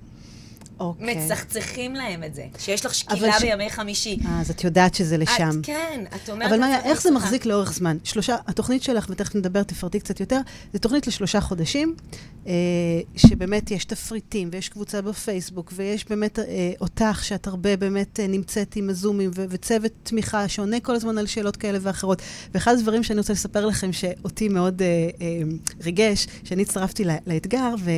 אוקיי. 0.79 1.25
מצחצחים 1.25 1.95
להם 1.95 2.23
את 2.23 2.35
זה. 2.35 2.45
שיש 2.59 2.85
לך 2.85 2.95
שקילה 2.95 3.39
ש- 3.39 3.41
בימי 3.41 3.69
חמישי. 3.69 4.17
אז 4.29 4.49
את 4.49 4.63
יודעת 4.63 4.95
שזה 4.95 5.17
לשם. 5.17 5.49
את, 5.59 5.65
כן, 5.65 6.03
את 6.15 6.29
אומרת... 6.29 6.51
אבל 6.51 6.59
מאיה, 6.59 6.83
איך 6.83 7.01
זה 7.01 7.09
"סליחה, 7.09 7.15
מחזיק 7.25 7.45
לאורך 7.45 7.73
זמן? 7.73 7.97
שלושה, 8.03 8.35
התוכנית 8.47 8.83
שלך, 8.83 9.05
ותכף 9.09 9.35
נדבר, 9.35 9.63
תפרטי 9.63 9.99
קצת 9.99 10.19
יותר, 10.19 10.39
זו 10.73 10.79
תוכנית 10.79 11.07
לשלושה 11.07 11.41
חודשים, 11.41 11.95
אה, 12.47 12.51
שבאמת 13.15 13.71
יש 13.71 13.85
תפריטים, 13.85 14.49
ויש 14.51 14.69
קבוצה 14.69 15.01
בפייסבוק, 15.01 15.73
ויש 15.75 16.05
באמת 16.09 16.39
אה, 16.39 16.45
אותך, 16.81 17.19
שאת 17.23 17.47
הרבה 17.47 17.77
באמת 17.77 18.19
אה, 18.19 18.27
נמצאת 18.27 18.75
עם 18.75 18.89
הזומים, 18.89 19.31
ו- 19.35 19.45
וצוות 19.49 19.91
תמיכה 20.03 20.47
שעונה 20.47 20.79
כל 20.79 20.95
הזמן 20.95 21.17
על 21.17 21.25
שאלות 21.27 21.55
כאלה 21.57 21.77
ואחרות. 21.81 22.21
ואחד 22.53 22.73
הדברים 22.73 23.03
שאני 23.03 23.19
רוצה 23.19 23.33
לספר 23.33 23.65
לכם, 23.65 23.93
שאותי 23.93 24.49
מאוד 24.49 24.81
אה, 24.81 24.87
אה, 25.21 25.41
ריגש, 25.83 26.27
שאני 26.43 26.61
הצטרפתי 26.61 27.03
לה- 27.03 27.17
לאתגר, 27.27 27.75
ו... 27.79 27.91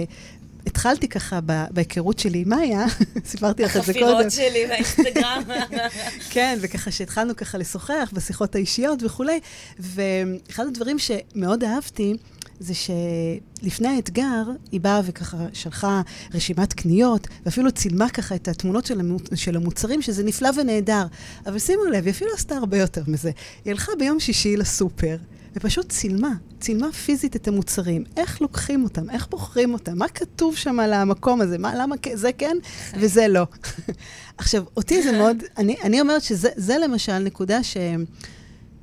התחלתי 0.67 1.07
ככה 1.07 1.39
בהיכרות 1.71 2.19
שלי 2.19 2.39
עם 2.39 2.49
מאיה, 2.49 2.85
סיפרתי 3.25 3.63
לך 3.63 3.77
את 3.77 3.83
זה 3.83 3.93
קודם. 3.93 4.05
החפירות 4.05 4.31
שלי 4.31 4.67
באינסטגרם. 4.67 5.43
כן, 6.33 6.57
וככה 6.61 6.91
שהתחלנו 6.91 7.35
ככה 7.35 7.57
לשוחח 7.57 8.09
בשיחות 8.13 8.55
האישיות 8.55 9.03
וכולי, 9.03 9.39
ואחד 9.79 10.65
הדברים 10.67 10.97
שמאוד 10.99 11.63
אהבתי, 11.63 12.13
זה 12.59 12.73
שלפני 12.73 13.87
האתגר, 13.87 14.43
היא 14.71 14.81
באה 14.81 15.01
וככה 15.05 15.37
שלחה 15.53 16.01
רשימת 16.33 16.73
קניות, 16.73 17.27
ואפילו 17.45 17.71
צילמה 17.71 18.09
ככה 18.09 18.35
את 18.35 18.47
התמונות 18.47 18.85
של, 18.85 18.99
המו, 18.99 19.17
של 19.35 19.55
המוצרים, 19.55 20.01
שזה 20.01 20.23
נפלא 20.23 20.49
ונהדר. 20.57 21.05
אבל 21.45 21.59
שימו 21.59 21.85
לב, 21.85 22.03
היא 22.03 22.11
אפילו 22.11 22.31
עשתה 22.33 22.55
הרבה 22.55 22.77
יותר 22.77 23.01
מזה. 23.07 23.31
היא 23.65 23.71
הלכה 23.71 23.91
ביום 23.99 24.19
שישי 24.19 24.57
לסופר, 24.57 25.17
ופשוט 25.57 25.89
צילמה, 25.89 26.33
צילמה 26.59 26.91
פיזית 26.91 27.35
את 27.35 27.47
המוצרים. 27.47 28.03
איך 28.17 28.41
לוקחים 28.41 28.83
אותם, 28.83 29.09
איך 29.09 29.27
בוחרים 29.29 29.73
אותם, 29.73 29.97
מה 29.97 30.07
כתוב 30.07 30.55
שם 30.55 30.79
על 30.79 30.93
המקום 30.93 31.41
הזה, 31.41 31.57
מה, 31.57 31.75
למה 31.75 31.95
זה 32.13 32.31
כן 32.37 32.57
וזה 32.99 33.27
לא. 33.27 33.43
עכשיו, 34.37 34.63
אותי 34.77 35.03
זה 35.03 35.11
מאוד, 35.11 35.43
אני, 35.57 35.75
אני 35.83 36.01
אומרת 36.01 36.21
שזה 36.21 36.49
זה 36.55 36.77
למשל 36.77 37.17
נקודה 37.17 37.63
ש... 37.63 37.77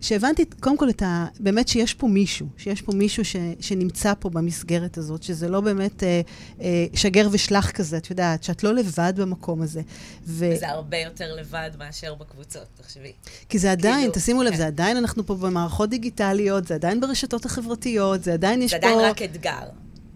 שהבנתי 0.01 0.45
קודם 0.61 0.77
כל 0.77 0.91
את 0.91 1.03
ה... 1.03 1.27
באמת 1.41 1.69
שיש 1.69 1.95
פה 1.95 2.07
מישהו, 2.07 2.47
שיש 2.57 2.83
פה 2.83 2.93
מישהו 2.93 3.25
ש, 3.25 3.37
שנמצא 3.61 4.13
פה 4.19 4.31
במסגרת 4.31 4.99
הזאת, 4.99 5.23
שזה 5.23 5.49
לא 5.49 5.61
באמת 5.61 6.03
אה, 6.03 6.21
אה, 6.61 6.87
שגר 6.95 7.29
ושלח 7.33 7.71
כזה, 7.71 7.97
את 7.97 8.11
יודעת, 8.11 8.43
שאת 8.43 8.65
לא 8.65 8.75
לבד 8.75 9.13
במקום 9.17 9.63
הזה. 9.63 9.83
ו... 10.27 10.51
וזה 10.55 10.69
הרבה 10.69 10.99
יותר 10.99 11.35
לבד 11.35 11.71
מאשר 11.79 12.15
בקבוצות, 12.15 12.67
תחשבי. 12.75 13.13
כי 13.49 13.59
זה 13.59 13.73
עדיין, 13.73 13.99
כאילו, 13.99 14.13
תשימו 14.13 14.43
לב, 14.43 14.51
כן. 14.51 14.57
זה 14.57 14.67
עדיין, 14.67 14.97
אנחנו 14.97 15.27
פה 15.27 15.35
במערכות 15.35 15.91
דיגיטליות, 15.91 16.67
זה 16.67 16.75
עדיין 16.75 17.01
ברשתות 17.01 17.45
החברתיות, 17.45 18.25
זה 18.25 18.33
עדיין 18.33 18.63
יש 18.63 18.71
זה 18.71 18.79
פה... 18.81 18.87
זה 18.87 18.93
עדיין 18.95 19.11
רק 19.11 19.23
אתגר. 19.23 19.69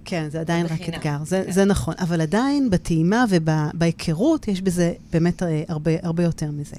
כן, 0.04 0.28
זה 0.30 0.40
עדיין 0.40 0.66
רק 0.66 0.88
אתגר, 0.88 1.16
זה, 1.24 1.42
כן. 1.46 1.52
זה 1.52 1.64
נכון. 1.64 1.94
אבל 1.98 2.20
עדיין, 2.20 2.70
בטעימה 2.70 3.24
ובהיכרות, 3.28 4.48
יש 4.48 4.60
בזה 4.60 4.92
באמת 5.12 5.42
אה, 5.42 5.62
הרבה, 5.68 5.90
הרבה 6.02 6.22
יותר 6.22 6.50
מזה. 6.50 6.76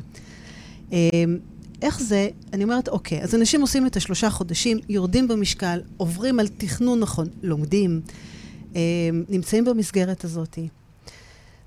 איך 1.81 2.01
זה, 2.01 2.29
אני 2.53 2.63
אומרת, 2.63 2.87
אוקיי, 2.87 3.21
אז 3.21 3.35
אנשים 3.35 3.61
עושים 3.61 3.87
את 3.87 3.95
השלושה 3.95 4.29
חודשים, 4.29 4.79
יורדים 4.89 5.27
במשקל, 5.27 5.81
עוברים 5.97 6.39
על 6.39 6.47
תכנון 6.47 6.99
נכון, 6.99 7.27
לומדים, 7.43 8.01
אה, 8.75 8.81
נמצאים 9.29 9.65
במסגרת 9.65 10.23
הזאת. 10.23 10.59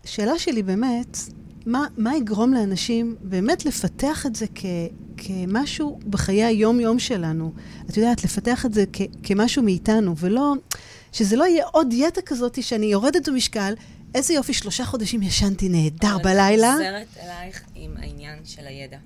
השאלה 0.05 0.39
שלי 0.39 0.63
באמת, 0.63 1.17
מה, 1.67 1.87
מה 1.97 2.17
יגרום 2.17 2.55
לאנשים 2.55 3.17
באמת 3.23 3.65
לפתח 3.65 4.27
את 4.27 4.37
זה 4.37 4.47
כ, 4.55 4.65
כמשהו 5.17 6.01
בחיי 6.11 6.45
היום-יום 6.45 6.99
שלנו? 6.99 7.53
את 7.91 7.97
יודעת, 7.97 8.25
לפתח 8.25 8.67
את 8.67 8.75
זה 8.75 8.85
כ, 8.93 9.01
כמשהו 9.23 9.63
מאיתנו, 9.63 10.17
ולא, 10.17 10.55
שזה 11.13 11.37
לא 11.37 11.45
יהיה 11.45 11.65
עוד 11.73 11.91
דיאטה 11.91 12.23
כזאת 12.23 12.63
שאני 12.63 12.87
יורדת 12.87 13.29
במשקל, 13.29 13.75
איזה 14.15 14.35
יופי, 14.35 14.53
שלושה 14.53 14.85
חודשים 14.85 15.23
ישנתי 15.23 15.69
נהדר 15.69 16.19
בלילה. 16.19 16.75
אני 16.75 16.77
חוזרת 16.77 17.07
אלייך 17.23 17.63
עם 17.75 17.95
העניין 17.97 18.39
של 18.45 18.67
הידע. 18.67 18.99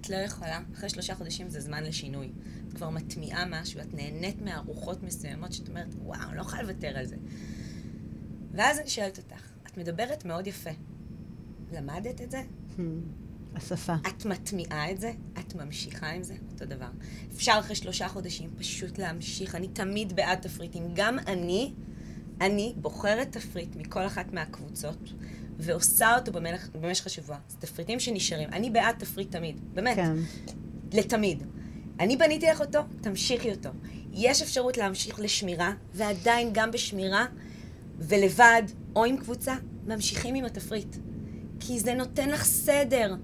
את 0.00 0.10
לא 0.10 0.16
יכולה, 0.16 0.60
אחרי 0.74 0.88
שלושה 0.88 1.14
חודשים 1.14 1.50
זה 1.50 1.60
זמן 1.60 1.84
לשינוי. 1.84 2.32
את 2.68 2.72
כבר 2.72 2.90
מטמיעה 2.90 3.44
משהו, 3.46 3.80
את 3.80 3.94
נהנית 3.94 4.42
מארוחות 4.42 5.02
מסוימות 5.02 5.52
שאת 5.52 5.68
אומרת, 5.68 5.94
וואו, 5.98 6.34
לא 6.34 6.40
יכולה 6.40 6.62
לוותר 6.62 6.98
על 6.98 7.06
זה. 7.06 7.16
ואז 8.52 8.78
אני 8.78 8.88
שואלת 8.88 9.18
אותך, 9.18 9.50
את 9.66 9.76
מדברת 9.76 10.24
מאוד 10.24 10.46
יפה. 10.46 10.70
למדת 11.72 12.20
את 12.20 12.30
זה? 12.30 12.42
Hmm, 12.76 12.80
השפה. 13.54 13.94
את 14.08 14.26
מטמיעה 14.26 14.90
את 14.90 15.00
זה? 15.00 15.12
את 15.38 15.54
ממשיכה 15.54 16.08
עם 16.08 16.22
זה? 16.22 16.34
אותו 16.52 16.64
דבר. 16.64 16.88
אפשר 17.34 17.56
אחרי 17.60 17.76
שלושה 17.76 18.08
חודשים 18.08 18.50
פשוט 18.56 18.98
להמשיך. 18.98 19.54
אני 19.54 19.68
תמיד 19.68 20.16
בעד 20.16 20.38
תפריטים. 20.38 20.82
גם 20.94 21.18
אני, 21.18 21.72
אני 22.40 22.74
בוחרת 22.76 23.32
תפריט 23.32 23.76
מכל 23.76 24.06
אחת 24.06 24.32
מהקבוצות. 24.32 25.12
ועושה 25.58 26.16
אותו 26.16 26.32
במלך, 26.32 26.68
במשך 26.80 27.06
השבוע. 27.06 27.36
זה 27.48 27.56
תפריטים 27.58 28.00
שנשארים. 28.00 28.48
אני 28.52 28.70
בעד 28.70 28.94
תפריט 28.98 29.32
תמיד, 29.32 29.60
באמת. 29.74 29.96
כן. 29.96 30.16
לתמיד. 30.92 31.42
אני 32.00 32.16
בניתי 32.16 32.46
לך 32.46 32.60
אותו, 32.60 32.80
תמשיכי 33.00 33.50
אותו. 33.50 33.68
יש 34.12 34.42
אפשרות 34.42 34.76
להמשיך 34.76 35.20
לשמירה, 35.20 35.72
ועדיין 35.94 36.50
גם 36.52 36.70
בשמירה, 36.70 37.26
ולבד, 37.98 38.62
או 38.96 39.04
עם 39.04 39.16
קבוצה, 39.16 39.54
ממשיכים 39.86 40.34
עם 40.34 40.44
התפריט. 40.44 40.96
כי 41.60 41.80
זה 41.80 41.94
נותן 41.94 42.28
לך 42.28 42.44
סדר. 42.44 43.14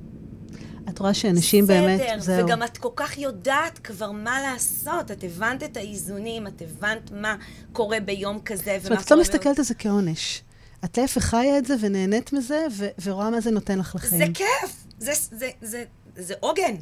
את 0.89 0.99
רואה 0.99 1.14
שאנשים 1.14 1.64
סדר, 1.64 1.74
באמת, 1.74 2.22
זהו. 2.22 2.45
וגם 2.45 2.62
את 2.62 2.78
כל 2.78 2.89
כך 2.97 3.18
יודעת 3.18 3.78
כבר 3.78 4.12
מה 4.12 4.41
לעשות. 4.41 5.11
את 5.11 5.24
הבנת 5.24 5.62
את 5.62 5.76
האיזונים, 5.76 6.47
את 6.47 6.62
הבנת 6.62 7.11
מה 7.12 7.37
קורה 7.72 8.01
ביום 8.01 8.39
כזה 8.45 8.70
ומה 8.70 8.80
קורה... 8.80 8.80
זאת 8.80 8.91
אומרת, 8.91 9.05
את 9.07 9.11
לא 9.11 9.20
מסתכלת 9.20 9.59
על 9.59 9.64
זה 9.64 9.74
כעונש. 9.74 10.43
את 10.85 10.99
להפך 10.99 11.24
חיה 11.24 11.59
את 11.59 11.66
זה 11.66 11.74
ונהנית 11.80 12.32
מזה, 12.32 12.66
ו- 12.72 12.89
ורואה 13.03 13.30
מה 13.30 13.41
זה 13.41 13.51
נותן 13.51 13.78
לך 13.78 13.95
לחיים. 13.95 14.26
זה 14.26 14.32
כיף! 14.35 14.85
זה, 14.99 15.12
זה, 15.30 15.51
זה, 15.62 15.85
זה 16.16 16.35
עוגן. 16.41 16.74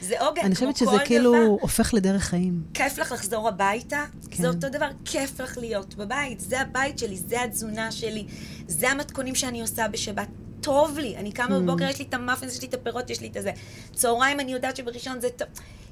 זה 0.00 0.20
עוגן, 0.20 0.42
אני 0.44 0.54
חושבת 0.54 0.76
שזה 0.76 0.90
כאילו 1.04 1.32
דבר. 1.32 1.56
הופך 1.60 1.94
לדרך 1.94 2.22
חיים. 2.22 2.62
כיף 2.74 2.98
לך 2.98 3.12
לחזור 3.12 3.48
הביתה, 3.48 4.04
כן. 4.30 4.42
זה 4.42 4.48
אותו 4.48 4.68
דבר, 4.68 4.88
כיף 5.04 5.40
לך 5.40 5.58
להיות 5.58 5.94
בבית. 5.94 6.40
זה 6.40 6.60
הבית 6.60 6.98
שלי, 6.98 7.16
זה 7.16 7.42
התזונה 7.42 7.92
שלי, 7.92 8.26
זה 8.66 8.90
המתכונים 8.90 9.34
שאני 9.34 9.60
עושה 9.60 9.88
בשבת. 9.88 10.28
טוב 10.60 10.98
לי, 10.98 11.16
אני 11.16 11.32
קמה 11.32 11.56
mm. 11.56 11.60
בבוקר, 11.60 11.84
יש 11.84 11.98
לי 11.98 12.04
את 12.08 12.14
המאפן, 12.14 12.46
יש 12.46 12.62
לי 12.62 12.68
את 12.68 12.74
הפירות, 12.74 13.10
יש 13.10 13.20
לי 13.20 13.28
את 13.28 13.36
הזה. 13.36 13.52
צהריים 13.94 14.40
אני 14.40 14.52
יודעת 14.52 14.76
שבראשון 14.76 15.20
זה 15.20 15.28
טוב. 15.30 15.48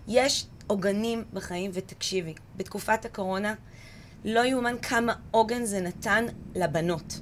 יש 0.09 0.47
עוגנים 0.67 1.25
בחיים, 1.33 1.71
ותקשיבי, 1.75 2.35
בתקופת 2.57 3.05
הקורונה, 3.05 3.55
לא 4.25 4.45
יאומן 4.45 4.75
כמה 4.83 5.13
עוגן 5.31 5.65
זה 5.65 5.81
נתן 5.81 6.25
לבנות. 6.55 7.21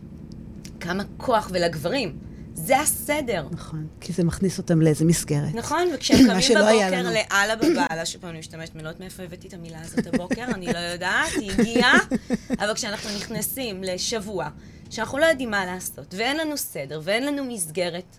כמה 0.81 1.03
כוח, 1.17 1.51
ולגברים. 1.53 2.19
זה 2.55 2.81
הסדר. 2.81 3.47
נכון, 3.51 3.87
כי 4.01 4.13
זה 4.13 4.25
מכניס 4.25 4.59
אותם 4.59 4.81
לאיזה 4.81 5.05
מסגרת. 5.05 5.55
נכון, 5.55 5.89
וכשהם 5.95 6.19
קמים 6.19 6.59
בבוקר 6.59 7.11
לאללה 7.11 7.57
בבעלה, 7.57 8.07
שפה 8.07 8.29
אני 8.29 8.39
משתמשת, 8.39 8.77
אני 8.77 8.83
לא 8.83 8.89
יודעת 8.89 9.01
מאיפה 9.01 9.23
הבאתי 9.23 9.49
את 9.49 9.55
המילה 9.55 9.81
הזאת 9.81 10.07
הבוקר, 10.07 10.45
אני 10.45 10.67
לא 10.67 10.79
יודעת, 10.79 11.33
היא 11.33 11.53
הגיעה, 11.53 11.99
אבל 12.61 12.75
כשאנחנו 12.75 13.11
נכנסים 13.17 13.85
לשבוע, 13.85 14.49
שאנחנו 14.91 15.19
לא 15.19 15.27
יודעים 15.27 15.51
מה 15.51 15.67
לעשות, 15.67 16.15
ואין 16.17 16.37
לנו 16.37 16.57
סדר, 16.57 17.01
ואין 17.05 17.27
לנו 17.27 17.45
מסגרת, 17.45 18.19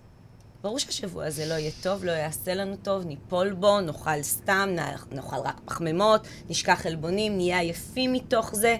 ברור 0.67 0.79
שהשבוע 0.79 1.25
הזה 1.25 1.45
לא 1.45 1.53
יהיה 1.53 1.71
טוב, 1.81 2.05
לא 2.05 2.11
יעשה 2.11 2.53
לנו 2.53 2.75
טוב, 2.75 3.05
ניפול 3.05 3.53
בו, 3.53 3.81
נאכל 3.81 4.21
סתם, 4.21 4.69
נאכל 5.11 5.35
רק 5.35 5.59
פחמימות, 5.65 6.27
נשכח 6.49 6.85
עלבונים, 6.85 7.37
נהיה 7.37 7.59
עייפים 7.59 8.13
מתוך 8.13 8.55
זה. 8.55 8.77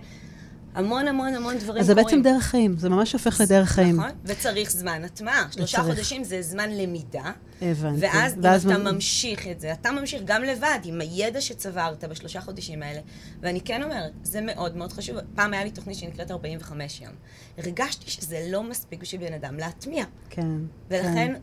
המון 0.74 1.08
המון 1.08 1.36
המון 1.36 1.54
דברים 1.54 1.66
קורים. 1.66 1.82
אז 1.82 1.86
זה 1.88 1.96
בעצם 1.96 2.22
דרך 2.22 2.44
חיים, 2.44 2.78
זה 2.78 2.90
ממש 2.90 3.14
הופך 3.14 3.42
לדרך 3.42 3.70
חיים. 3.70 3.96
נכון, 3.96 4.12
וצריך 4.26 4.72
זמן 4.72 5.04
הטמעה. 5.04 5.48
שלושה 5.52 5.84
חודשים 5.84 6.24
זה 6.24 6.42
זמן 6.42 6.70
למידה. 6.70 7.32
הבנתי. 7.62 8.06
ואז, 8.06 8.36
ואז 8.42 8.66
אם 8.66 8.72
אתה 8.72 8.92
ממשיך 8.92 9.48
את 9.48 9.60
זה, 9.60 9.72
אתה 9.72 9.92
ממשיך 9.92 10.22
גם 10.26 10.44
לבד, 10.44 10.80
עם 10.84 11.02
הידע 11.02 11.42
שצברת 11.42 12.04
בשלושה 12.04 12.42
חודשים 12.42 12.84
האלה. 12.84 13.00
ואני 13.42 13.62
כן 13.62 13.84
אומרת, 13.84 14.12
זה 14.24 14.42
מאוד 14.42 14.78
מאוד 14.78 14.94
חשוב. 14.94 15.18
פעם 15.36 15.54
היה 15.54 15.64
לי 15.64 15.72
תוכנית 15.72 15.98
שנקראת 15.98 16.32
45 16.32 17.02
יום. 17.02 17.14
הרגשתי 17.58 18.12
שזה 18.12 18.48
לא 18.50 18.64
מספיק 18.64 19.02
בשביל 19.02 19.28
בן 19.28 19.34
אדם 19.34 19.58
להטמיע. 19.58 20.06
כן. 20.30 20.48
ולכן... 20.90 21.34
כן. 21.34 21.42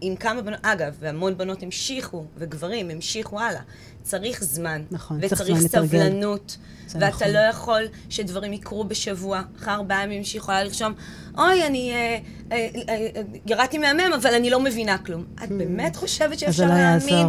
עם 0.00 0.16
כמה 0.16 0.42
בנות, 0.42 0.58
אגב, 0.62 0.96
והמון 1.00 1.38
בנות 1.38 1.62
המשיכו, 1.62 2.24
וגברים 2.36 2.90
המשיכו 2.90 3.40
הלאה. 3.40 3.60
צריך 4.02 4.44
זמן. 4.44 4.82
נכון, 4.90 5.20
צריך 5.28 5.42
זמן. 5.42 5.56
וצריך 5.56 5.72
סבלנות. 5.72 6.56
ואתה 6.94 7.08
נכון. 7.08 7.28
לא 7.28 7.38
יכול 7.38 7.82
שדברים 8.08 8.52
יקרו 8.52 8.84
בשבוע. 8.84 9.42
אחרי 9.58 9.74
ארבעה 9.74 10.02
ימים 10.02 10.24
שיכולה 10.24 10.64
לרשום, 10.64 10.92
אוי, 11.38 11.66
אני 11.66 11.92
אה, 11.92 12.18
אה, 12.52 12.68
אה, 12.88 13.22
ירדתי 13.46 13.78
מהמם, 13.78 14.12
אבל 14.20 14.34
אני 14.34 14.50
לא 14.50 14.60
מבינה 14.60 14.98
כלום. 14.98 15.24
את 15.34 15.48
hmm. 15.48 15.52
באמת 15.52 15.96
חושבת 15.96 16.38
שאפשר 16.38 16.66
לא 16.66 16.74
להאמין, 16.74 17.26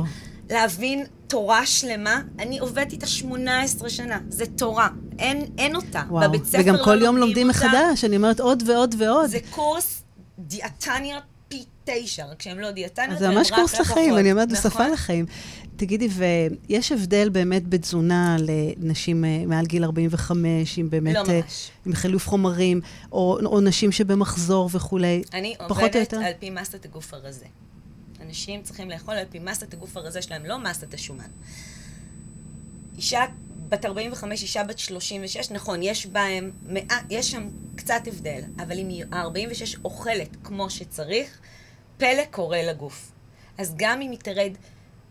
להבין 0.50 1.06
תורה 1.28 1.66
שלמה? 1.66 2.22
אני 2.40 2.60
עובדת 2.60 2.92
איתה 2.92 3.08
18 3.08 3.90
שנה. 3.90 4.20
זה 4.30 4.46
תורה. 4.46 4.88
אין, 5.20 5.46
אין 5.58 5.76
אותה. 5.76 6.04
וואו. 6.10 6.30
בבית 6.30 6.46
ספר 6.46 6.62
וגם 6.62 6.76
לא 6.76 6.84
כל 6.84 7.02
יום 7.02 7.18
לומדים 7.18 7.48
מחדש. 7.48 8.04
אני 8.04 8.16
אומרת 8.16 8.40
עוד 8.40 8.64
ועוד 8.68 8.96
ועוד. 8.98 9.30
זה 9.30 9.40
קורס 9.50 10.04
דיאטניות 10.40 11.24
תשע, 11.94 12.26
רק 12.26 12.42
שהן 12.42 12.58
לא 12.58 12.72
דיאטניות, 12.72 13.20
זה 13.20 13.30
ממש 13.30 13.52
קורס 13.52 13.80
לחיים, 13.80 14.18
אני 14.18 14.32
אומרת, 14.32 14.50
בשפה 14.52 14.70
נכון. 14.70 14.92
לחיים. 14.92 15.26
תגידי, 15.76 16.08
ויש 16.12 16.92
הבדל 16.92 17.30
באמת 17.30 17.68
בתזונה 17.68 18.38
לנשים 18.40 19.26
אה, 19.26 19.44
מעל 19.48 19.66
גיל 19.66 19.84
45, 19.84 20.78
עם 20.78 20.90
באמת... 20.90 21.16
לא 21.16 21.24
ממש. 21.24 21.72
עם 21.86 21.94
חילוף 21.94 22.28
חומרים, 22.28 22.82
או, 23.12 23.40
או 23.46 23.62
נשים 23.62 23.92
שבמחזור 23.92 24.70
וכולי. 24.74 25.24
אני 25.34 25.56
עובדת 25.70 26.14
על 26.14 26.34
פי 26.40 26.50
מסת 26.50 26.86
הגוף 26.86 27.14
הרזה. 27.14 27.46
אנשים 28.22 28.62
צריכים 28.62 28.90
לאכול 28.90 29.14
על 29.14 29.26
פי 29.30 29.40
מסת 29.40 29.74
הגוף 29.74 29.98
הרזה 29.98 30.22
שלהם, 30.22 30.46
לא 30.46 30.60
מסת 30.60 30.94
השומן. 30.94 31.30
אישה 32.98 33.26
בת 33.70 33.86
45, 33.86 34.44
אישה 34.44 34.64
בת 34.64 34.80
36, 34.80 35.52
נכון, 35.52 35.84
יש 35.84 36.06
בהם, 36.06 36.52
יש 37.10 37.32
שם 37.32 37.50
קצת 37.76 38.02
הבדל, 38.08 38.42
אבל 38.58 38.80
אם 38.80 38.90
ה-46 39.12 39.78
אוכלת 39.84 40.38
כמו 40.44 40.70
שצריך, 40.70 41.40
פלא 42.02 42.24
קורה 42.32 42.64
לגוף. 42.64 43.12
אז 43.58 43.74
גם 43.78 44.02
אם 44.02 44.12
היא 44.12 44.20
תרד 44.20 44.52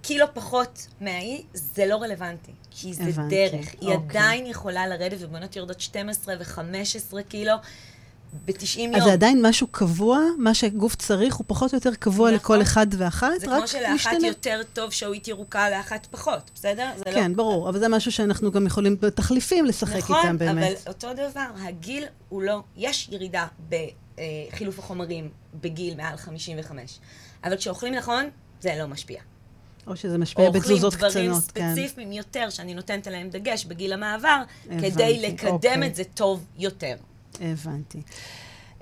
קילו 0.03 0.27
פחות 0.35 0.87
מהאי, 1.01 1.43
זה 1.55 1.87
לא 1.87 1.97
רלוונטי. 1.97 2.53
כי 2.71 2.95
זה 2.95 3.03
הבנתי. 3.03 3.35
דרך. 3.35 3.67
היא 3.81 3.89
אוקיי. 3.89 4.09
עדיין 4.09 4.47
יכולה 4.47 4.87
לרדת, 4.87 5.19
ובנות 5.21 5.57
יורדות 5.57 5.81
12 5.81 6.35
ו-15 6.39 7.23
קילו. 7.29 7.53
ב-90 8.45 8.79
יום. 8.79 8.95
אז 8.95 9.03
זה 9.03 9.13
עדיין 9.13 9.47
משהו 9.47 9.67
קבוע, 9.67 10.19
מה 10.39 10.55
שהגוף 10.55 10.95
צריך 10.95 11.35
הוא 11.35 11.45
פחות 11.49 11.73
או 11.73 11.77
יותר 11.77 11.95
קבוע 11.95 12.31
נכון. 12.31 12.35
לכל 12.35 12.63
אחד 12.63 12.87
ואחת, 12.99 13.29
זה 13.41 13.47
כמו 13.47 13.69
שלאחת 13.69 13.95
משתנה. 13.95 14.27
יותר 14.27 14.61
טוב 14.73 14.91
שהואית 14.91 15.29
ירוקה, 15.29 15.71
לאחת 15.71 16.07
פחות, 16.11 16.51
בסדר? 16.55 16.89
זה 16.97 17.03
לא- 17.07 17.13
כן, 17.13 17.31
לא... 17.31 17.37
ברור, 17.37 17.69
אבל 17.69 17.79
זה 17.79 17.89
משהו 17.89 18.13
שאנחנו 18.13 18.53
גם 18.53 18.67
יכולים 18.67 18.97
בתחליפים 19.01 19.65
לשחק 19.65 19.97
נכון, 19.97 20.17
איתם 20.17 20.39
באמת. 20.39 20.63
נכון, 20.63 20.77
אבל 20.85 20.93
אותו 20.93 21.09
דבר, 21.15 21.47
הגיל 21.69 22.05
הוא 22.29 22.43
לא... 22.43 22.63
יש 22.77 23.09
ירידה 23.13 23.47
בחילוף 24.53 24.79
החומרים 24.79 25.29
בגיל 25.61 25.97
מעל 25.97 26.17
55, 26.17 26.99
אבל 27.45 27.57
כשאוכלים 27.57 27.95
נכון, 27.95 28.31
זה 28.61 28.75
לא 28.79 28.87
משפיע. 28.87 29.21
או 29.87 29.97
שזה 29.97 30.19
משפיע 30.19 30.51
בתזוזות 30.51 30.95
קצנות, 30.95 31.13
כן. 31.13 31.31
אוכלים 31.31 31.33
דברים 31.33 31.75
ספציפיים 31.75 32.13
יותר, 32.13 32.51
שאני 32.51 32.75
נותנת 32.75 33.07
עליהם 33.07 33.31
דגש 33.31 33.65
בגיל 33.65 33.93
המעבר, 33.93 34.43
הבנתי, 34.67 34.91
כדי 34.91 35.21
לקדם 35.29 35.53
אוקיי. 35.53 35.87
את 35.87 35.95
זה 35.95 36.05
טוב 36.05 36.47
יותר. 36.59 36.97
הבנתי. 37.41 38.03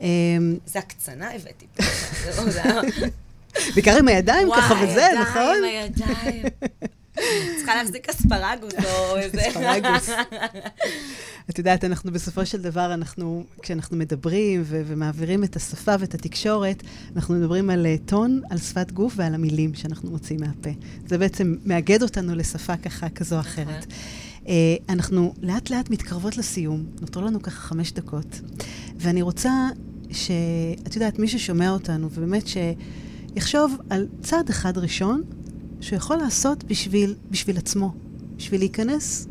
אמ, 0.01 0.59
זה 0.67 0.79
הקצנה 0.79 1.31
הבאתי. 1.35 1.67
בעיקר 3.75 3.97
עם 3.99 4.09
הידיים 4.09 4.49
ככה 4.57 4.75
וזה, 4.75 5.07
נכון? 5.21 5.59
וואי, 5.61 5.79
הידיים, 5.79 6.43
הידיים. 7.19 7.67
להחזיק 7.67 8.09
אספרגוס 8.09 8.75
או 8.85 9.17
איזה... 9.17 9.49
אספרגוס. 9.49 10.11
את 11.51 11.59
יודעת, 11.59 11.85
אנחנו 11.85 12.13
בסופו 12.13 12.47
של 12.47 12.63
דבר, 12.63 12.95
אנחנו, 12.95 13.45
כשאנחנו 13.63 13.97
מדברים 13.97 14.63
ו- 14.65 14.83
ומעבירים 14.87 15.45
את 15.45 15.57
השפה 15.57 15.95
ואת 15.99 16.15
התקשורת, 16.15 16.83
אנחנו 17.17 17.35
מדברים 17.35 17.71
על 17.71 17.87
uh, 17.87 18.09
טון, 18.09 18.41
על 18.51 18.59
שפת 18.59 18.93
גוף 18.93 19.13
ועל 19.17 19.35
המילים 19.35 19.75
שאנחנו 19.75 20.11
מוציאים 20.11 20.41
מהפה. 20.41 20.71
זה 21.07 21.19
בעצם 21.19 21.57
מאגד 21.65 22.03
אותנו 22.03 22.35
לשפה 22.35 22.77
ככה, 22.77 23.09
כזו 23.09 23.37
או 23.37 23.41
אחרת. 23.41 23.87
Uh, 24.45 24.49
אנחנו 24.89 25.35
לאט 25.43 25.71
לאט 25.71 25.91
מתקרבות 25.91 26.37
לסיום, 26.37 26.85
נותרו 27.01 27.23
לנו 27.23 27.43
ככה 27.43 27.61
חמש 27.61 27.93
דקות, 27.93 28.41
ואני 28.97 29.23
רוצה 29.23 29.53
שאת 30.11 30.95
יודעת, 30.95 31.19
מי 31.19 31.29
ששומע 31.29 31.71
אותנו, 31.71 32.09
ובאמת 32.13 32.45
שיחשוב 32.47 33.77
על 33.91 34.07
צעד 34.23 34.51
אחד 34.51 34.79
ראשון 34.79 35.23
שהוא 35.81 35.97
יכול 35.97 36.17
לעשות 36.17 36.65
בשביל, 36.65 37.15
בשביל 37.31 37.57
עצמו, 37.57 37.93
בשביל 38.37 38.61
להיכנס 38.61 39.29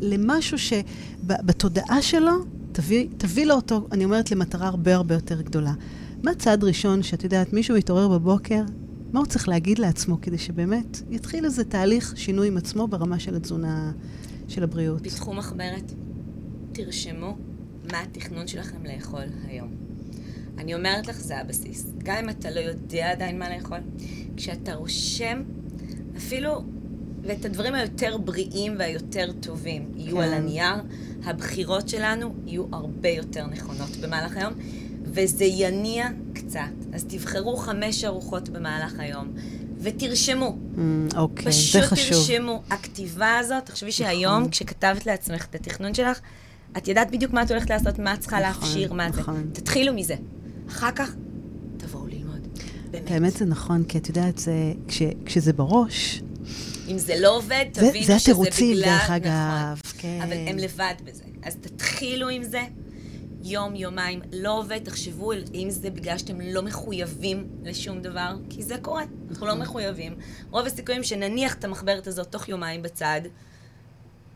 למשהו 0.00 0.58
שבתודעה 0.58 2.02
שלו 2.02 2.32
תביא, 2.72 3.08
תביא 3.16 3.46
לו 3.46 3.54
אותו, 3.54 3.88
אני 3.92 4.04
אומרת, 4.04 4.30
למטרה 4.30 4.66
הרבה 4.66 4.94
הרבה 4.94 5.14
יותר 5.14 5.42
גדולה. 5.42 5.72
מה 6.22 6.30
הצעד 6.30 6.64
ראשון 6.64 7.02
שאת 7.02 7.24
יודעת, 7.24 7.52
מישהו 7.52 7.76
מתעורר 7.76 8.08
בבוקר, 8.08 8.62
מה 9.12 9.20
הוא 9.20 9.26
צריך 9.26 9.48
להגיד 9.48 9.78
לעצמו 9.78 10.20
כדי 10.20 10.38
שבאמת 10.38 11.02
יתחיל 11.10 11.44
איזה 11.44 11.64
תהליך 11.64 12.12
שינוי 12.16 12.48
עם 12.48 12.56
עצמו 12.56 12.88
ברמה 12.88 13.18
של 13.18 13.34
התזונה, 13.36 13.92
של 14.48 14.62
הבריאות? 14.62 15.02
פיתחו 15.02 15.34
מחברת, 15.34 15.92
תרשמו 16.72 17.36
מה 17.92 18.00
התכנון 18.00 18.46
שלכם 18.46 18.86
לאכול 18.86 19.24
היום. 19.48 19.68
אני 20.58 20.74
אומרת 20.74 21.06
לך, 21.06 21.20
זה 21.20 21.38
הבסיס. 21.38 21.86
גם 21.98 22.16
אם 22.16 22.28
אתה 22.28 22.50
לא 22.50 22.60
יודע 22.60 23.10
עדיין 23.10 23.38
מה 23.38 23.56
לאכול, 23.56 23.78
כשאתה 24.36 24.74
רושם, 24.74 25.42
אפילו, 26.18 26.62
ואת 27.22 27.44
הדברים 27.44 27.74
היותר 27.74 28.16
בריאים 28.18 28.74
והיותר 28.78 29.32
טובים 29.40 29.92
יהיו 29.96 30.16
כן. 30.16 30.22
על 30.22 30.34
הנייר, 30.34 30.74
הבחירות 31.24 31.88
שלנו 31.88 32.34
יהיו 32.46 32.64
הרבה 32.72 33.08
יותר 33.08 33.46
נכונות 33.46 33.96
במהלך 33.96 34.36
היום, 34.36 34.52
וזה 35.04 35.44
יניע 35.44 36.08
קצת. 36.34 36.60
אז 36.92 37.04
תבחרו 37.04 37.56
חמש 37.56 38.04
ארוחות 38.04 38.48
במהלך 38.48 38.94
היום. 38.98 39.28
ותרשמו. 39.80 40.56
Mm, 40.74 40.78
אוקיי, 41.16 41.52
זה 41.52 41.82
חשוב. 41.82 41.98
פשוט 41.98 42.12
תרשמו. 42.12 42.62
הכתיבה 42.70 43.38
הזאת, 43.38 43.66
תחשבי 43.66 43.92
שהיום, 43.92 44.38
נכון. 44.38 44.50
כשכתבת 44.50 45.06
לעצמך 45.06 45.46
את 45.50 45.54
התכנון 45.54 45.94
שלך, 45.94 46.20
את 46.76 46.88
יודעת 46.88 47.10
בדיוק 47.10 47.32
מה 47.32 47.42
את 47.42 47.50
הולכת 47.50 47.70
לעשות, 47.70 47.98
מה 47.98 48.14
את 48.14 48.20
צריכה 48.20 48.40
נכון, 48.40 48.62
להכשיר, 48.68 48.92
מה 48.92 49.08
נכון. 49.08 49.50
זה. 49.54 49.60
תתחילו 49.60 49.92
מזה. 49.94 50.14
אחר 50.68 50.90
כך. 50.90 51.14
באמת. 52.90 53.10
האמת 53.10 53.36
זה 53.36 53.44
נכון, 53.44 53.84
כי 53.84 53.98
את 53.98 54.08
יודעת, 54.08 54.38
זה, 54.38 54.72
כש, 54.88 55.02
כשזה 55.24 55.52
בראש... 55.52 56.22
אם 56.88 56.98
זה 56.98 57.14
לא 57.20 57.36
עובד, 57.36 57.64
תבינו 57.72 57.92
שזה 57.92 58.04
בגלל... 58.04 58.06
זה 58.06 58.16
התירוצים, 58.16 58.76
דרך 58.76 59.10
אגב, 59.10 59.78
נכון, 59.78 59.98
כן. 59.98 60.20
אבל 60.22 60.32
הם 60.32 60.58
לבד 60.58 60.94
בזה. 61.04 61.24
אז 61.42 61.56
תתחילו 61.60 62.28
עם 62.28 62.42
זה. 62.42 62.62
יום, 63.44 63.74
יומיים, 63.74 64.20
לא 64.32 64.58
עובד, 64.58 64.78
תחשבו 64.84 65.32
אם 65.32 65.70
זה 65.70 65.90
בגלל 65.90 66.18
שאתם 66.18 66.40
לא 66.40 66.62
מחויבים 66.62 67.46
לשום 67.64 68.02
דבר, 68.02 68.36
כי 68.50 68.62
זה 68.62 68.76
קורה, 68.82 69.02
אנחנו 69.30 69.46
לא 69.46 69.52
נכון. 69.52 69.62
מחויבים. 69.62 70.14
רוב 70.50 70.66
הסיכויים 70.66 71.02
שנניח 71.02 71.54
את 71.54 71.64
המחברת 71.64 72.06
הזאת 72.06 72.26
תוך 72.26 72.48
יומיים 72.48 72.82
בצד, 72.82 73.20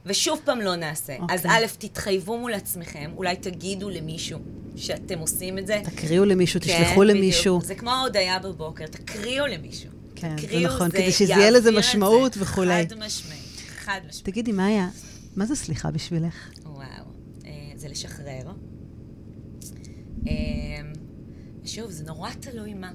ושוב 0.07 0.41
פעם 0.45 0.61
לא 0.61 0.77
נעשה. 0.77 1.17
Okay. 1.17 1.33
אז 1.35 1.47
אוקיי. 1.47 1.65
א', 1.65 1.67
תתחייבו 1.79 2.39
מול 2.39 2.55
עצמכם, 2.55 3.11
אולי 3.17 3.37
תגידו 3.37 3.91
למישהו 3.91 4.39
שאתם 4.77 5.19
עושים 5.19 5.59
את 5.59 5.67
זה. 5.67 5.81
תקריאו 5.85 6.25
למישהו, 6.25 6.61
כן, 6.61 6.67
תשלחו 6.67 7.01
בדיוק. 7.01 7.17
למישהו. 7.17 7.61
זה 7.63 7.75
כמו 7.75 7.91
ההודיה 7.91 8.39
בבוקר, 8.39 8.87
תקריאו 8.87 9.47
למישהו. 9.47 9.91
כן, 10.15 10.37
תקריאו, 10.37 10.71
זה 10.71 10.75
נכון, 10.75 10.91
זה 10.91 10.97
כדי 10.97 11.13
שזה 11.13 11.33
יהיה 11.33 11.51
לזה 11.51 11.71
משמעות 11.71 12.37
וכולי. 12.39 12.87
חד 12.89 12.99
משמעי, 12.99 13.39
חד 13.77 14.01
משמעי. 14.09 14.23
תגידי, 14.23 14.53
מאיה, 14.53 14.89
מה 15.37 15.47
זה 15.47 15.57
סליחה 15.57 15.91
בשבילך? 15.91 16.51
וואו, 16.65 16.85
אה, 17.45 17.51
זה 17.77 17.89
לשחרר. 17.89 18.53
אה, 20.27 20.33
שוב, 21.65 21.91
זה 21.91 22.05
נורא 22.05 22.31
תלוי 22.41 22.75
מה. 22.75 22.91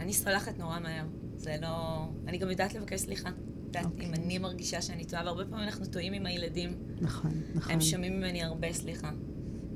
אני 0.00 0.12
סולחת 0.12 0.58
נורא 0.58 0.78
מהר. 0.78 1.04
זה 1.36 1.56
לא... 1.62 2.04
אני 2.28 2.38
גם 2.38 2.50
יודעת 2.50 2.74
לבקש 2.74 3.00
סליחה. 3.00 3.30
יודעת, 3.78 3.92
okay. 3.92 4.02
אם 4.02 4.10
אוקיי. 4.10 4.24
אני 4.24 4.38
מרגישה 4.38 4.82
שאני 4.82 5.04
טועה, 5.04 5.24
והרבה 5.24 5.44
פעמים 5.44 5.64
אנחנו 5.64 5.86
טועים 5.86 6.12
עם 6.12 6.26
הילדים. 6.26 6.74
נכון, 7.00 7.30
נכון. 7.54 7.72
הם 7.72 7.80
שומעים 7.80 8.18
ממני 8.18 8.42
הרבה 8.42 8.72
סליחה. 8.72 9.10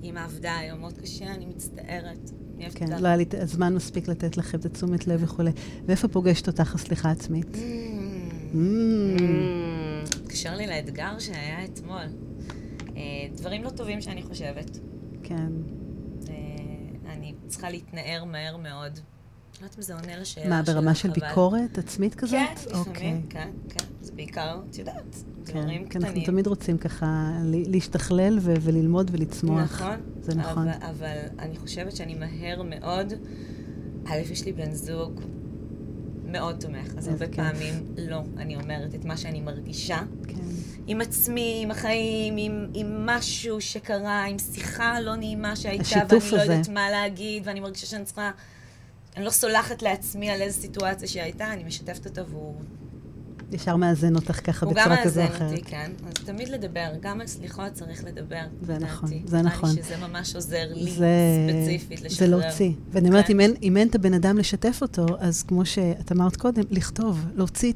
אמא 0.02 0.20
עבדה 0.20 0.56
היום 0.56 0.80
מאוד 0.80 0.98
קשה, 0.98 1.34
אני 1.34 1.46
מצטערת. 1.46 2.30
כן, 2.74 2.86
לא 3.00 3.08
היה 3.08 3.16
לי 3.16 3.24
זמן 3.44 3.74
מספיק 3.74 4.08
לתת 4.08 4.36
לכם 4.36 4.58
את 4.58 4.64
התשומת 4.64 5.06
לב 5.06 5.20
וכולי. 5.22 5.50
ואיפה 5.86 6.08
פוגשת 6.08 6.46
אותך 6.46 6.74
הסליחה 6.74 7.10
עצמית? 7.10 7.56
התקשר 10.02 10.50
mm. 10.50 10.54
mm. 10.54 10.56
לי 10.56 10.66
לאתגר 10.66 11.18
שהיה 11.18 11.64
אתמול. 11.64 12.06
אה, 12.96 13.02
דברים 13.36 13.64
לא 13.64 13.70
טובים 13.70 14.00
שאני 14.00 14.22
חושבת. 14.22 14.78
כן. 15.22 15.52
אה, 16.28 16.34
אני 17.12 17.34
צריכה 17.46 17.70
להתנער 17.70 18.24
מהר 18.24 18.56
מאוד. 18.56 18.98
לא 19.60 19.66
יודעת 19.66 19.78
אם 19.78 19.82
זה 19.82 19.94
עונה 19.94 20.16
לשאלה 20.16 20.48
מה, 20.48 20.62
ברמה 20.62 20.94
של 20.94 21.10
ביקורת 21.10 21.78
עצמית 21.78 22.14
כזאת? 22.14 22.38
כן, 22.38 22.54
לפעמים, 22.56 22.86
אוקיי. 22.86 23.20
כן, 23.28 23.48
כן. 23.68 23.84
זה 24.00 24.12
בעיקר, 24.12 24.60
את 24.70 24.78
יודעת, 24.78 25.16
כן, 25.44 25.60
דברים 25.60 25.84
קטנים. 25.84 25.88
כן, 25.88 26.04
אנחנו 26.04 26.20
תמיד 26.24 26.46
רוצים 26.46 26.78
ככה 26.78 27.30
להשתכלל 27.42 28.38
וללמוד 28.42 29.10
ולצמוח. 29.14 29.82
נכון. 29.82 29.96
זה 30.20 30.34
נכון. 30.34 30.68
אבל, 30.68 31.16
אני 31.38 31.56
חושבת 31.56 31.96
שאני 31.96 32.14
מהר 32.14 32.62
מאוד, 32.62 33.12
א', 34.06 34.16
יש 34.30 34.44
לי 34.44 34.52
בן 34.52 34.72
זוג 34.72 35.20
מאוד 36.24 36.56
תומך, 36.60 36.94
אז 36.96 37.08
הרבה 37.08 37.28
פעמים 37.28 37.74
לא, 37.98 38.20
אני 38.36 38.56
אומרת 38.56 38.94
את 38.94 39.04
מה 39.04 39.16
שאני 39.16 39.40
מרגישה. 39.40 39.98
כן. 40.28 40.34
עם 40.86 41.00
עצמי, 41.00 41.60
עם 41.62 41.70
החיים, 41.70 42.34
עם, 42.38 42.66
עם 42.74 43.06
משהו 43.06 43.60
שקרה, 43.60 44.24
עם 44.24 44.38
שיחה 44.38 45.00
לא 45.00 45.16
נעימה 45.16 45.56
שהייתה, 45.56 45.98
ואני 46.08 46.16
הזה. 46.16 46.36
לא 46.36 46.42
יודעת 46.42 46.68
מה 46.68 46.90
להגיד, 46.90 47.42
ואני 47.46 47.60
מרגישה 47.60 47.86
שאני 47.86 48.04
צריכה... 48.04 48.30
אני 49.18 49.26
לא 49.26 49.30
סולחת 49.30 49.82
לעצמי 49.82 50.30
על 50.30 50.42
איזו 50.42 50.60
סיטואציה 50.60 51.08
שהייתה, 51.08 51.52
אני 51.52 51.64
משתפת 51.64 52.06
אותו 52.06 52.26
והוא... 52.26 52.54
ישר 53.52 53.76
מאזן 53.76 54.14
אותך 54.14 54.40
ככה 54.46 54.66
בצורה 54.66 55.04
כזו 55.04 55.20
או 55.20 55.26
אחרת. 55.26 55.40
הוא 55.40 55.48
גם 55.48 55.50
מאזן 55.50 55.56
אותי, 55.56 55.70
כן. 55.70 55.90
אז 56.06 56.24
תמיד 56.24 56.48
לדבר, 56.48 56.88
גם 57.00 57.20
על 57.20 57.26
סליחות 57.26 57.72
צריך 57.72 58.04
לדבר. 58.04 58.42
זה 58.62 58.78
נכון, 58.78 59.10
זה 59.24 59.42
נכון. 59.42 59.70
שזה 59.70 59.96
ממש 59.96 60.34
עוזר 60.34 60.64
לי 60.74 60.90
ספציפית 60.90 62.02
לשחרר. 62.02 62.28
זה 62.28 62.36
להוציא. 62.36 62.72
ואני 62.92 63.08
אומרת, 63.08 63.26
כן. 63.26 63.40
אם 63.62 63.76
אין 63.76 63.88
את 63.88 63.94
הבן 63.94 64.14
אדם 64.14 64.38
לשתף 64.38 64.78
אותו, 64.82 65.06
אז 65.18 65.42
כמו 65.42 65.66
שאת 65.66 66.12
אמרת 66.12 66.36
קודם, 66.36 66.62
לכתוב, 66.70 67.26
להוציא 67.34 67.72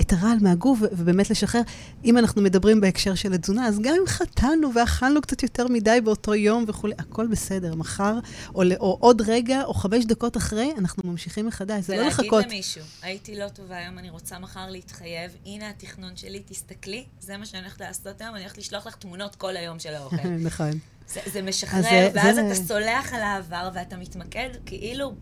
את 0.00 0.12
הרעל 0.12 0.38
מהגוף 0.40 0.78
ובאמת 0.82 1.30
לשחרר. 1.30 1.62
אם 2.04 2.18
אנחנו 2.18 2.42
מדברים 2.42 2.80
בהקשר 2.80 3.14
של 3.14 3.32
התזונה, 3.32 3.66
אז 3.68 3.78
גם 3.78 3.94
אם 4.00 4.06
חטאנו 4.06 4.74
ואכלנו 4.74 5.20
קצת 5.20 5.42
יותר 5.42 5.68
מדי 5.68 5.98
באותו 6.04 6.34
יום 6.34 6.64
וכולי, 6.68 6.94
הכל 6.98 7.26
בסדר. 7.26 7.74
מחר, 7.74 8.18
או, 8.54 8.62
או 8.80 8.96
עוד 9.00 9.22
רגע, 9.26 9.62
או 9.64 9.74
חמש 9.74 10.04
דקות 10.04 10.36
אחרי, 10.36 10.72
אנחנו 10.78 11.02
ממשיכים 11.10 11.46
מחדש. 11.46 11.84
זה 11.84 11.96
לא 11.96 12.06
לחכות. 12.06 12.32
ולהגיד 12.32 12.52
למישהו, 12.52 12.82
הייתי 13.02 13.38
לא 13.38 13.48
טובה 13.48 13.76
היום, 13.76 13.98
אני 13.98 14.10
רוצה 14.10 14.38
מחר 14.38 14.70
להתחייב. 14.70 15.05
להתחייב, 15.06 15.36
הנה 15.46 15.70
התכנון 15.70 16.16
שלי, 16.16 16.42
תסתכלי, 16.46 17.04
זה 17.20 17.36
מה 17.36 17.46
שאני 17.46 17.62
הולכת 17.62 17.80
לעשות 17.80 18.20
היום, 18.20 18.34
אני 18.34 18.42
הולכת 18.42 18.58
לשלוח 18.58 18.86
לך 18.86 18.96
תמונות 18.96 19.34
כל 19.34 19.56
היום 19.56 19.78
של 19.78 19.94
האוכל. 19.94 20.28
נכון. 20.48 20.70
זה, 21.08 21.20
זה 21.32 21.42
משחרר, 21.42 21.82
זה, 21.82 22.10
ואז 22.14 22.34
זה... 22.36 22.46
אתה 22.46 22.54
סולח 22.54 23.12
על 23.12 23.22
העבר 23.22 23.70
ואתה 23.74 23.96
מתמקד 23.96 24.48
כאילו 24.66 25.14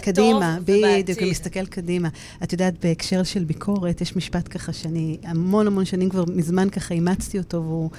קדימה, 0.00 0.58
בדיוק, 0.64 1.18
ומסתכל 1.22 1.66
קדימה. 1.66 2.08
את 2.42 2.52
יודעת, 2.52 2.84
בהקשר 2.84 3.22
של 3.22 3.44
ביקורת, 3.44 4.00
יש 4.00 4.16
משפט 4.16 4.48
ככה 4.50 4.72
שאני 4.72 5.18
המון 5.22 5.66
המון 5.66 5.84
שנים 5.84 6.10
כבר 6.10 6.24
מזמן 6.24 6.70
ככה 6.70 6.94
אימצתי 6.94 7.38
אותו, 7.38 7.56
והוא 7.56 7.90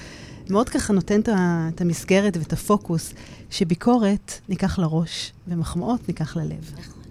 מאוד 0.49 0.69
ככה 0.69 0.93
נותן 0.93 1.21
את 1.21 1.81
המסגרת 1.81 2.37
ואת 2.37 2.53
הפוקוס, 2.53 3.13
שביקורת 3.49 4.33
ניקח 4.49 4.79
לראש, 4.79 5.33
ומחמאות 5.47 6.07
ניקח 6.07 6.37
ללב. 6.37 6.73
נכון. 6.79 7.03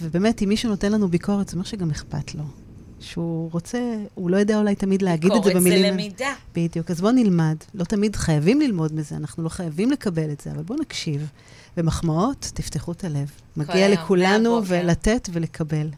ובאמת, 0.00 0.42
אם 0.42 0.48
מישהו 0.48 0.70
נותן 0.70 0.92
לנו 0.92 1.08
ביקורת, 1.08 1.48
זה 1.48 1.54
אומר 1.54 1.64
שגם 1.64 1.90
אכפת 1.90 2.34
לו. 2.34 2.44
שהוא 3.00 3.50
רוצה, 3.52 3.78
הוא 4.14 4.30
לא 4.30 4.36
יודע 4.36 4.58
אולי 4.58 4.74
תמיד 4.74 5.02
להגיד 5.02 5.32
את 5.32 5.44
זה 5.44 5.54
במילים... 5.54 5.96
ביקורת 5.96 5.96
זה 5.96 6.02
למידה. 6.02 6.34
בדיוק, 6.54 6.90
אז 6.90 7.00
בואו 7.00 7.12
נלמד. 7.12 7.56
לא 7.74 7.84
תמיד 7.84 8.16
חייבים 8.16 8.60
ללמוד 8.60 8.94
מזה, 8.94 9.16
אנחנו 9.16 9.42
לא 9.42 9.48
חייבים 9.48 9.90
לקבל 9.90 10.30
את 10.32 10.40
זה, 10.40 10.50
אבל 10.50 10.62
בואו 10.62 10.78
נקשיב. 10.78 11.28
ומחמאות, 11.76 12.50
תפתחו 12.54 12.92
את 12.92 13.04
הלב. 13.04 13.30
מגיע 13.56 13.88
לכולנו 13.88 14.60
ולתת 14.66 15.28
ולקבל. 15.32 15.88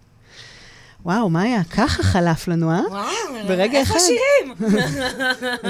וואו, 1.05 1.31
מאיה, 1.31 1.65
ככה 1.65 2.03
חלף 2.03 2.49
לנו, 2.49 2.71
אה? 2.71 2.81
וואו, 2.89 3.47
ברגע 3.49 3.83
אחד. 3.83 3.95
איפה 3.95 4.05
השירים? 4.05 4.73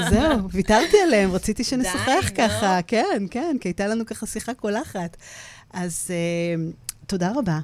זהו, 0.09 0.49
ויתרתי 0.51 0.97
עליהם, 1.03 1.31
רציתי 1.31 1.63
שנשוחח 1.63 2.29
ככה. 2.37 2.79
כן, 2.87 3.25
כן, 3.31 3.55
כי 3.61 3.67
הייתה 3.67 3.87
לנו 3.87 4.05
ככה 4.05 4.25
שיחה 4.25 4.53
קולחת. 4.53 5.17
אז 5.73 6.07
uh, 6.07 7.07
תודה 7.07 7.31
רבה. 7.35 7.59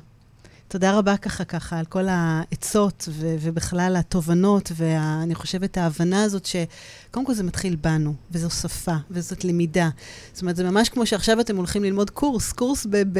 תודה 0.69 0.97
רבה 0.97 1.17
ככה, 1.17 1.43
ככה, 1.43 1.79
על 1.79 1.85
כל 1.85 2.05
העצות 2.09 3.09
ו- 3.11 3.35
ובכלל 3.41 3.95
התובנות, 3.99 4.71
ואני 4.75 5.35
חושבת 5.35 5.77
ההבנה 5.77 6.23
הזאת 6.23 6.45
שקודם 6.45 7.25
כל 7.25 7.33
זה 7.33 7.43
מתחיל 7.43 7.75
בנו, 7.75 8.13
וזו 8.31 8.49
שפה, 8.49 8.95
וזאת 9.11 9.45
למידה. 9.45 9.89
זאת 10.33 10.41
אומרת, 10.41 10.55
זה 10.55 10.63
ממש 10.63 10.89
כמו 10.89 11.05
שעכשיו 11.05 11.39
אתם 11.39 11.57
הולכים 11.57 11.83
ללמוד 11.83 12.09
קורס, 12.09 12.51
קורס 12.51 12.85
ב- 12.85 12.97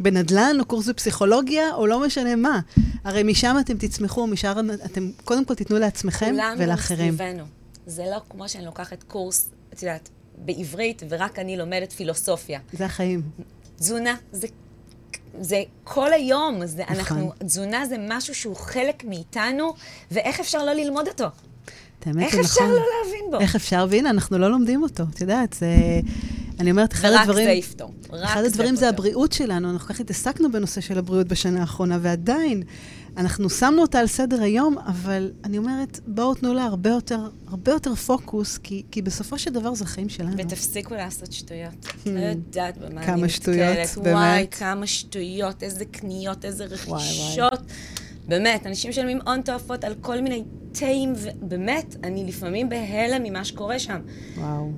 בנדל"ן, 0.00 0.56
או 0.60 0.64
קורס 0.64 0.88
בפסיכולוגיה, 0.88 1.74
או 1.74 1.86
לא 1.86 2.06
משנה 2.06 2.36
מה. 2.36 2.60
הרי 3.04 3.22
משם 3.22 3.56
אתם 3.60 3.78
תצמחו, 3.78 4.26
משם 4.26 4.68
אתם 4.84 5.10
קודם 5.24 5.44
כל 5.44 5.54
תיתנו 5.54 5.78
לעצמכם 5.78 6.34
ולאחרים. 6.58 7.16
כולם 7.16 7.28
גם 7.28 7.36
סביבנו. 7.36 7.44
זה 7.86 8.04
לא 8.10 8.20
כמו 8.30 8.48
שאני 8.48 8.64
לוקחת 8.64 9.02
קורס, 9.02 9.50
את 9.72 9.82
יודעת, 9.82 10.08
בעברית, 10.38 11.02
ורק 11.08 11.38
אני 11.38 11.56
לומדת 11.56 11.92
פילוסופיה. 11.92 12.60
זה 12.72 12.84
החיים. 12.84 13.22
תזונה 13.76 14.16
זה 14.32 14.46
זה 15.40 15.62
כל 15.84 16.12
היום, 16.12 16.66
זה, 16.66 16.82
נכון. 16.82 16.96
אנחנו, 16.96 17.32
תזונה 17.38 17.86
זה 17.86 17.96
משהו 18.08 18.34
שהוא 18.34 18.56
חלק 18.56 19.04
מאיתנו, 19.04 19.74
ואיך 20.10 20.40
אפשר 20.40 20.64
לא 20.64 20.72
ללמוד 20.72 21.08
אותו? 21.08 21.26
האמת, 22.06 22.22
איך 22.22 22.34
אפשר 22.34 22.60
נכון. 22.60 22.74
לא 22.74 22.82
להבין 23.04 23.30
בו? 23.30 23.40
איך 23.40 23.56
אפשר, 23.56 23.86
והנה, 23.90 24.10
אנחנו 24.10 24.38
לא 24.38 24.50
לומדים 24.50 24.82
אותו. 24.82 25.04
את 25.14 25.20
יודעת, 25.20 25.52
זה... 25.52 25.66
אני 26.60 26.70
אומרת, 26.70 26.92
אחד 26.92 27.08
הדברים... 27.08 27.46
ורק 27.46 27.54
זה 27.54 27.58
יפתור. 27.58 27.92
אחד 28.24 28.44
הדברים 28.44 28.76
זה 28.76 28.88
הבריאות 28.88 29.32
שלנו. 29.32 29.70
אנחנו 29.70 29.88
כל 29.88 29.94
כך 29.94 30.00
התעסקנו 30.00 30.52
בנושא 30.52 30.80
של 30.80 30.98
הבריאות 30.98 31.28
בשנה 31.28 31.60
האחרונה, 31.60 31.98
ועדיין, 32.02 32.62
אנחנו 33.16 33.50
שמנו 33.50 33.82
אותה 33.82 33.98
על 33.98 34.06
סדר 34.06 34.42
היום, 34.42 34.78
אבל 34.78 35.32
אני 35.44 35.58
אומרת, 35.58 36.00
בואו 36.06 36.34
תנו 36.34 36.54
לה 36.54 36.64
הרבה 36.64 36.90
יותר, 36.90 37.28
הרבה 37.46 37.72
יותר 37.72 37.94
פוקוס, 37.94 38.58
כי, 38.58 38.82
כי 38.90 39.02
בסופו 39.02 39.38
של 39.38 39.52
דבר 39.52 39.74
זה 39.74 39.84
החיים 39.84 40.08
שלנו. 40.08 40.36
ותפסיקו 40.38 40.94
לעשות 40.94 41.32
שטויות. 41.32 41.86
לא 42.06 42.20
יודעת 42.20 42.78
במה 42.78 42.86
אני 42.86 42.94
נתקלת. 42.96 43.16
כמה 43.16 43.28
שטויות, 43.28 43.78
באמת. 43.96 44.14
וואי, 44.14 44.46
כמה 44.50 44.86
שטויות, 44.86 45.62
איזה 45.62 45.84
קניות, 45.84 46.44
איזה 46.44 46.64
רכישות. 46.64 47.60
באמת, 48.28 48.66
אנשים 48.66 48.90
משלמים 48.90 49.18
הון 49.26 49.42
תועפות 49.42 49.84
על 49.84 49.94
כל 50.00 50.20
מיני 50.20 50.44
תאים, 50.72 51.12
ובאמת, 51.16 51.96
אני 52.04 52.24
לפעמים 52.26 52.68
בהלם 52.68 53.22
ממה 53.22 53.44
שקורה 53.44 53.78
שם. 53.78 54.00
וואו. 54.36 54.72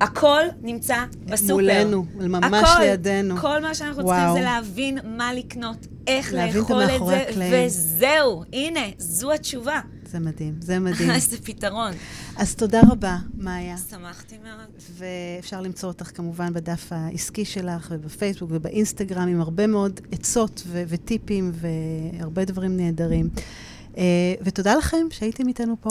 הכל 0.00 0.42
נמצא 0.62 0.96
בסופר. 1.24 1.54
מולנו, 1.54 2.04
ממש 2.14 2.68
הכל, 2.68 2.82
לידינו. 2.82 3.36
כל 3.36 3.62
מה 3.62 3.74
שאנחנו 3.74 4.04
וואו. 4.04 4.16
צריכים 4.16 4.34
זה 4.34 4.40
להבין 4.40 4.98
מה 5.04 5.32
לקנות, 5.32 5.86
איך 6.06 6.28
את 6.28 6.32
לאכול 6.32 6.82
את 6.82 6.88
המאחורי 6.88 7.14
זה, 7.14 7.22
הקלעים. 7.22 7.66
וזהו, 7.66 8.44
הנה, 8.52 8.80
זו 8.98 9.32
התשובה. 9.32 9.80
זה 10.06 10.18
מדהים, 10.18 10.54
זה 10.60 10.78
מדהים. 10.78 11.10
איזה 11.16 11.36
פתרון. 11.42 11.92
אז 12.36 12.54
תודה 12.54 12.80
רבה, 12.90 13.16
מאיה. 13.34 13.76
שמחתי 13.90 14.36
מאוד. 14.38 14.68
ואפשר 15.36 15.60
למצוא 15.60 15.88
אותך 15.88 16.10
כמובן 16.14 16.52
בדף 16.54 16.86
העסקי 16.90 17.44
שלך, 17.44 17.88
ובפייסבוק 17.90 18.50
ובאינסטגרם, 18.52 19.28
עם 19.28 19.40
הרבה 19.40 19.66
מאוד 19.66 20.00
עצות 20.12 20.62
ו- 20.66 20.82
וטיפים 20.88 21.52
והרבה 21.54 22.44
דברים 22.44 22.76
נהדרים. 22.76 23.28
אה, 23.94 23.98
ותודה 24.42 24.74
לכם 24.74 25.06
שהייתם 25.10 25.48
איתנו 25.48 25.76
פה. 25.80 25.90